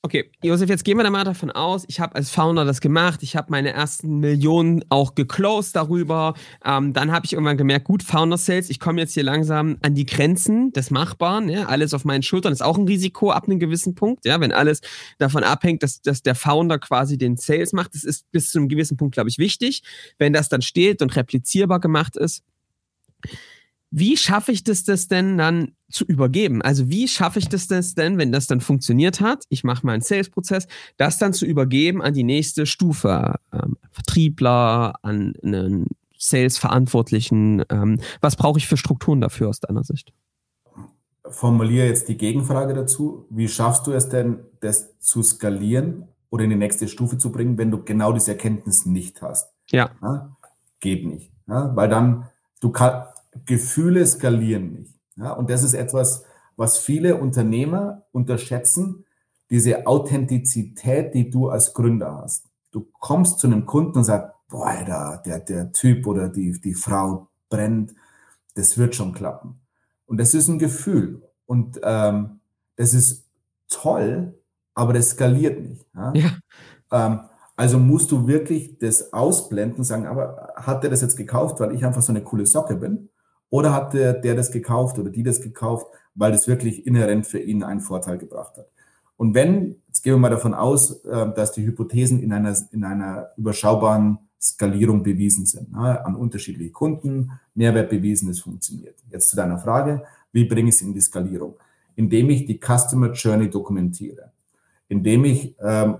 Okay, 0.02 0.32
Josef, 0.42 0.70
jetzt 0.70 0.86
gehen 0.86 0.96
wir 0.96 1.04
da 1.04 1.10
mal 1.10 1.26
davon 1.26 1.52
aus, 1.52 1.84
ich 1.90 2.00
habe 2.00 2.16
als 2.16 2.30
Founder 2.30 2.64
das 2.64 2.80
gemacht, 2.80 3.22
ich 3.22 3.36
habe 3.36 3.52
meine 3.52 3.74
ersten 3.74 4.20
Millionen 4.22 4.82
auch 4.88 5.14
geclosed 5.14 5.76
darüber. 5.76 6.36
Ähm, 6.64 6.94
dann 6.94 7.12
habe 7.12 7.26
ich 7.26 7.34
irgendwann 7.34 7.58
gemerkt, 7.58 7.84
gut, 7.84 8.02
Founder 8.02 8.38
Sales, 8.38 8.70
ich 8.70 8.80
komme 8.80 9.02
jetzt 9.02 9.14
hier 9.14 9.24
langsam 9.24 9.78
an 9.82 9.96
die 9.96 10.06
Grenzen 10.06 10.72
des 10.72 10.90
Machbaren. 10.90 11.50
Ja, 11.50 11.66
alles 11.66 11.94
auf 11.94 12.06
meinen 12.06 12.24
Schultern 12.24 12.54
ist 12.54 12.64
auch 12.64 12.78
ein 12.78 12.88
Risiko 12.88 13.32
ab 13.32 13.50
einem 13.50 13.60
gewissen 13.60 13.94
Punkt. 13.94 14.24
Ja, 14.24 14.40
wenn 14.40 14.54
alles 14.54 14.80
davon 15.18 15.44
abhängt, 15.44 15.84
dass, 15.84 16.02
dass 16.02 16.24
der 16.24 16.36
Founder 16.36 16.80
quasi 16.80 17.18
den 17.18 17.36
Sales 17.36 17.74
macht, 17.74 17.94
das 17.94 18.06
ist 18.06 18.32
bis 18.32 18.52
zu 18.52 18.60
einem 18.60 18.70
gewissen 18.70 18.96
Punkt, 18.96 19.16
glaube 19.16 19.28
ich, 19.28 19.38
wichtig. 19.38 19.84
Wenn 20.18 20.32
das 20.32 20.48
dann 20.48 20.62
steht 20.62 21.02
und 21.02 21.14
replizierbar 21.18 21.82
gemacht 21.82 22.16
ist, 22.16 22.46
wie 23.92 24.18
schaffe 24.18 24.52
ich 24.52 24.64
das, 24.64 24.84
das 24.84 25.08
denn 25.08 25.38
dann 25.38 25.72
zu 25.90 26.06
übergeben? 26.06 26.62
Also 26.62 26.90
wie 26.90 27.08
schaffe 27.08 27.40
ich 27.40 27.50
das, 27.50 27.68
das 27.68 27.96
denn, 27.96 28.18
wenn 28.18 28.32
das 28.32 28.48
dann 28.48 28.62
funktioniert 28.62 29.22
hat, 29.22 29.46
ich 29.50 29.64
mache 29.64 29.86
mal 29.86 29.94
einen 29.94 30.02
Sales-Prozess, 30.02 30.68
das 30.98 31.18
dann 31.18 31.34
zu 31.34 31.46
übergeben 31.46 32.02
an 32.02 32.14
die 32.14 32.24
nächste 32.24 32.66
Stufe, 32.66 33.36
ähm, 33.52 33.78
Vertriebler, 33.92 34.94
an 35.02 35.34
einen 35.44 35.88
Sales-Verantwortlichen. 36.18 37.64
Ähm, 37.70 38.00
was 38.22 38.36
brauche 38.36 38.60
ich 38.60 38.68
für 38.68 38.78
Strukturen 38.78 39.22
dafür 39.22 39.50
aus 39.50 39.60
deiner 39.60 39.84
Sicht? 39.84 40.14
Formuliere 41.28 41.88
jetzt 41.88 42.10
die 42.10 42.18
Gegenfrage 42.18 42.74
dazu. 42.74 43.26
Wie 43.30 43.48
schaffst 43.48 43.88
du 43.88 43.92
es 43.92 44.10
denn, 44.10 44.40
das 44.62 45.00
zu 45.00 45.24
skalieren 45.24 46.08
oder 46.30 46.44
in 46.44 46.50
die 46.52 46.56
nächste 46.56 46.88
Stufe 46.88 47.18
zu 47.18 47.32
bringen, 47.32 47.58
wenn 47.58 47.72
du 47.72 47.84
genau 47.84 48.14
diese 48.14 48.32
Erkenntnis 48.32 48.86
nicht 48.86 49.22
hast? 49.22 49.52
Ja. 49.72 49.92
ja 50.02 50.36
geht 50.80 51.06
nicht. 51.06 51.32
Ja, 51.48 51.76
weil 51.76 51.90
dann, 51.90 52.30
du 52.62 52.72
kannst, 52.72 53.19
Gefühle 53.46 54.06
skalieren 54.06 54.74
nicht. 54.74 54.94
Ja, 55.16 55.34
und 55.34 55.50
das 55.50 55.64
ist 55.64 55.74
etwas, 55.74 56.24
was 56.56 56.78
viele 56.78 57.18
Unternehmer 57.18 58.04
unterschätzen, 58.12 59.06
diese 59.50 59.88
Authentizität, 59.88 61.14
die 61.14 61.30
du 61.30 61.50
als 61.50 61.74
Gründer 61.74 62.18
hast. 62.22 62.46
Du 62.72 62.88
kommst 63.00 63.40
zu 63.40 63.48
einem 63.48 63.66
Kunden 63.66 63.98
und 63.98 64.04
sagst, 64.04 64.34
boah, 64.50 64.74
der, 64.86 65.22
der, 65.26 65.40
der 65.40 65.72
Typ 65.72 66.06
oder 66.06 66.30
die, 66.30 66.60
die 66.60 66.74
Frau 66.74 67.30
brennt, 67.50 67.94
das 68.56 68.78
wird 68.78 68.96
schon 68.96 69.14
klappen. 69.14 69.62
Und 70.06 70.20
das 70.20 70.34
ist 70.34 70.48
ein 70.48 70.60
Gefühl. 70.60 71.24
Und 71.46 71.80
ähm, 71.84 72.40
das 72.76 72.94
ist 72.94 73.28
toll, 73.70 74.40
aber 74.74 74.94
das 74.94 75.12
skaliert 75.12 75.62
nicht. 75.62 75.86
Ja? 75.96 76.14
ja. 76.14 76.32
Ähm, 76.92 77.20
also 77.56 77.78
musst 77.78 78.12
du 78.12 78.28
wirklich 78.28 78.78
das 78.80 79.12
ausblenden 79.12 79.80
und 79.80 79.84
sagen, 79.84 80.08
aber 80.08 80.54
hat 80.56 80.84
der 80.84 80.90
das 80.90 81.02
jetzt 81.02 81.18
gekauft, 81.18 81.60
weil 81.60 81.74
ich 81.74 81.86
einfach 81.86 82.02
so 82.02 82.12
eine 82.14 82.24
coole 82.24 82.46
Socke 82.46 82.76
bin? 82.76 83.10
Oder 83.50 83.74
hat 83.74 83.94
der, 83.94 84.14
der 84.14 84.36
das 84.36 84.52
gekauft 84.52 85.00
oder 85.00 85.10
die 85.10 85.24
das 85.24 85.42
gekauft, 85.42 85.88
weil 86.16 86.32
das 86.32 86.48
wirklich 86.48 86.86
inhärent 86.86 87.26
für 87.26 87.40
ihn 87.40 87.64
einen 87.64 87.82
Vorteil 87.82 88.18
gebracht 88.18 88.58
hat? 88.58 88.68
Und 89.18 89.34
wenn, 89.34 89.76
jetzt 89.88 90.04
gehen 90.04 90.14
wir 90.14 90.18
mal 90.18 90.30
davon 90.30 90.54
aus, 90.54 91.04
äh, 91.04 91.34
dass 91.34 91.52
die 91.52 91.66
Hypothesen 91.66 92.22
in 92.22 92.32
einer, 92.32 92.56
in 92.72 92.84
einer 92.84 93.30
überschaubaren 93.38 94.20
Skalierung 94.42 95.04
bewiesen 95.04 95.46
sind, 95.46 95.74
ne, 95.74 96.06
an 96.06 96.16
unterschiedliche 96.16 96.72
Kunden, 96.72 97.32
Mehrwert 97.54 97.90
bewiesen, 97.90 98.30
es 98.30 98.40
funktioniert. 98.40 98.96
Jetzt 99.12 99.30
zu 99.30 99.36
deiner 99.36 99.58
Frage, 99.58 100.04
wie 100.32 100.46
bringe 100.46 100.70
ich 100.70 100.76
es 100.76 100.82
in 100.82 100.94
die 100.94 101.02
Skalierung? 101.02 101.56
Indem 101.96 102.30
ich 102.30 102.46
die 102.46 102.60
Customer 102.60 103.12
Journey 103.12 103.50
dokumentiere, 103.50 104.32
indem 104.88 105.26
ich 105.26 105.56
ähm, 105.60 105.98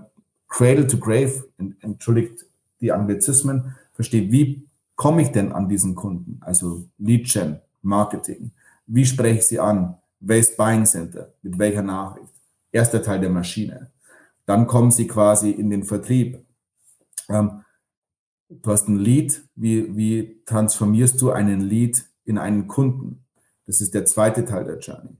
Cradle 0.48 0.86
to 0.86 0.96
Grave, 0.96 1.44
entschuldigt 1.80 2.46
die 2.80 2.90
Anglizismen, 2.90 3.76
verstehe, 3.92 4.32
wie 4.32 4.66
komme 5.00 5.22
ich 5.22 5.32
denn 5.32 5.50
an 5.50 5.66
diesen 5.66 5.94
Kunden? 5.94 6.36
Also 6.42 6.84
Lead 6.98 7.26
Gen, 7.32 7.58
Marketing. 7.80 8.52
Wie 8.86 9.06
spreche 9.06 9.38
ich 9.38 9.46
sie 9.46 9.58
an? 9.58 9.96
Waste 10.20 10.56
Buying 10.58 10.84
Center? 10.84 11.32
Mit 11.40 11.58
welcher 11.58 11.80
Nachricht? 11.80 12.34
Erster 12.70 13.02
Teil 13.02 13.18
der 13.18 13.30
Maschine. 13.30 13.90
Dann 14.44 14.66
kommen 14.66 14.90
sie 14.90 15.06
quasi 15.06 15.52
in 15.52 15.70
den 15.70 15.84
Vertrieb. 15.84 16.44
Ähm, 17.30 17.62
du 18.50 18.70
hast 18.70 18.88
ein 18.88 18.98
Lead. 18.98 19.42
Wie, 19.54 19.96
wie 19.96 20.42
transformierst 20.44 21.18
du 21.22 21.30
einen 21.30 21.62
Lead 21.62 22.04
in 22.26 22.36
einen 22.36 22.68
Kunden? 22.68 23.24
Das 23.66 23.80
ist 23.80 23.94
der 23.94 24.04
zweite 24.04 24.44
Teil 24.44 24.64
der 24.66 24.80
Journey. 24.80 25.16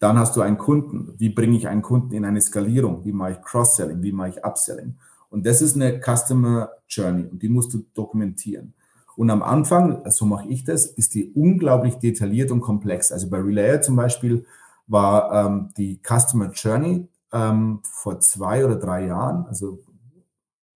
Dann 0.00 0.18
hast 0.18 0.34
du 0.34 0.40
einen 0.40 0.58
Kunden. 0.58 1.14
Wie 1.18 1.28
bringe 1.28 1.56
ich 1.56 1.68
einen 1.68 1.82
Kunden 1.82 2.14
in 2.14 2.24
eine 2.24 2.40
Skalierung? 2.40 3.04
Wie 3.04 3.12
mache 3.12 3.30
ich 3.30 3.42
Cross-Selling? 3.42 4.02
Wie 4.02 4.10
mache 4.10 4.30
ich 4.30 4.44
Upselling? 4.44 4.96
Und 5.28 5.46
das 5.46 5.62
ist 5.62 5.76
eine 5.76 6.00
Customer 6.00 6.72
Journey 6.88 7.26
und 7.26 7.40
die 7.40 7.48
musst 7.48 7.72
du 7.72 7.84
dokumentieren. 7.94 8.74
Und 9.20 9.28
am 9.28 9.42
Anfang, 9.42 10.02
so 10.10 10.24
mache 10.24 10.48
ich 10.48 10.64
das, 10.64 10.86
ist 10.86 11.14
die 11.14 11.30
unglaublich 11.34 11.96
detailliert 11.96 12.50
und 12.50 12.62
komplex. 12.62 13.12
Also 13.12 13.28
bei 13.28 13.36
Relayer 13.36 13.82
zum 13.82 13.94
Beispiel 13.94 14.46
war 14.86 15.30
ähm, 15.44 15.74
die 15.76 16.00
Customer 16.02 16.50
Journey 16.52 17.06
ähm, 17.30 17.80
vor 17.82 18.20
zwei 18.20 18.64
oder 18.64 18.76
drei 18.76 19.04
Jahren, 19.04 19.44
also 19.44 19.84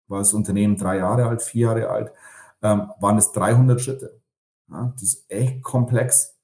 war 0.09 0.19
das 0.19 0.33
Unternehmen 0.33 0.75
drei 0.75 0.97
Jahre 0.97 1.25
alt, 1.27 1.41
vier 1.41 1.67
Jahre 1.67 1.89
alt, 1.89 2.11
ähm, 2.61 2.91
waren 2.99 3.17
es 3.17 3.31
300 3.31 3.79
Schritte. 3.79 4.19
Ja, 4.69 4.91
das 4.93 5.03
ist 5.03 5.31
echt 5.31 5.63
komplex. 5.63 6.35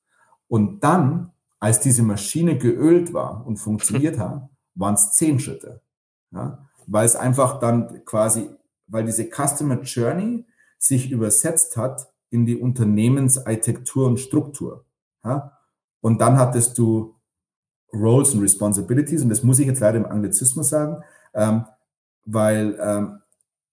Und 0.47 0.81
dann, 0.85 1.33
als 1.59 1.81
diese 1.81 2.03
Maschine 2.03 2.57
geölt 2.57 3.13
war 3.13 3.45
und 3.45 3.57
funktioniert 3.57 4.17
hat, 4.17 4.47
waren 4.73 4.93
es 4.93 5.15
zehn 5.15 5.37
Schritte. 5.37 5.81
Ja? 6.31 6.65
Weil 6.87 7.05
es 7.05 7.17
einfach 7.17 7.59
dann 7.59 8.05
quasi, 8.05 8.49
weil 8.87 9.03
diese 9.03 9.29
Customer 9.29 9.81
Journey 9.81 10.45
sich 10.79 11.11
übersetzt 11.11 11.77
hat 11.77 12.11
in 12.31 12.45
die 12.45 12.57
Unternehmensarchitektur 12.57 14.07
und 14.07 14.19
Struktur. 14.19 14.85
Ja? 15.23 15.57
Und 16.01 16.21
dann 16.21 16.37
hattest 16.37 16.77
du 16.77 17.15
Roles 17.93 18.33
und 18.33 18.41
Responsibilities, 18.41 19.21
und 19.21 19.29
das 19.29 19.43
muss 19.43 19.59
ich 19.59 19.67
jetzt 19.67 19.81
leider 19.81 19.97
im 19.97 20.05
Anglizismus 20.05 20.69
sagen, 20.69 21.03
ähm, 21.33 21.65
weil 22.25 22.77
ähm, 22.81 23.19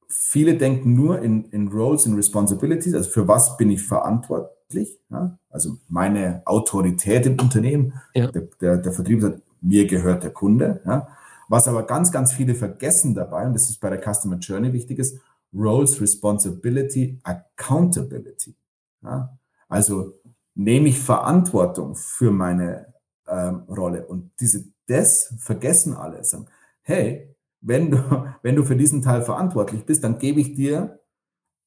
viele 0.09 0.57
denken 0.57 0.95
nur 0.95 1.21
in, 1.21 1.45
in 1.51 1.69
Roles 1.69 2.07
und 2.07 2.15
Responsibilities, 2.15 2.95
also 2.95 3.09
für 3.11 3.29
was 3.29 3.57
bin 3.57 3.71
ich 3.71 3.83
verantwortlich, 3.83 4.99
ja? 5.11 5.39
also 5.51 5.77
meine 5.89 6.43
Autorität 6.47 7.27
im 7.27 7.39
Unternehmen, 7.39 7.93
ja. 8.15 8.31
der, 8.31 8.49
der, 8.61 8.79
der 8.79 8.93
Vertrieb 8.93 9.21
sagt, 9.21 9.43
mir 9.61 9.87
gehört 9.87 10.23
der 10.23 10.31
Kunde. 10.31 10.81
Ja? 10.87 11.09
Was 11.49 11.69
aber 11.69 11.85
ganz, 11.85 12.11
ganz 12.11 12.33
viele 12.33 12.55
vergessen 12.55 13.15
dabei, 13.15 13.47
und 13.47 13.55
das 13.55 13.71
ist 13.71 13.81
bei 13.81 13.91
der 13.91 14.01
Customer 14.01 14.39
Journey 14.39 14.73
wichtig, 14.73 14.99
ist 14.99 15.21
Roles, 15.57 16.01
Responsibility, 16.01 17.19
Accountability. 17.23 18.55
Ja? 19.03 19.37
Also 19.69 20.15
nehme 20.55 20.89
ich 20.89 20.99
Verantwortung 20.99 21.95
für 21.95 22.31
meine 22.31 22.95
ähm, 23.27 23.63
Rolle. 23.69 24.07
Und 24.07 24.31
diese, 24.41 24.65
das 24.87 25.35
vergessen 25.39 25.95
alle. 25.95 26.23
Sagen, 26.25 26.47
hey, 26.83 27.35
wenn 27.61 27.91
du, 27.91 27.99
wenn 28.43 28.57
du 28.57 28.65
für 28.65 28.77
diesen 28.77 29.03
Teil 29.03 29.23
verantwortlich 29.23 29.85
bist, 29.85 30.05
dann 30.05 30.19
gebe 30.19 30.41
ich 30.41 30.55
dir 30.55 31.01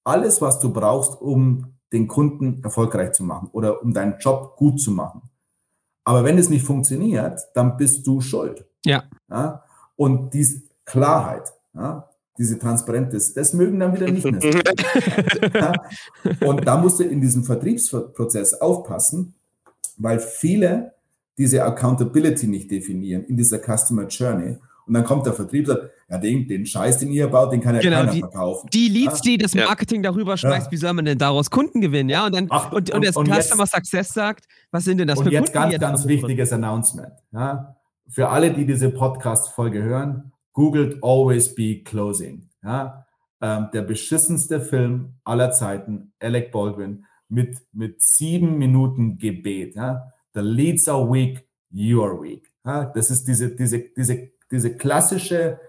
alles, 0.04 0.42
was 0.42 0.60
du 0.60 0.72
brauchst, 0.72 1.20
um 1.22 1.76
den 1.92 2.08
Kunden 2.08 2.64
erfolgreich 2.64 3.14
zu 3.14 3.24
machen 3.24 3.50
oder 3.52 3.82
um 3.82 3.94
deinen 3.94 4.20
Job 4.20 4.56
gut 4.56 4.80
zu 4.80 4.92
machen. 4.92 5.24
Aber 6.04 6.24
wenn 6.24 6.38
es 6.38 6.50
nicht 6.50 6.66
funktioniert, 6.66 7.40
dann 7.54 7.78
bist 7.78 8.06
du 8.08 8.22
schuld. 8.22 8.66
Ja. 8.86 9.04
ja? 9.30 9.64
Und 9.96 10.34
diese 10.34 10.64
Klarheit, 10.86 11.52
ja, 11.74 12.09
diese 12.40 12.58
Transparenz, 12.58 13.12
das, 13.12 13.34
das 13.34 13.54
mögen 13.54 13.80
dann 13.80 13.94
wieder 13.94 14.10
nicht 14.10 14.24
mehr. 14.24 14.40
ja? 15.54 15.74
Und 16.48 16.66
da 16.66 16.78
musst 16.78 17.00
du 17.02 17.04
in 17.04 17.20
diesem 17.20 17.44
Vertriebsprozess 17.44 18.54
aufpassen, 18.54 19.36
weil 19.98 20.20
viele 20.20 20.94
diese 21.38 21.64
Accountability 21.64 22.48
nicht 22.48 22.72
definieren 22.72 23.26
in 23.26 23.36
dieser 23.36 23.60
Customer 23.60 24.08
Journey. 24.08 24.58
Und 24.88 24.94
dann 24.94 25.04
kommt 25.04 25.26
der 25.26 25.34
Vertriebler, 25.34 25.90
ja, 26.10 26.18
den, 26.18 26.48
den 26.48 26.66
Scheiß, 26.66 26.98
den 26.98 27.12
ihr 27.12 27.28
baut, 27.28 27.52
den 27.52 27.62
kann 27.62 27.76
ja 27.76 27.82
genau, 27.82 27.98
keiner 27.98 28.12
die, 28.12 28.20
verkaufen. 28.22 28.70
Die 28.74 28.88
Leads, 28.88 29.20
ja? 29.20 29.32
die 29.32 29.38
das 29.38 29.54
Marketing 29.54 30.02
darüber 30.02 30.36
schmeißt, 30.36 30.68
ja. 30.68 30.72
wie 30.72 30.78
soll 30.78 30.94
man 30.94 31.06
denn 31.06 31.18
daraus 31.18 31.52
Kunden 31.52 31.82
gewinnen? 31.82 32.10
Ja, 32.10 32.26
und 32.26 32.34
dann 32.34 32.48
Ach, 32.50 32.72
und, 32.72 32.90
und, 32.90 32.96
und, 32.96 33.06
das 33.06 33.16
und 33.16 33.28
Customer 33.28 33.64
jetzt, 33.64 33.74
Success 33.74 34.14
sagt, 34.14 34.46
was 34.72 34.86
sind 34.86 34.98
denn 34.98 35.08
das 35.08 35.20
für 35.20 35.26
Kunden? 35.26 35.38
Und 35.38 35.44
jetzt 35.44 35.54
ganz, 35.54 35.78
ganz 35.78 36.08
wichtiges 36.08 36.52
Announcement. 36.54 37.12
Ja? 37.32 37.76
Für 38.08 38.30
alle, 38.30 38.52
die 38.52 38.66
diese 38.66 38.90
Podcast-Folge 38.90 39.84
hören, 39.84 40.32
googelt 40.60 41.02
Always 41.02 41.56
Be 41.56 41.82
Closing. 41.86 42.50
Ja? 42.62 43.06
Ähm, 43.42 43.70
der 43.74 43.84
beschissenste 43.84 44.60
Film 44.60 45.14
aller 45.24 45.52
Zeiten, 45.52 46.12
Alec 46.20 46.52
Baldwin, 46.52 47.06
mit, 47.30 47.58
mit 47.72 48.02
sieben 48.02 48.58
Minuten 48.58 49.18
Gebet. 49.18 49.76
Ja? 49.76 50.12
The 50.34 50.42
leads 50.42 50.90
are 50.90 51.10
weak, 51.10 51.48
you 51.72 52.04
are 52.04 52.22
weak. 52.22 52.52
Ja, 52.66 52.86
das 52.94 53.10
ist 53.10 53.26
diese, 53.26 53.56
diese, 53.56 53.80
diese, 53.96 54.32
diese 54.52 54.76
klassische 54.76 55.62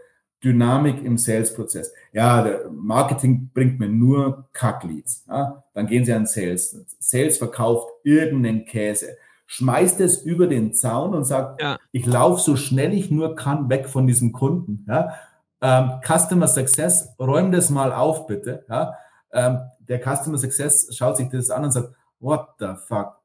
Dynamik 0.43 1.05
im 1.05 1.19
Sales-Prozess. 1.19 1.93
Ja, 2.13 2.59
Marketing 2.73 3.51
bringt 3.55 3.79
mir 3.79 3.89
nur 3.89 4.49
Kack-Leads. 4.55 5.27
Ja, 5.29 5.63
dann 5.73 5.87
gehen 5.87 6.05
Sie 6.05 6.13
an 6.13 6.27
Sales. 6.27 6.85
Sales 6.99 7.39
verkauft 7.39 7.89
irgendeinen 8.03 8.65
Käse, 8.65 9.17
schmeißt 9.51 10.01
es 10.01 10.23
über 10.23 10.47
den 10.47 10.75
Zaun 10.75 11.13
und 11.13 11.25
sagt, 11.25 11.61
ja. 11.61 11.77
ich 11.91 12.07
laufe 12.07 12.41
so 12.41 12.55
schnell 12.55 12.95
ich 12.95 13.11
nur 13.11 13.35
kann 13.35 13.69
weg 13.69 13.89
von 13.89 14.07
diesem 14.07 14.31
Kunden. 14.31 14.87
Ja, 14.89 15.15
ähm, 15.61 16.01
Customer 16.07 16.47
Success, 16.47 17.17
räum 17.19 17.51
das 17.51 17.69
mal 17.69 17.93
auf, 17.93 18.29
bitte. 18.29 18.65
Ja, 18.69 18.95
ähm, 19.33 19.59
der 19.81 19.99
Customer 19.99 20.39
Success 20.39 20.95
schaut 20.97 21.17
sich 21.17 21.29
das 21.31 21.51
an 21.51 21.65
und 21.65 21.73
sagt, 21.73 21.93
what 22.21 22.47
the 22.61 22.75
fuck? 22.87 23.17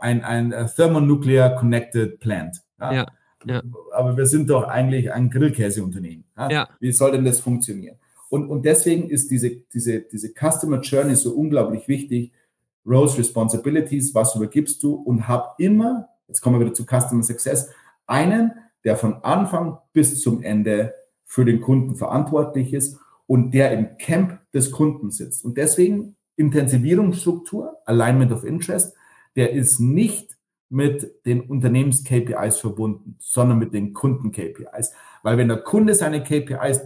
ein, 0.00 0.22
ein 0.24 0.52
äh, 0.52 0.66
Thermonuclear 0.66 1.54
Connected 1.56 2.20
Plant. 2.20 2.60
Ja? 2.78 3.06
Ja. 3.46 3.62
Aber 3.92 4.16
wir 4.16 4.26
sind 4.26 4.50
doch 4.50 4.64
eigentlich 4.64 5.10
ein 5.10 5.30
Grillkäseunternehmen. 5.30 6.24
Ja? 6.36 6.68
Wie 6.80 6.92
soll 6.92 7.12
denn 7.12 7.24
das 7.24 7.40
funktionieren? 7.40 7.96
Und, 8.28 8.48
und 8.48 8.64
deswegen 8.64 9.08
ist 9.08 9.30
diese, 9.30 9.50
diese, 9.72 10.00
diese 10.00 10.32
Customer 10.32 10.80
Journey 10.80 11.16
so 11.16 11.32
unglaublich 11.34 11.88
wichtig. 11.88 12.32
Roles, 12.86 13.16
Responsibilities, 13.18 14.14
was 14.14 14.34
übergibst 14.34 14.82
du 14.82 14.94
und 14.94 15.28
hab 15.28 15.58
immer, 15.58 16.08
jetzt 16.28 16.40
kommen 16.40 16.58
wir 16.58 16.66
wieder 16.66 16.74
zu 16.74 16.84
Customer 16.84 17.22
Success, 17.22 17.70
einen, 18.06 18.52
der 18.84 18.96
von 18.96 19.22
Anfang 19.22 19.78
bis 19.92 20.20
zum 20.20 20.42
Ende 20.42 20.94
für 21.24 21.44
den 21.44 21.60
Kunden 21.60 21.94
verantwortlich 21.94 22.74
ist 22.74 22.98
und 23.26 23.52
der 23.52 23.72
im 23.72 23.96
Camp 23.98 24.40
des 24.52 24.70
Kunden 24.70 25.10
sitzt. 25.10 25.44
Und 25.44 25.56
deswegen 25.56 26.16
Intensivierungsstruktur, 26.36 27.78
Alignment 27.86 28.32
of 28.32 28.44
Interest, 28.44 28.94
der 29.36 29.52
ist 29.52 29.80
nicht 29.80 30.36
mit 30.68 31.24
den 31.26 31.42
Unternehmens-KPIs 31.42 32.58
verbunden, 32.58 33.16
sondern 33.18 33.58
mit 33.58 33.74
den 33.74 33.92
Kunden-KPIs. 33.92 34.92
Weil 35.22 35.36
wenn 35.36 35.48
der 35.48 35.58
Kunde 35.58 35.94
seine 35.94 36.22
KPIs 36.22 36.80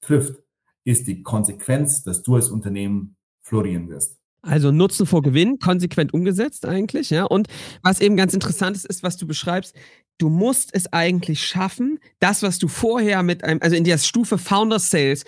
trifft, 0.00 0.42
ist 0.84 1.06
die 1.06 1.22
Konsequenz, 1.22 2.02
dass 2.02 2.22
du 2.22 2.36
als 2.36 2.48
Unternehmen 2.48 3.16
florieren 3.42 3.88
wirst. 3.88 4.18
Also 4.46 4.70
Nutzen 4.70 5.06
vor 5.06 5.22
Gewinn, 5.22 5.58
konsequent 5.58 6.14
umgesetzt 6.14 6.66
eigentlich, 6.66 7.10
ja. 7.10 7.24
Und 7.24 7.48
was 7.82 8.00
eben 8.00 8.16
ganz 8.16 8.32
interessant 8.32 8.76
ist, 8.76 8.86
ist, 8.86 9.02
was 9.02 9.16
du 9.16 9.26
beschreibst, 9.26 9.74
du 10.18 10.28
musst 10.28 10.70
es 10.72 10.92
eigentlich 10.92 11.44
schaffen, 11.44 11.98
das, 12.20 12.42
was 12.42 12.58
du 12.58 12.68
vorher 12.68 13.22
mit 13.22 13.42
einem, 13.42 13.60
also 13.60 13.76
in 13.76 13.84
der 13.84 13.98
Stufe 13.98 14.38
Founder 14.38 14.78
Sales 14.78 15.24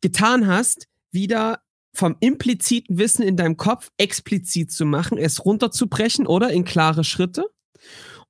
getan 0.00 0.46
hast, 0.46 0.88
wieder 1.12 1.60
vom 1.94 2.16
impliziten 2.20 2.98
Wissen 2.98 3.22
in 3.22 3.36
deinem 3.36 3.56
Kopf 3.56 3.90
explizit 3.96 4.70
zu 4.70 4.84
machen, 4.84 5.16
es 5.16 5.44
runterzubrechen 5.44 6.26
oder 6.26 6.50
in 6.50 6.64
klare 6.64 7.04
Schritte. 7.04 7.44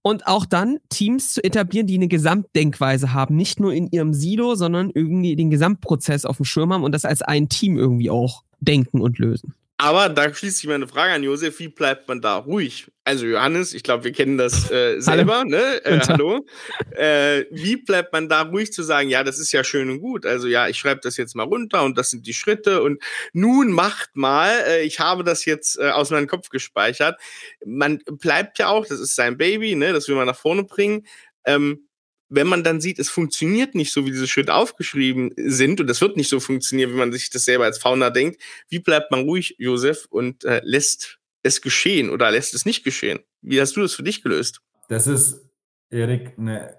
Und 0.02 0.28
auch 0.28 0.46
dann 0.46 0.78
Teams 0.88 1.32
zu 1.32 1.42
etablieren, 1.42 1.88
die 1.88 1.96
eine 1.96 2.06
Gesamtdenkweise 2.06 3.12
haben, 3.12 3.34
nicht 3.34 3.58
nur 3.58 3.72
in 3.72 3.88
ihrem 3.90 4.14
Silo, 4.14 4.54
sondern 4.54 4.90
irgendwie 4.94 5.34
den 5.34 5.50
Gesamtprozess 5.50 6.24
auf 6.24 6.36
dem 6.36 6.44
Schirm 6.44 6.72
haben 6.72 6.84
und 6.84 6.92
das 6.92 7.04
als 7.04 7.22
ein 7.22 7.48
Team 7.48 7.76
irgendwie 7.76 8.10
auch 8.10 8.44
denken 8.60 9.00
und 9.00 9.18
lösen. 9.18 9.54
Aber 9.78 10.08
da 10.08 10.32
schließt 10.32 10.58
sich 10.58 10.68
meine 10.68 10.88
Frage 10.88 11.12
an 11.12 11.22
Josef, 11.22 11.58
wie 11.58 11.68
bleibt 11.68 12.08
man 12.08 12.22
da 12.22 12.36
ruhig? 12.36 12.90
Also 13.04 13.26
Johannes, 13.26 13.74
ich 13.74 13.82
glaube, 13.82 14.04
wir 14.04 14.12
kennen 14.12 14.38
das 14.38 14.70
äh, 14.70 15.00
selber, 15.00 15.40
hallo. 15.40 15.50
ne? 15.50 15.84
Äh, 15.84 16.00
hallo. 16.08 16.46
Äh, 16.92 17.44
wie 17.50 17.76
bleibt 17.76 18.10
man 18.14 18.30
da 18.30 18.42
ruhig 18.42 18.72
zu 18.72 18.82
sagen, 18.82 19.10
ja, 19.10 19.22
das 19.22 19.38
ist 19.38 19.52
ja 19.52 19.64
schön 19.64 19.90
und 19.90 20.00
gut. 20.00 20.24
Also 20.24 20.48
ja, 20.48 20.66
ich 20.66 20.78
schreibe 20.78 21.02
das 21.02 21.18
jetzt 21.18 21.36
mal 21.36 21.42
runter 21.42 21.84
und 21.84 21.98
das 21.98 22.08
sind 22.08 22.26
die 22.26 22.32
Schritte 22.32 22.82
und 22.82 23.02
nun 23.34 23.70
macht 23.70 24.16
mal, 24.16 24.50
äh, 24.66 24.82
ich 24.82 24.98
habe 24.98 25.24
das 25.24 25.44
jetzt 25.44 25.78
äh, 25.78 25.90
aus 25.90 26.10
meinem 26.10 26.26
Kopf 26.26 26.48
gespeichert. 26.48 27.20
Man 27.66 27.98
bleibt 28.06 28.58
ja 28.58 28.68
auch, 28.68 28.86
das 28.86 28.98
ist 28.98 29.14
sein 29.14 29.36
Baby, 29.36 29.74
ne? 29.74 29.92
Das 29.92 30.08
will 30.08 30.16
man 30.16 30.26
nach 30.26 30.38
vorne 30.38 30.64
bringen. 30.64 31.06
Ähm, 31.44 31.85
wenn 32.28 32.46
man 32.46 32.64
dann 32.64 32.80
sieht, 32.80 32.98
es 32.98 33.08
funktioniert 33.08 33.74
nicht 33.74 33.92
so, 33.92 34.04
wie 34.04 34.10
diese 34.10 34.26
Schritte 34.26 34.54
aufgeschrieben 34.54 35.32
sind 35.36 35.80
und 35.80 35.88
es 35.90 36.00
wird 36.00 36.16
nicht 36.16 36.28
so 36.28 36.40
funktionieren, 36.40 36.92
wie 36.92 36.96
man 36.96 37.12
sich 37.12 37.30
das 37.30 37.44
selber 37.44 37.64
als 37.64 37.78
Founder 37.78 38.10
denkt, 38.10 38.40
wie 38.68 38.80
bleibt 38.80 39.10
man 39.10 39.20
ruhig, 39.20 39.54
Josef, 39.58 40.06
und 40.10 40.44
äh, 40.44 40.60
lässt 40.64 41.18
es 41.42 41.62
geschehen 41.62 42.10
oder 42.10 42.30
lässt 42.30 42.54
es 42.54 42.64
nicht 42.64 42.84
geschehen? 42.84 43.20
Wie 43.42 43.60
hast 43.60 43.76
du 43.76 43.80
das 43.80 43.94
für 43.94 44.02
dich 44.02 44.22
gelöst? 44.22 44.60
Das 44.88 45.06
ist, 45.06 45.48
Erik, 45.90 46.34
eine 46.38 46.76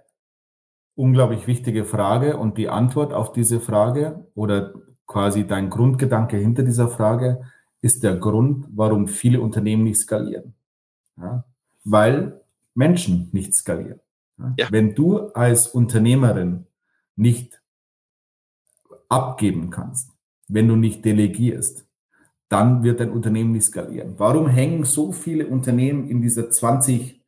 unglaublich 0.95 1.47
wichtige 1.47 1.85
Frage 1.85 2.37
und 2.37 2.57
die 2.57 2.69
Antwort 2.69 3.13
auf 3.13 3.31
diese 3.31 3.61
Frage 3.61 4.27
oder 4.33 4.73
quasi 5.05 5.47
dein 5.47 5.69
Grundgedanke 5.69 6.37
hinter 6.37 6.63
dieser 6.63 6.89
Frage 6.89 7.41
ist 7.81 8.03
der 8.03 8.17
Grund, 8.17 8.65
warum 8.71 9.07
viele 9.07 9.39
Unternehmen 9.39 9.83
nicht 9.83 9.99
skalieren. 9.99 10.55
Ja? 11.17 11.45
Weil 11.83 12.41
Menschen 12.73 13.29
nicht 13.31 13.53
skalieren. 13.53 13.99
Ja. 14.37 14.67
Wenn 14.71 14.93
du 14.93 15.29
als 15.29 15.67
Unternehmerin 15.67 16.67
nicht 17.15 17.61
abgeben 19.09 19.69
kannst, 19.69 20.11
wenn 20.47 20.67
du 20.67 20.75
nicht 20.75 21.03
delegierst, 21.03 21.87
dann 22.49 22.83
wird 22.83 22.99
dein 22.99 23.11
Unternehmen 23.11 23.51
nicht 23.51 23.65
skalieren. 23.65 24.15
Warum 24.17 24.47
hängen 24.47 24.85
so 24.85 25.11
viele 25.11 25.47
Unternehmen 25.47 26.07
in 26.07 26.21
dieser 26.21 26.49
20 26.49 27.21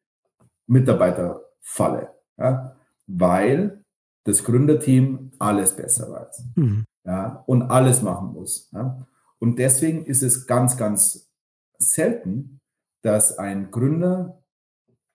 Mitarbeiter-Falle? 0.68 2.16
Ja, 2.38 2.76
weil 3.07 3.84
das 4.24 4.43
Gründerteam 4.43 5.32
alles 5.39 5.76
besser 5.76 6.12
weiß 6.12 6.43
mhm. 6.55 6.86
ja, 7.03 7.43
und 7.47 7.64
alles 7.64 8.01
machen 8.01 8.34
muss. 8.34 8.70
Ja. 8.72 9.07
Und 9.39 9.57
deswegen 9.57 10.05
ist 10.05 10.22
es 10.22 10.45
ganz, 10.45 10.78
ganz 10.78 11.32
selten, 11.80 12.60
dass 13.01 13.38
ein 13.38 13.72
Gründer 13.72 14.43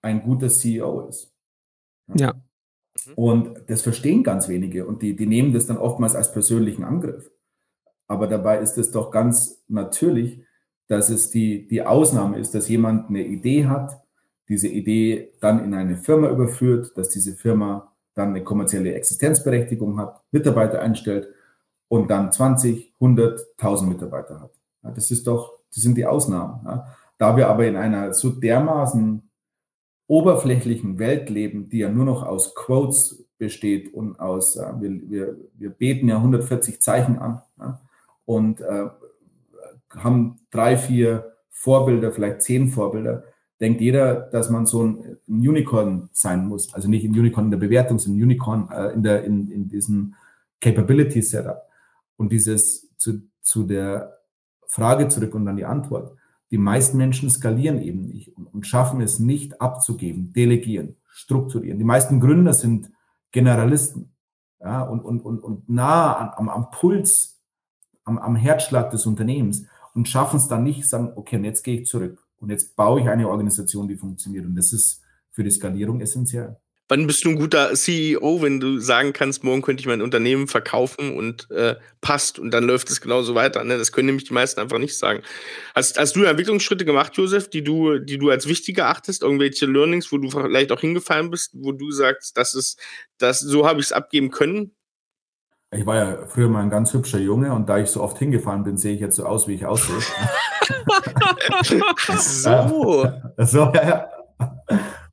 ein 0.03 0.22
guter 0.22 0.49
CEO 0.49 1.09
ist. 1.09 1.34
Ja. 2.09 2.34
Mhm. 2.34 3.14
Und 3.14 3.61
das 3.68 3.82
verstehen 3.82 4.22
ganz 4.22 4.48
wenige 4.48 4.86
und 4.86 5.02
die, 5.02 5.16
die 5.16 5.26
nehmen 5.26 5.52
das 5.52 5.66
dann 5.66 5.78
oftmals 5.78 6.14
als 6.14 6.32
persönlichen 6.32 6.84
Angriff. 6.84 7.30
Aber 8.07 8.26
dabei 8.26 8.59
ist 8.59 8.78
es 8.78 8.90
doch 8.90 9.11
ganz 9.11 9.64
natürlich, 9.68 10.40
dass 10.88 11.09
es 11.09 11.30
die, 11.30 11.66
die 11.66 11.82
Ausnahme 11.82 12.38
ist, 12.38 12.55
dass 12.55 12.68
jemand 12.68 13.09
eine 13.09 13.26
Idee 13.26 13.66
hat, 13.66 14.02
diese 14.48 14.68
Idee 14.68 15.32
dann 15.40 15.64
in 15.64 15.72
eine 15.72 15.96
Firma 15.96 16.28
überführt, 16.28 16.92
dass 16.96 17.09
diese 17.09 17.34
Firma 17.34 17.92
dann 18.14 18.28
eine 18.28 18.44
kommerzielle 18.44 18.94
Existenzberechtigung 18.94 19.98
hat, 19.98 20.20
Mitarbeiter 20.30 20.80
einstellt 20.80 21.28
und 21.88 22.11
dann 22.11 22.30
20, 22.30 22.92
100, 23.00 23.40
1000 23.59 23.90
Mitarbeiter 23.90 24.40
hat. 24.40 24.50
Ja, 24.82 24.90
das 24.90 25.11
ist 25.11 25.26
doch, 25.26 25.59
das 25.72 25.82
sind 25.82 25.96
die 25.96 26.07
Ausnahmen. 26.07 26.61
Ja. 26.64 26.86
Da 27.18 27.36
wir 27.36 27.48
aber 27.48 27.66
in 27.66 27.76
einer 27.76 28.12
so 28.12 28.30
dermaßen 28.30 29.28
oberflächlichen 30.07 30.98
Welt 30.98 31.30
leben, 31.30 31.68
die 31.68 31.78
ja 31.78 31.88
nur 31.88 32.05
noch 32.05 32.22
aus 32.22 32.55
Quotes 32.55 33.24
besteht 33.38 33.92
und 33.94 34.20
aus, 34.20 34.57
äh, 34.57 34.72
wir, 34.80 35.11
wir, 35.11 35.36
wir 35.55 35.70
beten 35.70 36.09
ja 36.09 36.16
140 36.16 36.80
Zeichen 36.80 37.18
an 37.18 37.42
ja, 37.59 37.80
und 38.24 38.61
äh, 38.61 38.88
haben 39.90 40.40
drei, 40.50 40.76
vier 40.76 41.32
Vorbilder, 41.50 42.12
vielleicht 42.12 42.42
zehn 42.42 42.68
Vorbilder, 42.68 43.24
denkt 43.61 43.80
jeder, 43.80 44.14
dass 44.14 44.50
man 44.50 44.66
so 44.66 44.82
ein, 44.82 45.18
ein 45.28 45.48
Unicorn 45.48 46.09
sein 46.12 46.46
muss. 46.46 46.74
Also 46.74 46.88
nicht 46.88 47.05
ein 47.05 47.18
Unicorn 47.18 47.46
in 47.46 47.50
der 47.52 47.59
Bewertung, 47.59 47.98
sondern 47.98 48.20
ein 48.20 48.24
Unicorn 48.24 48.68
äh, 48.70 48.92
in, 48.92 49.02
der, 49.02 49.24
in, 49.24 49.50
in 49.50 49.68
diesem 49.68 50.14
Capability 50.61 51.22
Setup. 51.22 51.62
Und 52.16 52.32
dieses 52.32 52.94
zu, 52.96 53.22
zu 53.40 53.64
der 53.64 54.18
Frage 54.66 55.09
zurück 55.09 55.34
und 55.34 55.46
dann 55.46 55.57
die 55.57 55.64
Antwort. 55.64 56.16
Die 56.55 56.59
meisten 56.59 56.96
Menschen 56.98 57.28
skalieren 57.30 57.82
eben 57.82 58.07
nicht 58.07 58.32
und, 58.36 58.64
schaffen 58.64 59.00
es 59.00 59.18
nicht 59.18 59.61
abzugeben, 59.61 60.32
delegieren, 60.32 60.94
strukturieren. 61.09 61.80
Die 61.80 61.84
meisten 61.84 62.20
Gründer 62.20 62.52
sind 62.52 62.92
Generalisten 63.32 64.14
ja, 64.61 64.82
und, 64.82 65.00
und, 65.00 65.22
und, 65.22 65.40
und 65.40 65.68
nah 65.68 66.32
am, 66.36 66.48
am 66.48 66.70
Puls, 66.70 67.42
am, 68.05 68.18
am 68.18 68.36
Herzschlag 68.36 68.92
des 68.92 69.05
Unternehmens 69.05 69.66
und 69.94 70.09
schaffen 70.09 70.36
es 70.36 70.46
dann 70.46 70.62
nicht, 70.62 70.88
sagen, 70.88 71.11
okay, 71.16 71.38
und 71.38 71.44
jetzt 71.44 71.64
gehe 71.64 71.80
ich 71.80 71.88
zurück 71.88 72.24
und 72.36 72.50
jetzt 72.50 72.76
baue 72.76 73.00
ich 73.00 73.09
eine 73.09 73.28
Organisation, 73.28 73.88
die 73.88 73.96
funktioniert. 73.96 74.46
Und 74.46 74.55
das 74.55 74.72
ist 74.72 75.02
für 75.32 75.42
die 75.42 75.50
Skalierung 75.50 76.00
essentiell. 76.00 76.57
Wann 76.89 77.07
bist 77.07 77.24
du 77.24 77.30
ein 77.30 77.37
guter 77.37 77.72
CEO, 77.72 78.43
wenn 78.43 78.61
du 78.61 78.78
sagen 78.78 79.14
kannst, 79.14 79.43
morgen 79.43 79.62
könnte 79.62 79.80
ich 79.80 79.87
mein 79.87 80.03
Unternehmen 80.03 80.49
verkaufen 80.49 81.16
und 81.16 81.51
äh, 81.51 81.76
passt 82.03 82.39
und 82.39 82.51
dann 82.51 82.64
läuft 82.64 82.91
es 82.91 83.01
genauso 83.01 83.35
weiter? 83.35 83.64
Ne? 83.64 83.78
Das 83.78 83.91
können 83.91 84.07
nämlich 84.07 84.24
die 84.24 84.35
meisten 84.35 84.61
einfach 84.61 84.78
nicht 84.78 84.99
sagen. 84.99 85.22
Hast, 85.74 85.99
hast 85.99 86.14
du 86.14 86.24
Entwicklungsschritte 86.24 86.85
gemacht, 86.85 87.16
Josef, 87.16 87.49
die 87.49 87.64
du, 87.64 87.99
die 88.01 88.18
du 88.18 88.28
als 88.28 88.47
wichtig 88.49 88.76
erachtest? 88.76 89.22
Irgendwelche 89.22 89.64
Learnings, 89.64 90.12
wo 90.12 90.18
du 90.18 90.28
vielleicht 90.28 90.72
auch 90.72 90.80
hingefallen 90.80 91.30
bist, 91.30 91.53
wo 91.55 91.72
du 91.72 91.91
sagst, 91.91 92.37
das 92.37 92.55
ist, 92.55 92.78
das, 93.16 93.41
so 93.41 93.66
habe 93.66 93.80
ich 93.80 93.87
es 93.87 93.93
abgeben 93.93 94.30
können? 94.30 94.72
Ich 95.70 95.87
war 95.87 95.97
ja 95.97 96.26
früher 96.26 96.51
mal 96.51 96.62
ein 96.62 96.70
ganz 96.70 96.93
hübscher 96.93 97.18
Junge 97.18 97.53
und 97.55 97.66
da 97.66 97.78
ich 97.78 97.89
so 97.89 98.03
oft 98.03 98.18
hingefallen 98.18 98.62
bin, 98.62 98.76
sehe 98.76 98.95
ich 98.95 99.01
jetzt 99.01 99.16
so 99.16 99.24
aus, 99.24 99.49
wie 99.49 99.55
ich 99.55 99.64
aussehe. 99.64 99.97
so. 102.20 103.11
so, 103.39 103.72
ja, 103.74 104.09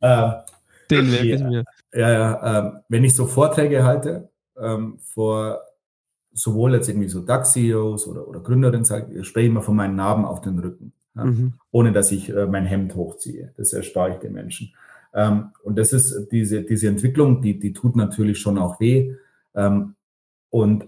ja. 0.02 0.46
Den 0.92 1.10
merke 1.10 1.34
ich 1.34 1.44
mir. 1.44 1.64
Ja, 1.94 2.12
ja. 2.12 2.60
Ähm, 2.60 2.80
wenn 2.90 3.04
ich 3.04 3.16
so 3.16 3.26
Vorträge 3.26 3.84
halte, 3.84 4.30
ähm, 4.58 5.00
vor 5.00 5.62
sowohl 6.34 6.74
jetzt 6.74 6.88
irgendwie 6.88 7.10
so 7.10 7.22
DAX-CEOs 7.22 8.08
oder, 8.08 8.28
oder 8.28 8.40
Gründerinnen, 8.40 8.86
sage 8.86 9.20
ich 9.20 9.28
spreche 9.28 9.48
immer 9.48 9.62
von 9.62 9.76
meinen 9.76 9.96
Narben 9.96 10.26
auf 10.26 10.42
den 10.42 10.60
Rücken, 10.60 10.94
ja, 11.16 11.26
mhm. 11.26 11.54
ohne 11.72 11.92
dass 11.92 12.12
ich 12.12 12.30
äh, 12.30 12.46
mein 12.46 12.66
Hemd 12.66 12.96
hochziehe. 12.96 13.54
Das 13.58 13.74
erspare 13.74 14.14
ich 14.14 14.18
den 14.18 14.34
Menschen. 14.34 14.74
Ähm, 15.14 15.50
und 15.64 15.78
das 15.78 15.94
ist 15.94 16.30
diese, 16.32 16.64
diese 16.64 16.88
Entwicklung, 16.88 17.42
die, 17.42 17.60
die 17.60 17.74
tut 17.74 17.96
natürlich 17.96 18.40
schon 18.40 18.58
auch 18.58 18.80
weh. 18.80 19.16
Ähm, 19.54 19.96
und 20.50 20.86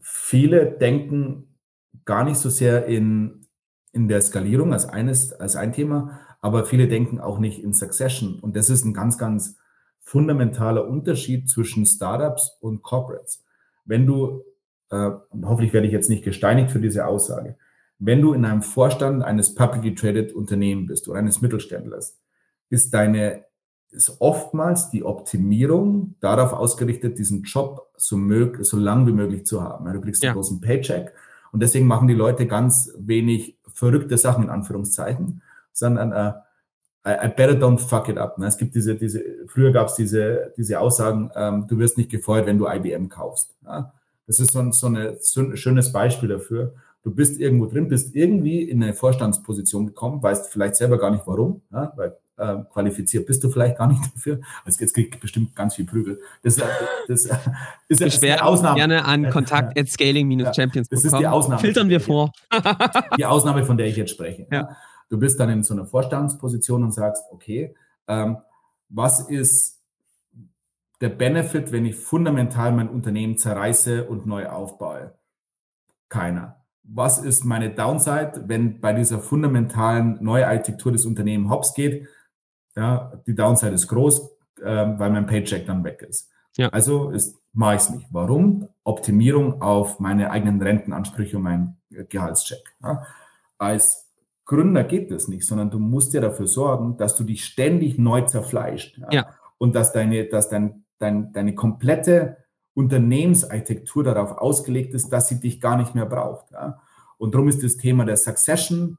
viele 0.00 0.66
denken 0.66 1.56
gar 2.04 2.24
nicht 2.24 2.38
so 2.38 2.50
sehr 2.50 2.86
in, 2.86 3.46
in 3.92 4.08
der 4.08 4.22
Skalierung 4.22 4.72
als 4.72 4.88
eines, 4.88 5.32
als 5.32 5.56
ein 5.56 5.72
Thema, 5.72 6.20
aber 6.40 6.64
viele 6.64 6.88
denken 6.88 7.20
auch 7.20 7.38
nicht 7.38 7.62
in 7.62 7.72
Succession. 7.72 8.38
Und 8.40 8.56
das 8.56 8.70
ist 8.70 8.84
ein 8.84 8.94
ganz, 8.94 9.18
ganz 9.18 9.56
fundamentaler 10.00 10.86
Unterschied 10.86 11.48
zwischen 11.48 11.84
Startups 11.84 12.56
und 12.60 12.82
Corporates. 12.82 13.44
Wenn 13.84 14.06
du, 14.06 14.44
äh, 14.90 15.10
und 15.30 15.46
hoffentlich 15.46 15.72
werde 15.72 15.86
ich 15.86 15.92
jetzt 15.92 16.08
nicht 16.08 16.24
gesteinigt 16.24 16.70
für 16.70 16.80
diese 16.80 17.06
Aussage, 17.06 17.56
wenn 17.98 18.22
du 18.22 18.32
in 18.32 18.44
einem 18.44 18.62
Vorstand 18.62 19.22
eines 19.22 19.54
publicly 19.54 19.94
traded 19.94 20.32
Unternehmen 20.32 20.86
bist 20.86 21.08
oder 21.08 21.18
eines 21.18 21.40
Mittelständlers, 21.40 22.18
ist 22.70 22.94
deine 22.94 23.44
ist 23.90 24.20
oftmals 24.20 24.90
die 24.90 25.02
Optimierung 25.02 26.14
darauf 26.20 26.52
ausgerichtet, 26.52 27.18
diesen 27.18 27.44
Job 27.44 27.90
so, 27.96 28.18
mög 28.18 28.58
so 28.60 28.76
lang 28.76 29.06
wie 29.06 29.12
möglich 29.12 29.46
zu 29.46 29.62
haben. 29.62 29.90
Du 29.90 30.00
kriegst 30.00 30.22
ja. 30.22 30.30
einen 30.30 30.36
großen 30.36 30.60
Paycheck 30.60 31.12
und 31.52 31.62
deswegen 31.62 31.86
machen 31.86 32.06
die 32.06 32.14
Leute 32.14 32.46
ganz 32.46 32.92
wenig 32.98 33.58
verrückte 33.72 34.18
Sachen 34.18 34.44
in 34.44 34.50
Anführungszeichen, 34.50 35.42
sondern 35.78 36.12
äh, 36.12 36.32
I 37.08 37.28
better 37.28 37.54
don't 37.54 37.78
fuck 37.78 38.08
it 38.08 38.18
up. 38.18 38.38
Ne? 38.38 38.46
Es 38.46 38.58
gibt 38.58 38.74
diese, 38.74 38.94
diese, 38.94 39.22
früher 39.46 39.72
gab 39.72 39.88
es 39.88 39.94
diese, 39.94 40.52
diese 40.56 40.78
Aussagen, 40.80 41.30
ähm, 41.34 41.66
du 41.68 41.78
wirst 41.78 41.96
nicht 41.96 42.10
gefeuert, 42.10 42.46
wenn 42.46 42.58
du 42.58 42.68
IBM 42.68 43.08
kaufst. 43.08 43.56
Ja? 43.64 43.92
Das 44.26 44.40
ist 44.40 44.52
so 44.52 44.58
ein, 44.58 44.72
so, 44.72 44.88
eine, 44.88 45.16
so 45.20 45.40
ein 45.40 45.56
schönes 45.56 45.92
Beispiel 45.92 46.28
dafür. 46.28 46.74
Du 47.02 47.14
bist 47.14 47.40
irgendwo 47.40 47.66
drin, 47.66 47.88
bist 47.88 48.14
irgendwie 48.14 48.62
in 48.62 48.82
eine 48.82 48.92
Vorstandsposition 48.92 49.86
gekommen, 49.86 50.22
weißt 50.22 50.52
vielleicht 50.52 50.76
selber 50.76 50.98
gar 50.98 51.10
nicht 51.10 51.26
warum, 51.26 51.62
ja? 51.72 51.92
weil 51.96 52.16
äh, 52.36 52.56
qualifiziert 52.72 53.26
bist 53.26 53.42
du 53.42 53.48
vielleicht 53.48 53.78
gar 53.78 53.86
nicht 53.86 54.02
dafür. 54.14 54.40
Also 54.64 54.80
jetzt 54.80 54.92
kriegt 54.92 55.18
bestimmt 55.20 55.56
ganz 55.56 55.76
viel 55.76 55.86
Prügel. 55.86 56.20
Das, 56.42 56.56
das, 56.56 56.66
das 57.06 57.30
ist, 57.88 58.00
ist 58.00 58.22
eine 58.22 58.44
Ausnahme. 58.44 58.76
gerne 58.76 59.04
an 59.04 59.30
kontakt 59.30 59.78
at 59.78 59.88
scaling-champions. 59.88 60.88
Das 60.88 61.04
ist 61.04 61.16
die 61.16 61.26
Ausnahme. 61.26 61.60
Filtern 61.60 61.88
wir 61.88 62.00
vor. 62.00 62.32
die 63.16 63.24
Ausnahme, 63.24 63.64
von 63.64 63.78
der 63.78 63.86
ich 63.86 63.96
jetzt 63.96 64.10
spreche. 64.10 64.46
Ja. 64.50 64.76
Du 65.08 65.18
bist 65.18 65.40
dann 65.40 65.50
in 65.50 65.62
so 65.62 65.74
einer 65.74 65.86
Vorstandsposition 65.86 66.82
und 66.84 66.92
sagst, 66.92 67.24
okay, 67.30 67.74
ähm, 68.06 68.38
was 68.88 69.28
ist 69.28 69.80
der 71.00 71.10
Benefit, 71.10 71.72
wenn 71.72 71.86
ich 71.86 71.96
fundamental 71.96 72.72
mein 72.72 72.88
Unternehmen 72.88 73.36
zerreiße 73.36 74.06
und 74.06 74.26
neu 74.26 74.48
aufbaue? 74.48 75.14
Keiner. 76.08 76.64
Was 76.82 77.18
ist 77.18 77.44
meine 77.44 77.70
Downside, 77.70 78.44
wenn 78.46 78.80
bei 78.80 78.92
dieser 78.94 79.18
fundamentalen 79.20 80.22
Neuarchitektur 80.22 80.92
des 80.92 81.04
Unternehmens 81.04 81.50
hops 81.50 81.74
geht? 81.74 82.08
Ja, 82.74 83.12
die 83.26 83.34
Downside 83.34 83.74
ist 83.74 83.88
groß, 83.88 84.30
äh, 84.62 84.98
weil 84.98 85.10
mein 85.10 85.26
Paycheck 85.26 85.66
dann 85.66 85.84
weg 85.84 86.02
ist. 86.08 86.30
Ja. 86.56 86.70
Also 86.70 87.12
mache 87.52 87.76
ich 87.76 87.82
es 87.82 87.90
nicht. 87.90 88.06
Warum? 88.10 88.68
Optimierung 88.84 89.60
auf 89.60 90.00
meine 90.00 90.30
eigenen 90.30 90.62
Rentenansprüche 90.62 91.36
und 91.36 91.42
meinen 91.42 91.76
Gehaltscheck. 91.90 92.76
Ja. 92.82 93.04
Als 93.58 94.07
Gründer 94.48 94.82
geht 94.82 95.10
das 95.10 95.28
nicht, 95.28 95.46
sondern 95.46 95.70
du 95.70 95.78
musst 95.78 96.14
ja 96.14 96.22
dafür 96.22 96.46
sorgen, 96.46 96.96
dass 96.96 97.14
du 97.14 97.22
dich 97.22 97.44
ständig 97.44 97.98
neu 97.98 98.22
zerfleischt. 98.22 98.98
Ja. 98.98 99.08
ja. 99.10 99.28
Und 99.58 99.74
dass 99.74 99.92
deine, 99.92 100.24
dass 100.24 100.48
dein, 100.48 100.84
dein, 100.98 101.32
deine 101.32 101.54
komplette 101.54 102.38
Unternehmensarchitektur 102.72 104.04
darauf 104.04 104.38
ausgelegt 104.38 104.94
ist, 104.94 105.10
dass 105.10 105.28
sie 105.28 105.38
dich 105.38 105.60
gar 105.60 105.76
nicht 105.76 105.94
mehr 105.94 106.06
braucht. 106.06 106.50
Ja. 106.52 106.80
Und 107.18 107.34
darum 107.34 107.48
ist 107.48 107.62
das 107.62 107.76
Thema 107.76 108.06
der 108.06 108.16
Succession 108.16 108.96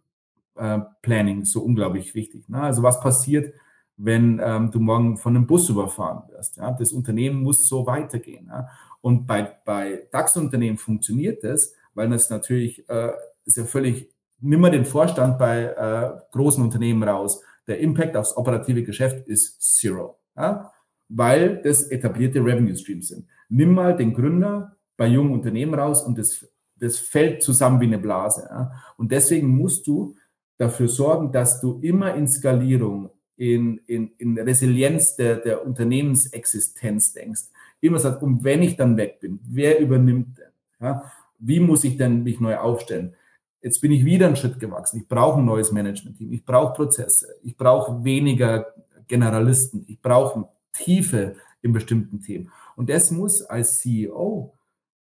äh, 0.55 0.79
Planning 1.01 1.45
so 1.45 1.61
unglaublich 1.61 2.13
wichtig. 2.13 2.47
Ne? 2.47 2.61
Also 2.61 2.83
was 2.83 2.99
passiert, 2.99 3.51
wenn 3.97 4.39
ähm, 4.43 4.69
du 4.69 4.79
morgen 4.79 5.17
von 5.17 5.35
einem 5.35 5.47
Bus 5.47 5.67
überfahren 5.69 6.29
wirst. 6.29 6.57
Ja? 6.57 6.71
Das 6.71 6.91
Unternehmen 6.91 7.41
muss 7.41 7.67
so 7.67 7.87
weitergehen. 7.87 8.47
Ja? 8.47 8.67
Und 9.01 9.25
bei, 9.25 9.57
bei 9.65 10.07
DAX-Unternehmen 10.11 10.77
funktioniert 10.77 11.43
das, 11.43 11.73
weil 11.95 12.09
das 12.09 12.29
natürlich 12.29 12.87
äh, 12.87 13.13
ist 13.45 13.57
ja 13.57 13.65
völlig, 13.65 14.11
nimm 14.41 14.61
mal 14.61 14.71
den 14.71 14.85
Vorstand 14.85 15.37
bei 15.37 15.63
äh, 15.63 16.11
großen 16.31 16.63
Unternehmen 16.63 17.03
raus. 17.03 17.41
Der 17.67 17.79
Impact 17.79 18.15
aufs 18.17 18.35
operative 18.35 18.83
Geschäft 18.83 19.27
ist 19.27 19.61
zero, 19.61 20.19
ja? 20.35 20.71
weil 21.07 21.61
das 21.61 21.83
etablierte 21.83 22.39
Revenue 22.39 22.75
Streams 22.75 23.09
sind. 23.09 23.27
Nimm 23.49 23.73
mal 23.73 23.95
den 23.95 24.13
Gründer 24.13 24.75
bei 24.97 25.07
jungen 25.07 25.31
Unternehmen 25.31 25.73
raus 25.73 26.03
und 26.03 26.17
das, 26.17 26.47
das 26.75 26.97
fällt 26.97 27.43
zusammen 27.43 27.79
wie 27.81 27.85
eine 27.85 27.99
Blase. 27.99 28.47
Ja? 28.49 28.71
Und 28.97 29.11
deswegen 29.11 29.47
musst 29.47 29.87
du 29.87 30.15
dafür 30.57 30.87
sorgen, 30.87 31.31
dass 31.31 31.61
du 31.61 31.79
immer 31.81 32.15
in 32.15 32.27
Skalierung 32.27 33.11
in, 33.37 33.77
in, 33.87 34.11
in 34.17 34.37
Resilienz 34.37 35.15
der, 35.15 35.37
der 35.37 35.65
Unternehmensexistenz 35.65 37.13
denkst. 37.13 37.43
Immer 37.79 37.99
sagt, 37.99 38.21
und 38.21 38.43
wenn 38.43 38.61
ich 38.61 38.75
dann 38.75 38.97
weg 38.97 39.21
bin, 39.21 39.39
wer 39.43 39.79
übernimmt 39.79 40.37
denn? 40.37 40.51
Ja? 40.81 41.03
Wie 41.37 41.61
muss 41.61 41.85
ich 41.85 41.95
denn 41.95 42.23
mich 42.23 42.41
neu 42.41 42.57
aufstellen? 42.57 43.15
Jetzt 43.61 43.81
bin 43.81 43.91
ich 43.91 44.05
wieder 44.05 44.27
einen 44.27 44.35
Schritt 44.35 44.59
gewachsen. 44.59 45.01
Ich 45.01 45.07
brauche 45.07 45.39
ein 45.39 45.45
neues 45.45 45.71
Management-Team. 45.71 46.31
Ich 46.31 46.45
brauche 46.45 46.73
Prozesse. 46.73 47.35
Ich 47.43 47.57
brauche 47.57 48.03
weniger 48.03 48.73
Generalisten. 49.07 49.83
Ich 49.87 50.01
brauche 50.01 50.47
Tiefe 50.71 51.35
in 51.61 51.73
bestimmten 51.73 52.21
Themen. 52.21 52.51
Und 52.75 52.89
das 52.89 53.11
muss 53.11 53.41
als 53.41 53.79
CEO, 53.79 54.57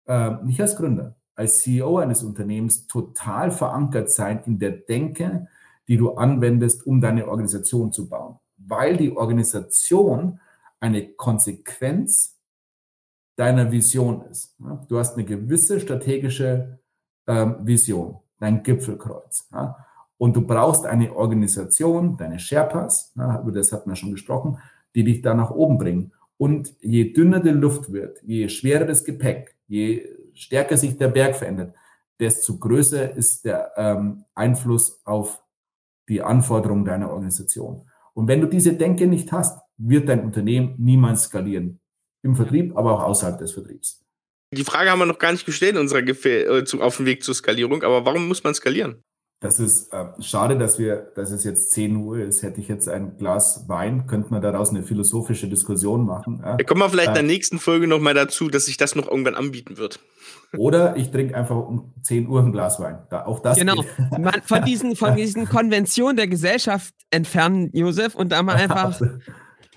äh, 0.06 0.36
nicht 0.44 0.60
als 0.60 0.76
Gründer, 0.76 1.16
als 1.34 1.58
CEO 1.60 1.98
eines 1.98 2.22
Unternehmens 2.22 2.86
total 2.86 3.50
verankert 3.50 4.10
sein 4.10 4.42
in 4.46 4.58
der 4.58 4.70
Denke, 4.70 5.48
die 5.88 5.96
du 5.96 6.12
anwendest, 6.12 6.86
um 6.86 7.00
deine 7.00 7.26
Organisation 7.26 7.92
zu 7.92 8.08
bauen. 8.08 8.38
Weil 8.56 8.96
die 8.96 9.16
Organisation 9.16 10.38
eine 10.78 11.08
Konsequenz 11.14 12.38
deiner 13.36 13.72
Vision 13.72 14.22
ist. 14.30 14.56
Du 14.88 14.98
hast 14.98 15.14
eine 15.14 15.24
gewisse 15.24 15.80
strategische 15.80 16.78
ähm, 17.26 17.56
Vision, 17.62 18.20
dein 18.38 18.62
Gipfelkreuz. 18.62 19.48
Und 20.18 20.36
du 20.36 20.42
brauchst 20.42 20.86
eine 20.86 21.14
Organisation, 21.14 22.16
deine 22.16 22.38
Sherpas, 22.38 23.12
über 23.14 23.52
das 23.52 23.72
hatten 23.72 23.90
wir 23.90 23.96
schon 23.96 24.12
gesprochen, 24.12 24.58
die 24.94 25.04
dich 25.04 25.22
da 25.22 25.34
nach 25.34 25.50
oben 25.50 25.78
bringen. 25.78 26.12
Und 26.36 26.74
je 26.80 27.12
dünner 27.12 27.40
die 27.40 27.50
Luft 27.50 27.92
wird, 27.92 28.22
je 28.22 28.48
schwerer 28.48 28.84
das 28.84 29.04
Gepäck, 29.04 29.56
je 29.66 30.06
stärker 30.34 30.76
sich 30.76 30.96
der 30.96 31.08
Berg 31.08 31.36
verändert, 31.36 31.74
desto 32.18 32.58
größer 32.58 33.14
ist 33.14 33.44
der 33.44 33.72
ähm, 33.76 34.24
Einfluss 34.34 35.00
auf 35.04 35.42
die 36.08 36.22
Anforderungen 36.22 36.84
deiner 36.84 37.10
Organisation. 37.10 37.88
Und 38.14 38.28
wenn 38.28 38.40
du 38.40 38.46
diese 38.46 38.74
Denke 38.74 39.06
nicht 39.06 39.32
hast, 39.32 39.58
wird 39.76 40.08
dein 40.08 40.24
Unternehmen 40.24 40.74
niemals 40.78 41.24
skalieren. 41.24 41.80
Im 42.22 42.36
Vertrieb, 42.36 42.76
aber 42.76 42.94
auch 42.94 43.02
außerhalb 43.02 43.38
des 43.38 43.52
Vertriebs. 43.52 44.03
Die 44.54 44.64
Frage 44.64 44.90
haben 44.90 44.98
wir 44.98 45.06
noch 45.06 45.18
gar 45.18 45.32
nicht 45.32 45.46
gestellt 45.46 45.74
in 45.74 45.80
unserer 45.80 46.02
Gefähr 46.02 46.46
äh, 46.46 46.64
auf 46.80 46.96
dem 46.96 47.06
Weg 47.06 47.22
zur 47.22 47.34
Skalierung, 47.34 47.82
aber 47.82 48.04
warum 48.04 48.28
muss 48.28 48.44
man 48.44 48.54
skalieren? 48.54 49.02
Das 49.44 49.60
ist 49.60 49.92
äh, 49.92 50.06
schade, 50.20 50.56
dass 50.56 50.78
wir, 50.78 51.12
dass 51.14 51.30
es 51.30 51.44
jetzt 51.44 51.72
10 51.72 51.96
Uhr 51.96 52.18
ist. 52.18 52.42
Hätte 52.42 52.62
ich 52.62 52.68
jetzt 52.68 52.88
ein 52.88 53.18
Glas 53.18 53.64
Wein, 53.68 54.06
könnte 54.06 54.30
man 54.30 54.40
daraus 54.40 54.70
eine 54.70 54.82
philosophische 54.82 55.48
Diskussion 55.48 56.06
machen. 56.06 56.40
Ja. 56.42 56.56
Da 56.56 56.64
kommen 56.64 56.80
wir 56.80 56.88
vielleicht 56.88 57.08
äh, 57.08 57.10
in 57.10 57.26
der 57.26 57.34
nächsten 57.34 57.58
Folge 57.58 57.86
nochmal 57.86 58.14
dazu, 58.14 58.48
dass 58.48 58.64
sich 58.64 58.78
das 58.78 58.94
noch 58.94 59.06
irgendwann 59.06 59.34
anbieten 59.34 59.76
wird. 59.76 60.00
Oder 60.56 60.96
ich 60.96 61.10
trinke 61.10 61.36
einfach 61.36 61.56
um 61.56 61.92
10 62.02 62.26
Uhr 62.26 62.40
ein 62.40 62.52
Glas 62.52 62.80
Wein. 62.80 63.00
Da, 63.10 63.26
auch 63.26 63.40
das 63.40 63.58
genau. 63.58 63.84
Man, 64.18 64.40
von, 64.44 64.64
diesen, 64.64 64.96
von 64.96 65.14
diesen 65.14 65.46
Konventionen 65.48 66.16
der 66.16 66.28
Gesellschaft 66.28 66.94
entfernen, 67.10 67.68
Josef, 67.74 68.14
und 68.14 68.32
da 68.32 68.42
mal 68.42 68.56
einfach. 68.56 68.98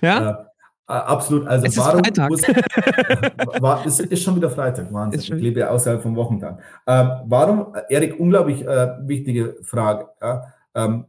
ja? 0.00 0.47
Äh, 0.88 0.92
absolut. 0.92 1.46
Also 1.46 1.66
es 1.66 1.76
ist 1.76 1.78
warum 1.78 2.00
Freitag. 2.02 2.30
muss 2.30 2.42
war, 3.60 3.86
es 3.86 4.00
ist 4.00 4.22
schon 4.22 4.36
wieder 4.36 4.50
Freitag, 4.50 4.90
Wahnsinn. 4.92 5.20
Ich 5.20 5.28
lebe 5.28 5.60
ja 5.60 5.68
außerhalb 5.68 6.02
vom 6.02 6.16
Wochentag. 6.16 6.62
Ähm, 6.86 7.10
warum, 7.26 7.74
Erik, 7.90 8.18
unglaublich 8.18 8.66
äh, 8.66 8.96
wichtige 9.06 9.58
Frage. 9.62 10.08
Ja? 10.22 10.54
Ähm, 10.74 11.04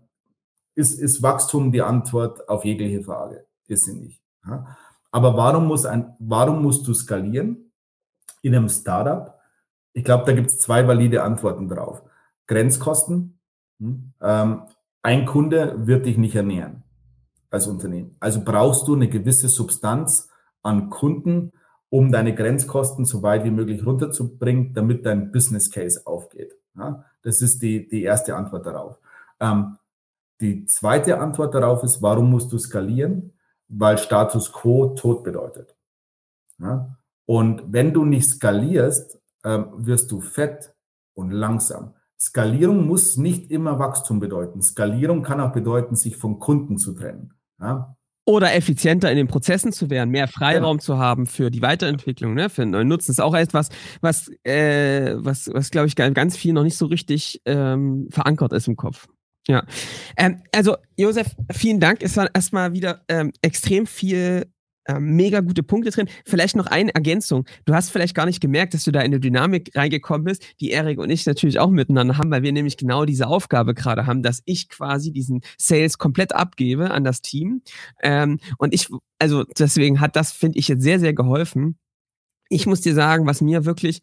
ist, 0.75 0.99
ist 0.99 1.23
Wachstum 1.23 1.71
die 1.71 1.81
Antwort 1.81 2.49
auf 2.49 2.65
jegliche 2.65 3.01
Frage? 3.01 3.45
Ist 3.67 3.85
sie 3.85 3.93
nicht. 3.93 4.21
Ja? 4.45 4.77
Aber 5.11 5.37
warum, 5.37 5.67
muss 5.67 5.85
ein, 5.85 6.13
warum 6.19 6.61
musst 6.61 6.85
du 6.85 6.93
skalieren 6.93 7.71
in 8.41 8.55
einem 8.55 8.67
Startup? 8.67 9.39
Ich 9.93 10.03
glaube, 10.03 10.25
da 10.25 10.33
gibt 10.33 10.49
es 10.49 10.59
zwei 10.59 10.87
valide 10.87 11.23
Antworten 11.23 11.69
drauf. 11.69 12.03
Grenzkosten. 12.47 13.39
Hm? 13.79 14.11
Ähm, 14.21 14.61
ein 15.03 15.25
Kunde 15.25 15.87
wird 15.87 16.05
dich 16.05 16.17
nicht 16.17 16.35
ernähren 16.35 16.83
als 17.49 17.67
Unternehmen. 17.67 18.15
Also 18.19 18.41
brauchst 18.43 18.87
du 18.87 18.95
eine 18.95 19.09
gewisse 19.09 19.49
Substanz 19.49 20.29
an 20.61 20.89
Kunden, 20.89 21.51
um 21.89 22.11
deine 22.11 22.35
Grenzkosten 22.35 23.05
so 23.05 23.23
weit 23.23 23.43
wie 23.43 23.51
möglich 23.51 23.85
runterzubringen, 23.85 24.73
damit 24.73 25.05
dein 25.05 25.31
Business 25.31 25.71
Case 25.71 26.01
aufgeht. 26.05 26.53
Ja, 26.77 27.03
das 27.23 27.41
ist 27.41 27.61
die, 27.61 27.87
die 27.87 28.03
erste 28.03 28.35
Antwort 28.35 28.65
darauf. 28.65 28.97
Ähm, 29.39 29.77
die 30.41 30.65
zweite 30.65 31.19
Antwort 31.19 31.53
darauf 31.53 31.83
ist, 31.83 32.01
warum 32.01 32.29
musst 32.29 32.51
du 32.51 32.57
skalieren? 32.57 33.33
Weil 33.67 33.97
Status 33.97 34.53
quo 34.53 34.89
Tod 34.95 35.23
bedeutet. 35.23 35.75
Ja? 36.59 36.97
Und 37.25 37.73
wenn 37.73 37.93
du 37.93 38.05
nicht 38.05 38.29
skalierst, 38.29 39.19
ähm, 39.43 39.67
wirst 39.77 40.11
du 40.11 40.21
fett 40.21 40.73
und 41.13 41.31
langsam. 41.31 41.93
Skalierung 42.19 42.85
muss 42.85 43.17
nicht 43.17 43.51
immer 43.51 43.79
Wachstum 43.79 44.19
bedeuten. 44.19 44.61
Skalierung 44.61 45.23
kann 45.23 45.39
auch 45.39 45.53
bedeuten, 45.53 45.95
sich 45.95 46.17
von 46.17 46.39
Kunden 46.39 46.77
zu 46.77 46.93
trennen. 46.93 47.33
Ja? 47.61 47.95
Oder 48.25 48.53
effizienter 48.53 49.09
in 49.09 49.17
den 49.17 49.27
Prozessen 49.27 49.71
zu 49.71 49.89
werden, 49.89 50.11
mehr 50.11 50.27
Freiraum 50.27 50.77
ja. 50.77 50.81
zu 50.81 50.97
haben 50.99 51.25
für 51.25 51.49
die 51.49 51.63
Weiterentwicklung, 51.63 52.35
ne, 52.35 52.49
für 52.49 52.61
den 52.61 52.71
neuen 52.71 52.87
Nutzen. 52.87 53.07
Das 53.07 53.15
ist 53.15 53.21
auch 53.21 53.33
etwas, 53.33 53.69
was, 54.01 54.29
äh, 54.43 55.15
was, 55.17 55.49
was 55.51 55.71
glaube 55.71 55.87
ich, 55.87 55.95
ganz 55.95 56.37
viel 56.37 56.53
noch 56.53 56.63
nicht 56.63 56.77
so 56.77 56.85
richtig 56.85 57.41
ähm, 57.45 58.07
verankert 58.11 58.53
ist 58.53 58.67
im 58.67 58.75
Kopf. 58.75 59.07
Ja. 59.47 59.65
Ähm, 60.15 60.43
also, 60.53 60.77
Josef, 60.95 61.35
vielen 61.51 61.79
Dank. 61.79 62.03
Es 62.03 62.17
war 62.17 62.29
erstmal 62.31 62.73
wieder 62.73 63.01
ähm, 63.07 63.33
extrem 63.41 63.87
viel 63.87 64.45
äh, 64.89 64.99
mega 64.99 65.41
gute 65.41 65.61
Punkte 65.61 65.91
drin. 65.91 66.09
Vielleicht 66.25 66.55
noch 66.55 66.65
eine 66.65 66.93
Ergänzung. 66.95 67.45
Du 67.65 67.75
hast 67.75 67.91
vielleicht 67.91 68.15
gar 68.15 68.25
nicht 68.25 68.41
gemerkt, 68.41 68.73
dass 68.73 68.85
du 68.85 68.91
da 68.91 69.01
in 69.01 69.05
eine 69.05 69.19
Dynamik 69.19 69.75
reingekommen 69.75 70.23
bist, 70.23 70.43
die 70.59 70.71
Erik 70.71 70.97
und 70.97 71.11
ich 71.11 71.27
natürlich 71.27 71.59
auch 71.59 71.69
miteinander 71.69 72.17
haben, 72.17 72.31
weil 72.31 72.41
wir 72.41 72.51
nämlich 72.51 72.75
genau 72.75 73.05
diese 73.05 73.27
Aufgabe 73.27 73.75
gerade 73.75 74.07
haben, 74.07 74.23
dass 74.23 74.41
ich 74.45 74.67
quasi 74.67 75.11
diesen 75.11 75.41
Sales 75.59 75.99
komplett 75.99 76.33
abgebe 76.33 76.89
an 76.89 77.03
das 77.03 77.21
Team. 77.21 77.61
Ähm, 78.01 78.39
und 78.57 78.73
ich, 78.73 78.87
also 79.19 79.43
deswegen 79.43 79.99
hat 79.99 80.15
das, 80.15 80.31
finde 80.31 80.57
ich, 80.57 80.67
jetzt 80.67 80.81
sehr, 80.81 80.99
sehr 80.99 81.13
geholfen. 81.13 81.77
Ich 82.49 82.65
muss 82.65 82.81
dir 82.81 82.95
sagen, 82.95 83.27
was 83.27 83.41
mir 83.41 83.65
wirklich, 83.65 84.01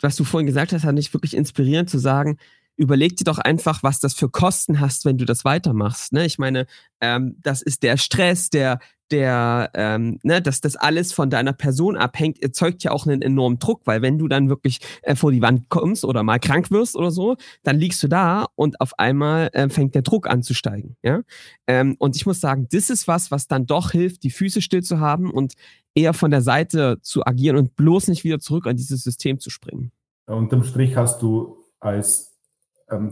was 0.00 0.16
du 0.16 0.24
vorhin 0.24 0.48
gesagt 0.48 0.72
hast, 0.72 0.82
hat 0.82 0.94
mich 0.94 1.14
wirklich 1.14 1.36
inspirierend 1.36 1.88
zu 1.88 1.98
sagen, 1.98 2.36
überleg 2.80 3.14
dir 3.16 3.24
doch 3.24 3.38
einfach, 3.38 3.82
was 3.82 4.00
das 4.00 4.14
für 4.14 4.30
Kosten 4.30 4.80
hast, 4.80 5.04
wenn 5.04 5.18
du 5.18 5.26
das 5.26 5.44
weitermachst. 5.44 6.14
Ne? 6.14 6.24
Ich 6.24 6.38
meine, 6.38 6.66
ähm, 7.02 7.36
das 7.42 7.60
ist 7.60 7.82
der 7.82 7.98
Stress, 7.98 8.48
der, 8.48 8.78
der, 9.10 9.70
ähm, 9.74 10.18
ne, 10.22 10.40
dass 10.40 10.62
das 10.62 10.76
alles 10.76 11.12
von 11.12 11.28
deiner 11.28 11.52
Person 11.52 11.98
abhängt, 11.98 12.42
erzeugt 12.42 12.82
ja 12.82 12.92
auch 12.92 13.06
einen 13.06 13.20
enormen 13.20 13.58
Druck, 13.58 13.82
weil 13.84 14.00
wenn 14.00 14.16
du 14.16 14.28
dann 14.28 14.48
wirklich 14.48 14.78
äh, 15.02 15.14
vor 15.14 15.30
die 15.30 15.42
Wand 15.42 15.68
kommst 15.68 16.06
oder 16.06 16.22
mal 16.22 16.38
krank 16.38 16.70
wirst 16.70 16.96
oder 16.96 17.10
so, 17.10 17.36
dann 17.62 17.78
liegst 17.78 18.02
du 18.02 18.08
da 18.08 18.46
und 18.54 18.80
auf 18.80 18.98
einmal 18.98 19.50
äh, 19.52 19.68
fängt 19.68 19.94
der 19.94 20.02
Druck 20.02 20.26
an 20.26 20.42
zu 20.42 20.54
steigen. 20.54 20.96
Ja? 21.02 21.20
Ähm, 21.66 21.96
und 21.98 22.16
ich 22.16 22.24
muss 22.24 22.40
sagen, 22.40 22.66
das 22.72 22.88
ist 22.88 23.06
was, 23.06 23.30
was 23.30 23.46
dann 23.46 23.66
doch 23.66 23.90
hilft, 23.90 24.22
die 24.22 24.30
Füße 24.30 24.62
still 24.62 24.82
zu 24.82 25.00
haben 25.00 25.30
und 25.30 25.52
eher 25.94 26.14
von 26.14 26.30
der 26.30 26.40
Seite 26.40 26.98
zu 27.02 27.26
agieren 27.26 27.58
und 27.58 27.76
bloß 27.76 28.08
nicht 28.08 28.24
wieder 28.24 28.38
zurück 28.38 28.66
an 28.66 28.76
dieses 28.76 29.02
System 29.02 29.38
zu 29.38 29.50
springen. 29.50 29.92
Unterm 30.24 30.64
Strich 30.64 30.96
hast 30.96 31.20
du 31.20 31.58
als 31.80 32.29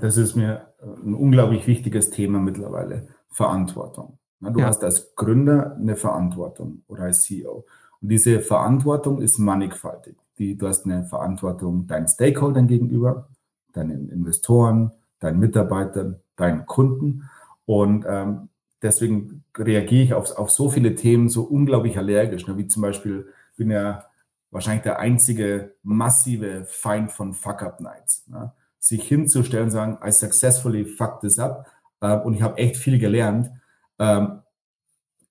das 0.01 0.16
ist 0.16 0.35
mir 0.35 0.72
ein 0.81 1.14
unglaublich 1.14 1.66
wichtiges 1.66 2.11
Thema 2.11 2.39
mittlerweile, 2.39 3.09
Verantwortung. 3.31 4.18
Du 4.41 4.61
ja. 4.61 4.66
hast 4.66 4.85
als 4.85 5.14
Gründer 5.16 5.76
eine 5.76 5.97
Verantwortung 5.97 6.83
oder 6.87 7.05
als 7.05 7.22
CEO. 7.22 7.64
Und 8.01 8.09
diese 8.09 8.41
Verantwortung 8.41 9.20
ist 9.20 9.39
mannigfaltig. 9.39 10.16
Die, 10.39 10.57
du 10.57 10.68
hast 10.68 10.85
eine 10.85 11.05
Verantwortung 11.05 11.87
deinen 11.87 12.07
Stakeholdern 12.07 12.68
gegenüber, 12.68 13.29
deinen 13.72 14.09
Investoren, 14.09 14.93
deinen 15.18 15.41
Mitarbeitern, 15.41 16.20
deinen 16.37 16.66
Kunden. 16.66 17.29
Und 17.66 18.05
ähm, 18.09 18.49
deswegen 18.81 19.45
reagiere 19.57 20.05
ich 20.05 20.14
auf, 20.14 20.37
auf 20.39 20.51
so 20.51 20.70
viele 20.70 20.95
Themen 20.95 21.29
so 21.29 21.43
unglaublich 21.43 21.99
allergisch, 21.99 22.47
ne? 22.47 22.57
wie 22.57 22.68
zum 22.68 22.83
Beispiel, 22.83 23.26
bin 23.57 23.70
ja 23.70 24.05
wahrscheinlich 24.51 24.85
der 24.85 25.01
einzige 25.01 25.74
massive 25.83 26.64
Feind 26.64 27.11
von 27.11 27.35
Fuck-Up-Nights. 27.35 28.29
Ne? 28.29 28.53
Sich 28.79 29.03
hinzustellen 29.05 29.66
und 29.66 29.70
sagen, 29.70 29.99
I 30.05 30.12
successfully 30.12 30.85
fucked 30.85 31.20
this 31.20 31.39
up 31.39 31.66
äh, 32.01 32.16
und 32.16 32.35
ich 32.35 32.43
habe 32.43 32.59
echt 32.59 32.76
viel 32.76 32.99
gelernt, 32.99 33.51
ähm, 33.99 34.41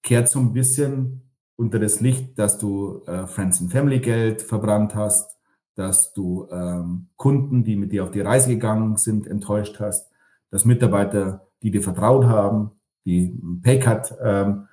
kehrt 0.03 0.29
so 0.29 0.39
ein 0.39 0.53
bisschen 0.53 1.23
unter 1.55 1.79
das 1.79 2.01
Licht, 2.01 2.37
dass 2.37 2.57
du 2.57 3.03
äh, 3.07 3.27
Friends 3.27 3.61
and 3.61 3.71
Family 3.71 3.99
Geld 3.99 4.41
verbrannt 4.41 4.95
hast, 4.95 5.37
dass 5.75 6.13
du 6.13 6.47
ähm, 6.51 7.07
Kunden, 7.17 7.63
die 7.63 7.75
mit 7.75 7.91
dir 7.91 8.03
auf 8.03 8.11
die 8.11 8.21
Reise 8.21 8.49
gegangen 8.49 8.97
sind, 8.97 9.27
enttäuscht 9.27 9.79
hast, 9.79 10.09
dass 10.49 10.65
Mitarbeiter, 10.65 11.47
die 11.61 11.71
dir 11.71 11.81
vertraut 11.81 12.25
haben, 12.25 12.71
die 13.05 13.39
einen 13.41 13.61
Paycut 13.61 14.13
ähm, 14.21 14.67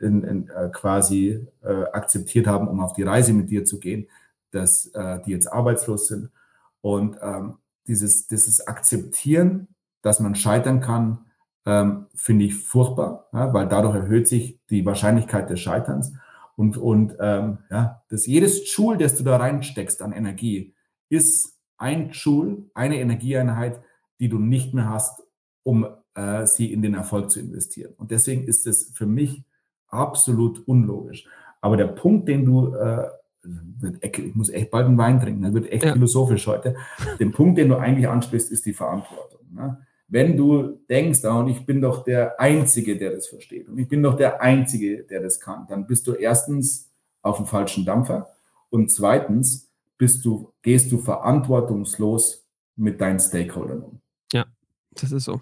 in, 0.00 0.22
in, 0.22 0.48
äh, 0.48 0.70
quasi 0.72 1.46
äh, 1.62 1.84
akzeptiert 1.92 2.46
haben, 2.46 2.68
um 2.68 2.80
auf 2.80 2.92
die 2.92 3.02
Reise 3.02 3.32
mit 3.32 3.50
dir 3.50 3.64
zu 3.64 3.78
gehen, 3.78 4.08
dass 4.50 4.86
äh, 4.94 5.20
die 5.26 5.30
jetzt 5.30 5.52
arbeitslos 5.52 6.08
sind. 6.08 6.30
Und 6.80 7.16
ähm, 7.22 7.58
dieses, 7.86 8.26
dieses 8.26 8.66
Akzeptieren, 8.66 9.68
dass 10.02 10.20
man 10.20 10.34
scheitern 10.34 10.80
kann, 10.80 11.26
ähm, 11.66 12.06
finde 12.14 12.44
ich 12.44 12.54
furchtbar, 12.54 13.28
ja, 13.32 13.52
weil 13.54 13.68
dadurch 13.68 13.94
erhöht 13.94 14.28
sich 14.28 14.60
die 14.70 14.84
Wahrscheinlichkeit 14.84 15.48
des 15.48 15.60
Scheiterns. 15.60 16.12
Und, 16.56 16.76
und 16.76 17.16
ähm, 17.18 17.58
ja, 17.70 18.02
dass 18.08 18.26
jedes 18.26 18.74
Joule, 18.74 18.98
das 18.98 19.16
du 19.16 19.24
da 19.24 19.36
reinsteckst 19.36 20.02
an 20.02 20.12
Energie, 20.12 20.74
ist 21.08 21.58
ein 21.78 22.10
Joule, 22.10 22.70
eine 22.74 23.00
Energieeinheit, 23.00 23.80
die 24.20 24.28
du 24.28 24.38
nicht 24.38 24.74
mehr 24.74 24.88
hast, 24.88 25.22
um 25.62 25.86
äh, 26.14 26.46
sie 26.46 26.72
in 26.72 26.82
den 26.82 26.94
Erfolg 26.94 27.30
zu 27.30 27.40
investieren. 27.40 27.94
Und 27.96 28.10
deswegen 28.10 28.44
ist 28.44 28.66
es 28.66 28.92
für 28.94 29.06
mich 29.06 29.42
absolut 29.88 30.66
unlogisch. 30.68 31.26
Aber 31.60 31.76
der 31.76 31.86
Punkt, 31.86 32.28
den 32.28 32.44
du 32.44 32.74
äh, 32.74 33.08
ich 34.00 34.34
muss 34.34 34.48
echt 34.50 34.70
bald 34.70 34.86
einen 34.86 34.98
Wein 34.98 35.20
trinken, 35.20 35.42
das 35.42 35.54
wird 35.54 35.70
echt 35.70 35.84
ja. 35.84 35.92
philosophisch 35.92 36.46
heute. 36.46 36.76
Den 37.18 37.32
Punkt, 37.32 37.58
den 37.58 37.68
du 37.68 37.76
eigentlich 37.76 38.08
ansprichst, 38.08 38.50
ist 38.50 38.66
die 38.66 38.72
Verantwortung. 38.72 39.40
Ne? 39.52 39.78
Wenn 40.08 40.36
du 40.36 40.80
denkst, 40.88 41.24
ah, 41.24 41.40
und 41.40 41.48
ich 41.48 41.64
bin 41.66 41.80
doch 41.80 42.04
der 42.04 42.40
Einzige, 42.40 42.96
der 42.96 43.12
das 43.12 43.28
versteht, 43.28 43.68
und 43.68 43.78
ich 43.78 43.88
bin 43.88 44.02
doch 44.02 44.16
der 44.16 44.40
Einzige, 44.40 45.04
der 45.04 45.22
das 45.22 45.40
kann, 45.40 45.66
dann 45.68 45.86
bist 45.86 46.06
du 46.06 46.12
erstens 46.12 46.90
auf 47.22 47.38
dem 47.38 47.46
falschen 47.46 47.84
Dampfer 47.84 48.28
und 48.70 48.90
zweitens 48.90 49.70
bist 49.98 50.24
du, 50.24 50.52
gehst 50.62 50.92
du 50.92 50.98
verantwortungslos 50.98 52.46
mit 52.76 53.00
deinen 53.00 53.20
Stakeholdern 53.20 53.82
um. 53.82 54.00
Ja, 54.32 54.46
das 54.92 55.12
ist 55.12 55.24
so. 55.24 55.40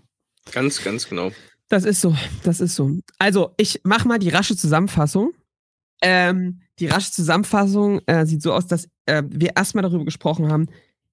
Ganz, 0.53 0.83
ganz 0.83 1.09
genau. 1.09 1.31
Das 1.69 1.85
ist 1.85 2.01
so, 2.01 2.15
das 2.43 2.61
ist 2.61 2.75
so. 2.75 2.99
Also, 3.19 3.55
ich 3.57 3.81
mache 3.85 4.07
mal 4.07 4.19
die 4.19 4.29
rasche 4.29 4.57
Zusammenfassung. 4.57 5.33
Ähm, 6.03 6.61
die 6.83 6.89
rasche 6.89 7.13
Zusammenfassung 7.13 8.01
äh, 8.07 8.27
sieht 8.27 8.43
so 8.43 8.53
aus, 8.53 8.67
dass 8.67 8.89
äh, 9.07 9.23
wir 9.29 9.57
erstmal 9.57 9.83
darüber 9.83 10.05
gesprochen 10.05 10.51
haben, 10.51 10.67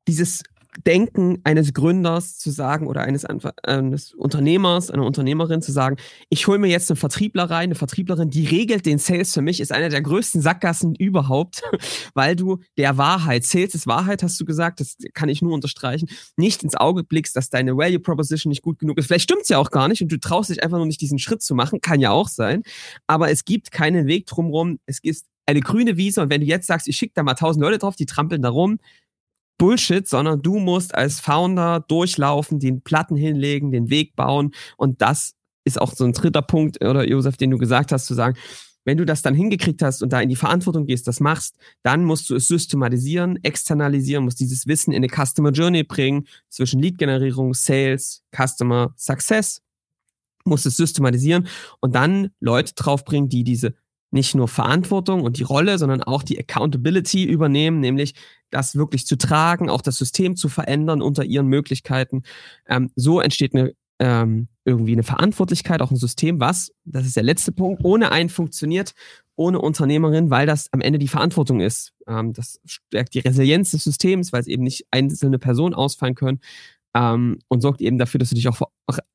dieses 0.07 0.41
Denken 0.85 1.39
eines 1.43 1.73
Gründers 1.73 2.37
zu 2.37 2.51
sagen 2.51 2.87
oder 2.87 3.01
eines, 3.01 3.25
eines 3.25 4.13
Unternehmers, 4.13 4.91
einer 4.91 5.03
Unternehmerin 5.03 5.63
zu 5.63 5.71
sagen, 5.71 5.97
ich 6.29 6.45
hole 6.45 6.59
mir 6.59 6.67
jetzt 6.67 6.91
einen 6.91 6.97
Vertriebler 6.97 7.49
rein, 7.49 7.65
eine 7.65 7.75
Vertrieblerin, 7.75 8.29
die 8.29 8.45
regelt 8.45 8.85
den 8.85 8.99
Sales 8.99 9.33
für 9.33 9.41
mich, 9.41 9.59
ist 9.61 9.71
einer 9.71 9.89
der 9.89 10.01
größten 10.01 10.41
Sackgassen 10.41 10.93
überhaupt, 10.93 11.63
weil 12.13 12.35
du 12.35 12.59
der 12.77 12.97
Wahrheit, 12.97 13.45
Sales 13.45 13.73
ist 13.73 13.87
Wahrheit, 13.87 14.21
hast 14.21 14.39
du 14.39 14.45
gesagt, 14.45 14.79
das 14.79 14.95
kann 15.13 15.27
ich 15.27 15.41
nur 15.41 15.53
unterstreichen, 15.53 16.07
nicht 16.37 16.61
ins 16.61 16.75
Auge 16.75 17.03
blickst, 17.03 17.35
dass 17.35 17.49
deine 17.49 17.75
Value 17.75 17.99
Proposition 17.99 18.49
nicht 18.49 18.61
gut 18.61 18.77
genug 18.77 18.99
ist. 18.99 19.07
Vielleicht 19.07 19.23
stimmt's 19.23 19.49
ja 19.49 19.57
auch 19.57 19.71
gar 19.71 19.87
nicht 19.87 20.03
und 20.03 20.11
du 20.11 20.19
traust 20.19 20.51
dich 20.51 20.63
einfach 20.63 20.77
nur 20.77 20.85
nicht 20.85 21.01
diesen 21.01 21.19
Schritt 21.19 21.41
zu 21.41 21.55
machen, 21.55 21.81
kann 21.81 21.99
ja 21.99 22.11
auch 22.11 22.27
sein, 22.27 22.61
aber 23.07 23.31
es 23.31 23.43
gibt 23.43 23.71
keinen 23.71 24.05
Weg 24.05 24.27
drumherum, 24.27 24.79
es 24.85 24.99
ist 25.01 25.25
eine 25.49 25.61
grüne 25.61 25.97
Wiese 25.97 26.21
und 26.21 26.29
wenn 26.29 26.41
du 26.41 26.47
jetzt 26.47 26.67
sagst, 26.67 26.87
ich 26.87 26.95
schicke 26.95 27.13
da 27.15 27.23
mal 27.23 27.33
tausend 27.33 27.63
Leute 27.63 27.79
drauf, 27.79 27.95
die 27.95 28.05
trampeln 28.05 28.41
da 28.41 28.49
rum, 28.49 28.77
Bullshit, 29.57 30.07
sondern 30.07 30.41
du 30.41 30.59
musst 30.59 30.93
als 30.95 31.19
Founder 31.19 31.83
durchlaufen, 31.87 32.59
den 32.59 32.81
Platten 32.81 33.15
hinlegen, 33.15 33.71
den 33.71 33.89
Weg 33.89 34.15
bauen. 34.15 34.51
Und 34.77 35.01
das 35.01 35.33
ist 35.65 35.81
auch 35.81 35.93
so 35.93 36.05
ein 36.05 36.13
dritter 36.13 36.43
Punkt, 36.43 36.83
oder 36.83 37.07
Josef, 37.07 37.35
den 37.35 37.51
du 37.51 37.57
gesagt 37.57 37.91
hast, 37.91 38.05
zu 38.05 38.13
sagen, 38.13 38.37
wenn 38.85 38.97
du 38.97 39.05
das 39.05 39.21
dann 39.21 39.35
hingekriegt 39.35 39.81
hast 39.81 40.01
und 40.01 40.13
da 40.13 40.21
in 40.21 40.29
die 40.29 40.35
Verantwortung 40.35 40.85
gehst, 40.85 41.07
das 41.07 41.19
machst, 41.19 41.57
dann 41.83 42.05
musst 42.05 42.29
du 42.29 42.35
es 42.35 42.47
systematisieren, 42.47 43.37
externalisieren, 43.43 44.23
musst 44.23 44.39
dieses 44.39 44.67
Wissen 44.67 44.91
in 44.91 45.03
eine 45.03 45.09
Customer 45.09 45.51
Journey 45.51 45.83
bringen, 45.83 46.27
zwischen 46.47 46.79
Lead-Generierung, 46.79 47.53
Sales, 47.53 48.23
Customer 48.35 48.93
Success, 48.97 49.61
musst 50.45 50.65
es 50.65 50.77
systematisieren 50.77 51.47
und 51.81 51.95
dann 51.95 52.29
Leute 52.39 52.73
draufbringen, 52.75 53.29
die 53.29 53.43
diese 53.43 53.73
nicht 54.11 54.35
nur 54.35 54.47
Verantwortung 54.47 55.21
und 55.23 55.37
die 55.37 55.43
Rolle, 55.43 55.77
sondern 55.77 56.03
auch 56.03 56.23
die 56.23 56.39
Accountability 56.39 57.25
übernehmen, 57.25 57.79
nämlich 57.79 58.15
das 58.49 58.75
wirklich 58.75 59.05
zu 59.05 59.17
tragen, 59.17 59.69
auch 59.69 59.81
das 59.81 59.97
System 59.97 60.35
zu 60.35 60.49
verändern 60.49 61.01
unter 61.01 61.23
ihren 61.23 61.47
Möglichkeiten. 61.47 62.23
Ähm, 62.67 62.91
so 62.95 63.19
entsteht 63.19 63.53
eine 63.53 63.73
ähm, 63.99 64.47
irgendwie 64.63 64.93
eine 64.93 65.03
Verantwortlichkeit, 65.03 65.81
auch 65.81 65.91
ein 65.91 65.97
System, 65.97 66.39
was, 66.39 66.71
das 66.85 67.05
ist 67.05 67.17
der 67.17 67.23
letzte 67.23 67.51
Punkt, 67.51 67.83
ohne 67.83 68.11
einen 68.11 68.29
funktioniert, 68.29 68.93
ohne 69.35 69.59
Unternehmerin, 69.59 70.29
weil 70.29 70.47
das 70.47 70.71
am 70.71 70.81
Ende 70.81 70.99
die 70.99 71.07
Verantwortung 71.07 71.59
ist. 71.59 71.93
Ähm, 72.07 72.33
das 72.33 72.59
stärkt 72.65 73.13
die 73.13 73.19
Resilienz 73.19 73.71
des 73.71 73.83
Systems, 73.83 74.31
weil 74.31 74.41
es 74.41 74.47
eben 74.47 74.63
nicht 74.63 74.85
einzelne 74.91 75.37
Personen 75.37 75.75
ausfallen 75.75 76.15
können 76.15 76.39
ähm, 76.93 77.39
und 77.49 77.61
sorgt 77.61 77.81
eben 77.81 77.97
dafür, 77.97 78.19
dass 78.19 78.29
du 78.29 78.35
dich 78.35 78.47
auch 78.47 78.61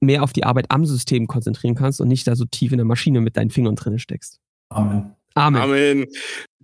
mehr 0.01 0.23
auf 0.23 0.33
die 0.33 0.45
Arbeit 0.45 0.67
am 0.71 0.85
System 0.85 1.27
konzentrieren 1.27 1.75
kannst 1.75 2.01
und 2.01 2.09
nicht 2.09 2.27
da 2.27 2.37
so 2.37 2.45
tief 2.45 2.73
in 2.73 2.79
der 2.79 2.87
Maschine 2.87 3.21
mit 3.21 3.37
deinen 3.37 3.51
Fingern 3.51 3.77
drin 3.77 3.99
steckst. 3.99 4.41
Amen. 4.71 5.15
Amen. 5.35 5.63
Amen. 5.63 6.07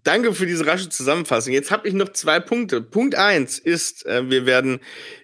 Danke 0.03 0.35
für 0.35 0.47
diese 0.47 0.67
rasche 0.67 0.89
Zusammenfassung. 0.89 1.53
Jetzt 1.53 1.71
habe 1.71 1.87
ich 1.87 1.95
noch 1.95 2.11
zwei 2.11 2.41
Punkte. 2.41 2.81
Punkt 2.81 3.15
eins 3.15 3.59
ist, 3.59 4.07
äh, 4.07 4.31
wir 4.31 4.47
werden 4.47 4.81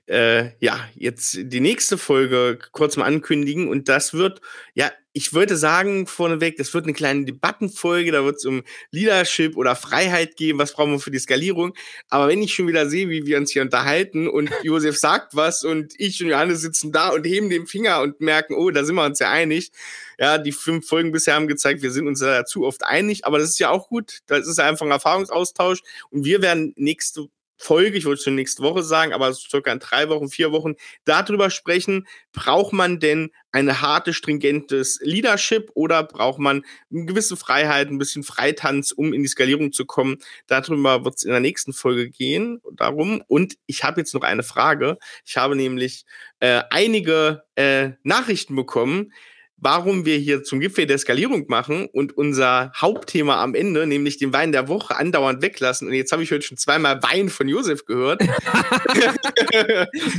äh, 0.07 0.51
ja 0.61 0.81
jetzt 0.95 1.39
die 1.39 1.61
nächste 1.61 1.99
Folge 1.99 2.59
kurz 2.73 2.97
mal 2.97 3.07
ankündigen 3.07 3.69
und 3.69 3.89
das 3.89 4.15
wird 4.15 4.41
ja 4.75 4.91
ich 5.17 5.33
würde 5.33 5.57
sagen 5.57 6.07
vorneweg, 6.07 6.59
das 6.59 6.75
wird 6.75 6.85
eine 6.85 6.93
kleine 6.93 7.25
Debattenfolge, 7.25 8.13
da 8.13 8.27
wird 8.27 8.37
es 8.37 8.45
um 8.45 8.63
Leadership 8.91 9.57
oder 9.57 9.75
Freiheit 9.75 10.37
gehen, 10.37 10.59
was 10.59 10.75
brauchen 10.75 10.93
wir 10.93 11.01
für 11.01 11.11
die 11.11 11.19
Skalierung. 11.19 11.73
Aber 12.11 12.29
wenn 12.29 12.43
ich 12.43 12.53
schon 12.53 12.69
wieder 12.69 12.87
sehe, 12.87 13.09
wie 13.09 13.25
wir 13.25 13.39
uns 13.39 13.51
hier 13.51 13.63
unterhalten 13.63 14.29
und 14.29 14.51
Josef 14.63 14.99
sagt 14.99 15.35
was 15.35 15.65
und 15.65 15.95
ich 15.97 16.23
und 16.23 16.29
Johannes 16.29 16.61
sitzen 16.61 16.93
da 16.93 17.09
und 17.09 17.25
heben 17.25 17.49
den 17.49 17.67
Finger 17.67 18.03
und 18.03 18.21
merken, 18.21 18.57
oh, 18.57 18.71
da 18.71 18.85
sind 18.85 18.95
wir 18.95 19.07
uns 19.07 19.19
ja 19.19 19.31
einig. 19.31 19.73
Ja, 20.19 20.37
die 20.37 20.53
fünf 20.53 20.87
Folgen 20.87 21.13
bisher 21.13 21.35
haben 21.35 21.49
gezeigt, 21.49 21.81
wir 21.81 21.93
sind 21.93 22.07
uns 22.07 22.21
da 22.21 22.45
zu 22.45 22.67
oft 22.67 22.85
einig, 22.85 23.25
aber 23.25 23.39
das 23.39 23.49
ist 23.49 23.59
ja 23.59 23.71
auch 23.71 23.89
gut. 23.89 24.19
Das 24.27 24.47
ist 24.47 24.61
einfach 24.61 24.85
ein 24.85 24.93
Erfahrungsaustausch 24.93 25.81
und 26.11 26.27
wir 26.27 26.43
werden 26.43 26.75
nächste 26.77 27.29
Folge, 27.57 27.97
ich 27.97 28.05
wollte 28.05 28.23
schon 28.23 28.35
nächste 28.35 28.63
Woche 28.63 28.83
sagen, 28.83 29.13
aber 29.13 29.33
circa 29.35 29.73
in 29.73 29.79
drei 29.79 30.09
Wochen, 30.09 30.29
vier 30.29 30.53
Wochen, 30.53 30.75
darüber 31.05 31.51
sprechen, 31.51 32.07
braucht 32.33 32.73
man 32.73 33.01
denn 33.01 33.31
eine 33.53 33.81
harte, 33.81 34.13
stringentes 34.13 34.99
Leadership 35.03 35.71
oder 35.75 36.03
braucht 36.03 36.39
man 36.39 36.63
eine 36.93 37.07
gewisse 37.07 37.37
Freiheit, 37.37 37.89
ein 37.89 37.99
bisschen 37.99 38.23
Freitanz, 38.23 38.93
um 38.93 39.13
in 39.15 39.23
die 39.23 39.29
Skalierung 39.29 39.73
zu 39.73 39.87
kommen? 39.87 40.19
Darüber 40.47 41.05
wird 41.05 41.17
es 41.17 41.23
in 41.23 41.31
der 41.31 41.41
nächsten 41.41 41.73
Folge 41.73 42.11
gehen, 42.11 42.61
darum. 42.73 43.23
Und 43.27 43.57
ich 43.67 43.85
habe 43.85 44.01
jetzt 44.01 44.13
noch 44.15 44.23
eine 44.23 44.43
Frage. 44.43 44.99
Ich 45.25 45.37
habe 45.37 45.57
nämlich 45.57 46.05
äh, 46.41 46.63
einige 46.71 47.45
äh, 47.55 47.93
Nachrichten 48.03 48.55
bekommen, 48.55 49.13
warum 49.59 50.05
wir 50.05 50.19
hier 50.19 50.43
zum 50.43 50.61
Gipfel 50.61 50.87
der 50.87 50.99
Skalierung 50.99 51.47
machen 51.49 51.87
und 51.93 52.17
unser 52.17 52.73
Hauptthema 52.77 53.43
am 53.43 53.55
Ende, 53.55 53.87
nämlich 53.87 54.19
den 54.19 54.33
Wein 54.33 54.53
der 54.53 54.69
Woche, 54.69 54.97
andauernd 54.97 55.43
weglassen. 55.43 55.89
Und 55.89 55.95
jetzt 55.95 56.13
habe 56.13 56.23
ich 56.23 56.31
heute 56.31 56.43
schon 56.43 56.59
zweimal 56.59 57.03
Wein 57.03 57.31
von 57.31 57.49
Josef 57.49 57.87
gehört. 57.87 58.21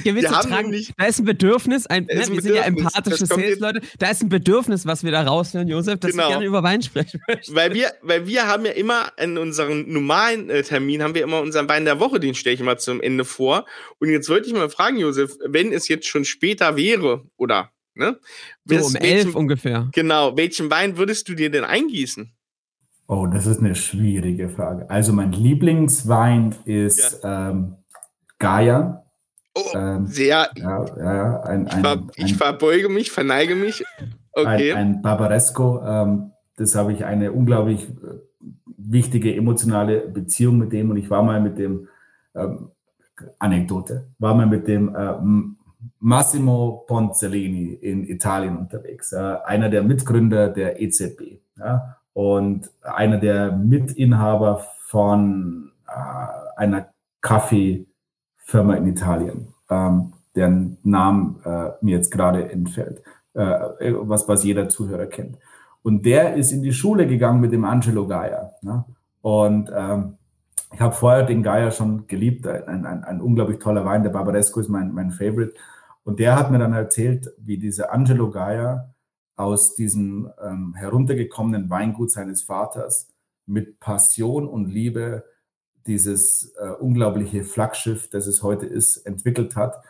wir 0.04 0.32
haben 0.32 0.50
nämlich, 0.50 0.92
da 0.98 1.06
ist 1.06 1.20
ein 1.20 1.26
Bedürfnis, 1.26 1.86
ein, 1.86 2.06
ne, 2.06 2.28
wir 2.30 2.42
sind 2.42 2.56
ja 2.56 2.64
empathische 2.64 3.26
Sales-Leute, 3.26 3.82
da 4.00 4.10
ist 4.10 4.24
ein 4.24 4.30
Bedürfnis, 4.30 4.86
was 4.86 5.04
wir 5.04 5.12
da 5.12 5.22
raushören, 5.24 5.68
Josef, 5.68 6.00
dass 6.00 6.12
genau. 6.12 6.24
wir 6.24 6.30
gerne 6.30 6.46
über 6.46 6.64
Wein 6.64 6.82
sprechen 6.82 7.22
möchten. 7.28 7.56
Weil 7.56 7.74
wir, 7.74 7.92
weil 8.02 8.26
wir 8.28 8.48
haben 8.48 8.66
ja 8.66 8.72
immer 8.72 9.12
in 9.18 9.38
unserem 9.38 9.92
normalen 9.92 10.50
äh, 10.50 10.64
Termin, 10.64 11.04
haben 11.04 11.14
wir 11.14 11.22
immer 11.24 11.42
unseren 11.42 11.70
Wein 11.70 11.86
der 11.86 12.00
Woche, 12.00 12.20
den 12.20 12.34
stelle 12.34 12.56
ich 12.56 12.62
mal 12.62 12.80
zum 12.80 13.02
Ende 13.02 13.24
vor. 13.24 13.66
Und 14.00 14.10
jetzt 14.10 14.30
wollte 14.30 14.48
ich 14.48 14.54
mal 14.54 14.70
fragen, 14.70 14.98
Josef, 14.98 15.38
wenn 15.46 15.72
es 15.72 15.88
jetzt 15.88 16.08
schon 16.08 16.26
später 16.26 16.76
wäre, 16.76 17.26
oder 17.38 17.72
Ne? 17.98 18.18
So 18.66 18.86
um 18.86 18.96
elf 18.96 19.36
ungefähr. 19.36 19.90
Genau. 19.94 20.36
Welchen 20.38 20.70
Wein 20.70 20.98
würdest 20.98 21.28
du 21.30 21.36
dir 21.36 21.50
denn 21.50 21.64
eingießen? 21.64 22.32
Oh, 23.08 23.26
das 23.26 23.46
ist 23.46 23.60
eine 23.60 23.76
schwierige 23.76 24.50
Frage. 24.50 24.90
Also 24.90 25.14
mein 25.14 25.32
Lieblingswein 25.32 26.56
ist 26.66 27.24
ja. 27.24 27.52
ähm, 27.52 27.76
Gaia. 28.38 29.06
Oh, 29.56 29.62
ähm, 29.74 30.08
sehr. 30.08 30.50
Ja, 30.56 30.86
ja, 30.98 31.42
ein, 31.42 31.68
ein, 31.68 31.78
ich, 31.78 31.82
ver, 31.82 32.08
ich 32.16 32.36
verbeuge 32.36 32.90
mich, 32.90 33.12
verneige 33.12 33.56
mich. 33.56 33.84
Okay. 34.34 34.74
Ein, 34.74 34.78
ein 34.78 35.02
Barbaresco. 35.02 35.82
Ähm, 35.84 36.32
das 36.58 36.76
habe 36.76 36.92
ich 36.92 37.06
eine 37.06 37.32
unglaublich 37.32 37.88
äh, 37.88 38.20
wichtige 38.78 39.34
emotionale 39.36 40.08
Beziehung 40.10 40.58
mit 40.58 40.74
dem 40.74 40.92
und 40.92 40.98
ich 40.98 41.10
war 41.10 41.24
mal 41.24 41.42
mit 41.42 41.58
dem 41.58 41.88
ähm, 42.36 42.72
Anekdote, 43.40 44.10
war 44.20 44.36
mal 44.36 44.48
mit 44.48 44.68
dem 44.68 44.96
äh, 44.96 45.14
Massimo 46.00 46.86
Ponzellini 46.88 47.74
in 47.74 48.08
Italien 48.08 48.58
unterwegs, 48.58 49.14
einer 49.14 49.70
der 49.70 49.84
Mitgründer 49.84 50.50
der 50.50 50.82
EZB 50.82 51.40
ja, 51.58 51.98
und 52.14 52.72
einer 52.82 53.18
der 53.18 53.52
Mitinhaber 53.52 54.66
von 54.88 55.72
äh, 55.88 56.60
einer 56.60 56.88
Kaffeefirma 57.22 58.76
in 58.76 58.88
Italien, 58.88 59.54
ähm, 59.70 60.14
deren 60.36 60.78
Namen 60.84 61.40
äh, 61.44 61.72
mir 61.82 61.98
jetzt 61.98 62.12
gerade 62.12 62.52
entfällt, 62.52 63.02
äh, 63.34 63.94
was, 64.00 64.28
was 64.28 64.44
jeder 64.44 64.70
Zuhörer 64.70 65.08
kennt. 65.08 65.38
Und 65.84 66.06
der 66.06 66.36
ist 66.36 66.52
in 66.52 66.64
die 66.64 66.74
Schule 66.74 67.08
gegangen 67.08 67.40
mit 67.40 67.52
dem 67.52 67.66
Angelo 67.66 68.08
Gaia. 68.08 68.52
Ja, 68.62 68.86
und 69.22 69.72
ähm, 69.76 70.17
ich 70.74 70.82
habe 70.82 70.96
vorher 70.96 71.24
den 71.24 71.44
Gaia 71.44 71.72
schon 71.72 72.08
geliebt, 72.08 72.46
ein, 72.48 72.86
ein, 72.86 73.04
ein, 73.04 73.22
unglaublich 73.22 73.60
toller 73.60 73.86
Wein. 73.86 74.04
Der 74.04 74.10
Barbaresco 74.10 74.60
ist 74.60 74.70
mein, 74.70 74.92
mein 74.92 75.12
Favorite. 75.12 75.54
Und 76.04 76.20
der 76.20 76.36
hat 76.36 76.52
mir 76.52 76.60
dann 76.60 76.74
erzählt, 76.74 77.32
wie 77.38 77.58
dieser 77.58 77.94
Angelo 77.94 78.30
Gaia 78.30 78.94
aus 79.36 79.76
diesem 79.76 80.32
ähm, 80.42 80.74
heruntergekommenen 80.76 81.70
Weingut 81.70 82.12
seines 82.12 82.44
Vaters 82.44 83.10
mit 83.46 83.80
Passion 83.80 84.48
und 84.48 84.68
Liebe 84.68 85.24
dieses 85.86 86.54
äh, 86.60 86.70
unglaubliche 86.70 87.44
Flaggschiff, 87.44 88.10
das 88.10 88.28
es 88.28 88.44
heute 88.44 88.66
ist, 88.66 88.98
entwickelt 88.98 89.56
hat, 89.56 89.82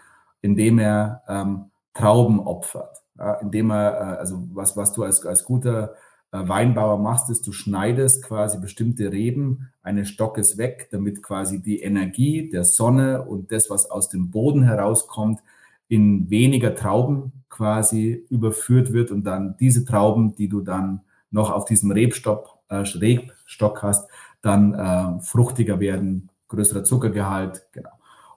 indem 0.41 0.79
er 0.79 1.23
ähm, 1.27 1.71
Trauben 1.93 2.39
opfert. 2.39 2.97
Ja, 3.17 3.33
indem 3.35 3.71
er, 3.71 3.93
äh, 3.93 4.17
also 4.19 4.47
was, 4.53 4.77
was 4.77 4.93
du 4.93 5.03
als, 5.03 5.25
als 5.25 5.43
guter 5.43 5.95
Weinbauer 6.31 6.97
machst, 6.97 7.29
ist, 7.29 7.47
du 7.47 7.53
schneidest 7.53 8.23
quasi 8.23 8.59
bestimmte 8.59 9.11
Reben 9.11 9.69
eines 9.81 10.09
Stockes 10.09 10.57
weg, 10.57 10.89
damit 10.91 11.23
quasi 11.23 11.61
die 11.61 11.81
Energie 11.81 12.49
der 12.49 12.63
Sonne 12.63 13.23
und 13.23 13.51
das, 13.51 13.69
was 13.69 13.89
aus 13.89 14.09
dem 14.09 14.29
Boden 14.29 14.63
herauskommt, 14.63 15.39
in 15.87 16.29
weniger 16.29 16.75
Trauben 16.75 17.31
quasi 17.49 18.25
überführt 18.29 18.91
wird 18.91 19.11
und 19.11 19.23
dann 19.23 19.55
diese 19.57 19.85
Trauben, 19.85 20.35
die 20.35 20.49
du 20.49 20.61
dann 20.61 21.01
noch 21.31 21.51
auf 21.51 21.65
diesem 21.65 21.91
Rebstock, 21.91 22.57
äh, 22.69 22.75
Rebstock 22.77 23.83
hast, 23.83 24.09
dann 24.41 24.73
äh, 24.73 25.21
fruchtiger 25.21 25.79
werden, 25.79 26.29
größerer 26.49 26.83
Zuckergehalt, 26.83 27.67
genau. 27.71 27.89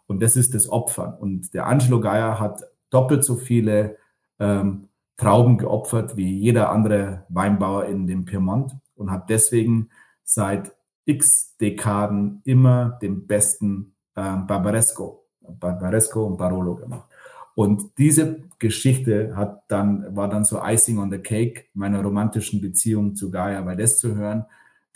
Und 0.06 0.20
das 0.22 0.36
ist 0.36 0.54
das 0.54 0.68
Opfern. 0.68 1.14
Und 1.14 1.54
der 1.54 1.66
Angelo 1.66 2.00
Gaia 2.00 2.40
hat 2.40 2.62
doppelt 2.90 3.24
so 3.24 3.36
viele 3.36 3.96
ähm, 4.40 4.88
Trauben 5.20 5.58
geopfert 5.58 6.16
wie 6.16 6.38
jeder 6.38 6.70
andere 6.70 7.26
Weinbauer 7.28 7.84
in 7.84 8.06
dem 8.06 8.24
Piemont 8.24 8.74
und 8.94 9.10
hat 9.10 9.28
deswegen 9.28 9.90
seit 10.24 10.72
x 11.04 11.58
Dekaden 11.58 12.40
immer 12.44 12.98
den 13.02 13.26
besten 13.26 13.94
äh, 14.14 14.36
Barbaresco, 14.36 15.26
Barbaresco 15.42 16.24
und 16.24 16.38
Barolo 16.38 16.74
gemacht. 16.76 17.06
Und 17.54 17.98
diese 17.98 18.44
Geschichte 18.58 19.36
hat 19.36 19.64
dann, 19.68 20.16
war 20.16 20.30
dann 20.30 20.46
so 20.46 20.58
Icing 20.62 20.98
on 20.98 21.10
the 21.10 21.18
Cake 21.18 21.66
meiner 21.74 22.02
romantischen 22.02 22.62
Beziehung 22.62 23.14
zu 23.14 23.30
Gaia, 23.30 23.66
weil 23.66 23.76
das 23.76 23.98
zu 23.98 24.14
hören, 24.14 24.46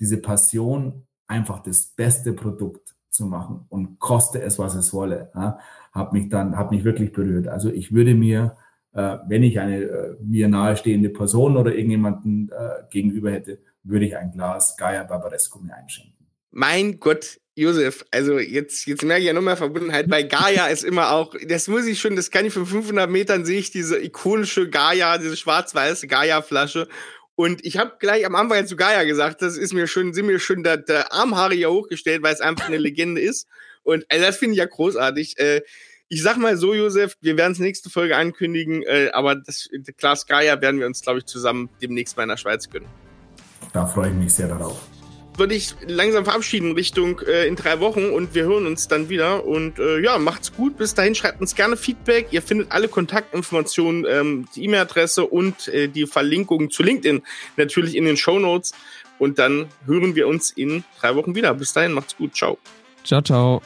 diese 0.01 0.17
Passion, 0.23 1.07
einfach 1.27 1.63
das 1.63 1.85
beste 1.85 2.33
Produkt 2.33 2.95
zu 3.11 3.27
machen 3.27 3.67
und 3.69 3.99
koste 3.99 4.41
es, 4.41 4.59
was 4.59 4.75
es 4.75 4.95
wolle, 4.95 5.31
ja, 5.35 5.59
hat 5.93 6.15
mich 6.15 6.31
dann, 6.31 6.57
hat 6.57 6.71
mich 6.71 6.83
wirklich 6.85 7.13
berührt. 7.13 7.47
Also 7.47 7.71
ich 7.71 7.93
würde 7.93 8.15
mir, 8.15 8.57
äh, 8.95 9.19
wenn 9.29 9.43
ich 9.43 9.59
eine 9.59 9.83
äh, 9.83 10.17
mir 10.23 10.49
nahestehende 10.49 11.11
Person 11.11 11.57
oder 11.57 11.75
irgendjemanden 11.75 12.51
äh, 12.51 12.85
gegenüber 12.91 13.31
hätte, 13.33 13.59
würde 13.83 14.07
ich 14.07 14.17
ein 14.17 14.33
Glas 14.33 14.77
Gaia 14.77 15.05
Barbaresco 15.05 15.59
mir 15.59 15.75
einschenken. 15.75 16.15
Mein 16.51 17.01
Gott, 17.01 17.41
Josef, 17.57 18.05
also 18.13 18.39
jetzt, 18.39 18.87
jetzt 18.87 19.03
merke 19.03 19.23
ich 19.23 19.27
ja 19.27 19.33
nochmal 19.33 19.57
Verbundenheit. 19.57 20.09
Bei 20.09 20.23
Gaia 20.23 20.67
ist 20.69 20.85
immer 20.85 21.11
auch, 21.13 21.35
das 21.49 21.69
muss 21.69 21.87
ich 21.87 22.01
schon, 22.01 22.17
das 22.17 22.31
kann 22.31 22.47
ich 22.47 22.53
von 22.53 22.67
500 22.67 23.11
Metern 23.11 23.45
sehe 23.45 23.59
ich 23.59 23.71
diese 23.71 24.01
ikonische 24.01 24.71
Gaia, 24.71 25.19
diese 25.19 25.37
schwarz-weiße 25.37 26.07
Gaia-Flasche. 26.07 26.89
Und 27.35 27.65
ich 27.65 27.79
habe 27.79 27.97
gleich 27.99 28.25
am 28.25 28.37
Anfang 28.37 28.67
zu 28.67 28.77
Gaia 28.77 29.03
gesagt, 29.03 29.43
das 29.43 29.57
ist 29.57 29.73
mir 29.73 29.89
schon, 29.89 30.15
sind 30.15 30.27
mir 30.27 30.39
schon 30.39 30.63
der, 30.63 30.77
der 30.77 31.13
Armhaare 31.13 31.55
hier 31.55 31.71
hochgestellt, 31.71 32.23
weil 32.23 32.35
es 32.35 32.41
einfach 32.41 32.69
eine 32.69 32.79
Legende 32.79 33.21
ist. 33.21 33.49
Und 33.83 34.07
also 34.09 34.25
das 34.25 34.37
finde 34.37 34.53
ich 34.53 34.59
ja 34.59 34.67
großartig. 34.67 35.39
Äh, 35.39 35.63
ich 36.09 36.23
sag 36.23 36.37
mal 36.37 36.57
so, 36.57 36.75
Josef, 36.75 37.17
wir 37.21 37.37
werden 37.37 37.53
es 37.53 37.59
nächste 37.59 37.91
Folge 37.91 38.17
ankündigen, 38.17 38.83
äh, 38.83 39.11
aber 39.13 39.37
das 39.37 39.69
Glas 39.97 40.27
Gaia 40.27 40.61
werden 40.61 40.81
wir 40.81 40.87
uns, 40.87 41.01
glaube 41.03 41.21
ich, 41.21 41.27
zusammen 41.27 41.69
demnächst 41.81 42.17
mal 42.17 42.25
in 42.25 42.29
der 42.31 42.37
Schweiz 42.37 42.69
gönnen. 42.69 42.89
Da 43.73 43.87
freue 43.87 44.11
ich 44.11 44.15
mich 44.15 44.33
sehr 44.33 44.49
darauf 44.49 44.81
würde 45.37 45.55
ich 45.55 45.75
langsam 45.87 46.25
verabschieden 46.25 46.73
Richtung 46.73 47.21
äh, 47.21 47.47
in 47.47 47.57
drei 47.57 47.81
Wochen 47.81 48.11
und 48.11 48.35
wir 48.35 48.45
hören 48.45 48.67
uns 48.67 48.89
dann 48.89 49.09
wieder. 49.09 49.45
Und 49.45 49.79
äh, 49.79 50.01
ja, 50.01 50.19
macht's 50.19 50.53
gut. 50.53 50.77
Bis 50.77 50.95
dahin 50.95 51.15
schreibt 51.15 51.41
uns 51.41 51.55
gerne 51.55 51.77
Feedback. 51.77 52.29
Ihr 52.31 52.43
findet 52.43 52.71
alle 52.71 52.89
Kontaktinformationen, 52.89 54.07
ähm, 54.09 54.49
die 54.55 54.65
E-Mail-Adresse 54.65 55.25
und 55.27 55.69
äh, 55.69 55.89
die 55.89 56.07
Verlinkung 56.07 56.71
zu 56.71 56.83
LinkedIn 56.83 57.23
natürlich 57.57 57.97
in 57.97 58.05
den 58.05 58.17
Show 58.17 58.39
Notes. 58.39 58.73
Und 59.19 59.39
dann 59.39 59.67
hören 59.87 60.15
wir 60.15 60.29
uns 60.29 60.51
in 60.51 60.85
drei 61.01 61.15
Wochen 61.15 61.35
wieder. 61.35 61.55
Bis 61.55 61.73
dahin, 61.73 61.93
macht's 61.93 62.17
gut. 62.17 62.35
Ciao. 62.37 62.59
Ciao, 63.05 63.23
ciao. 63.23 63.63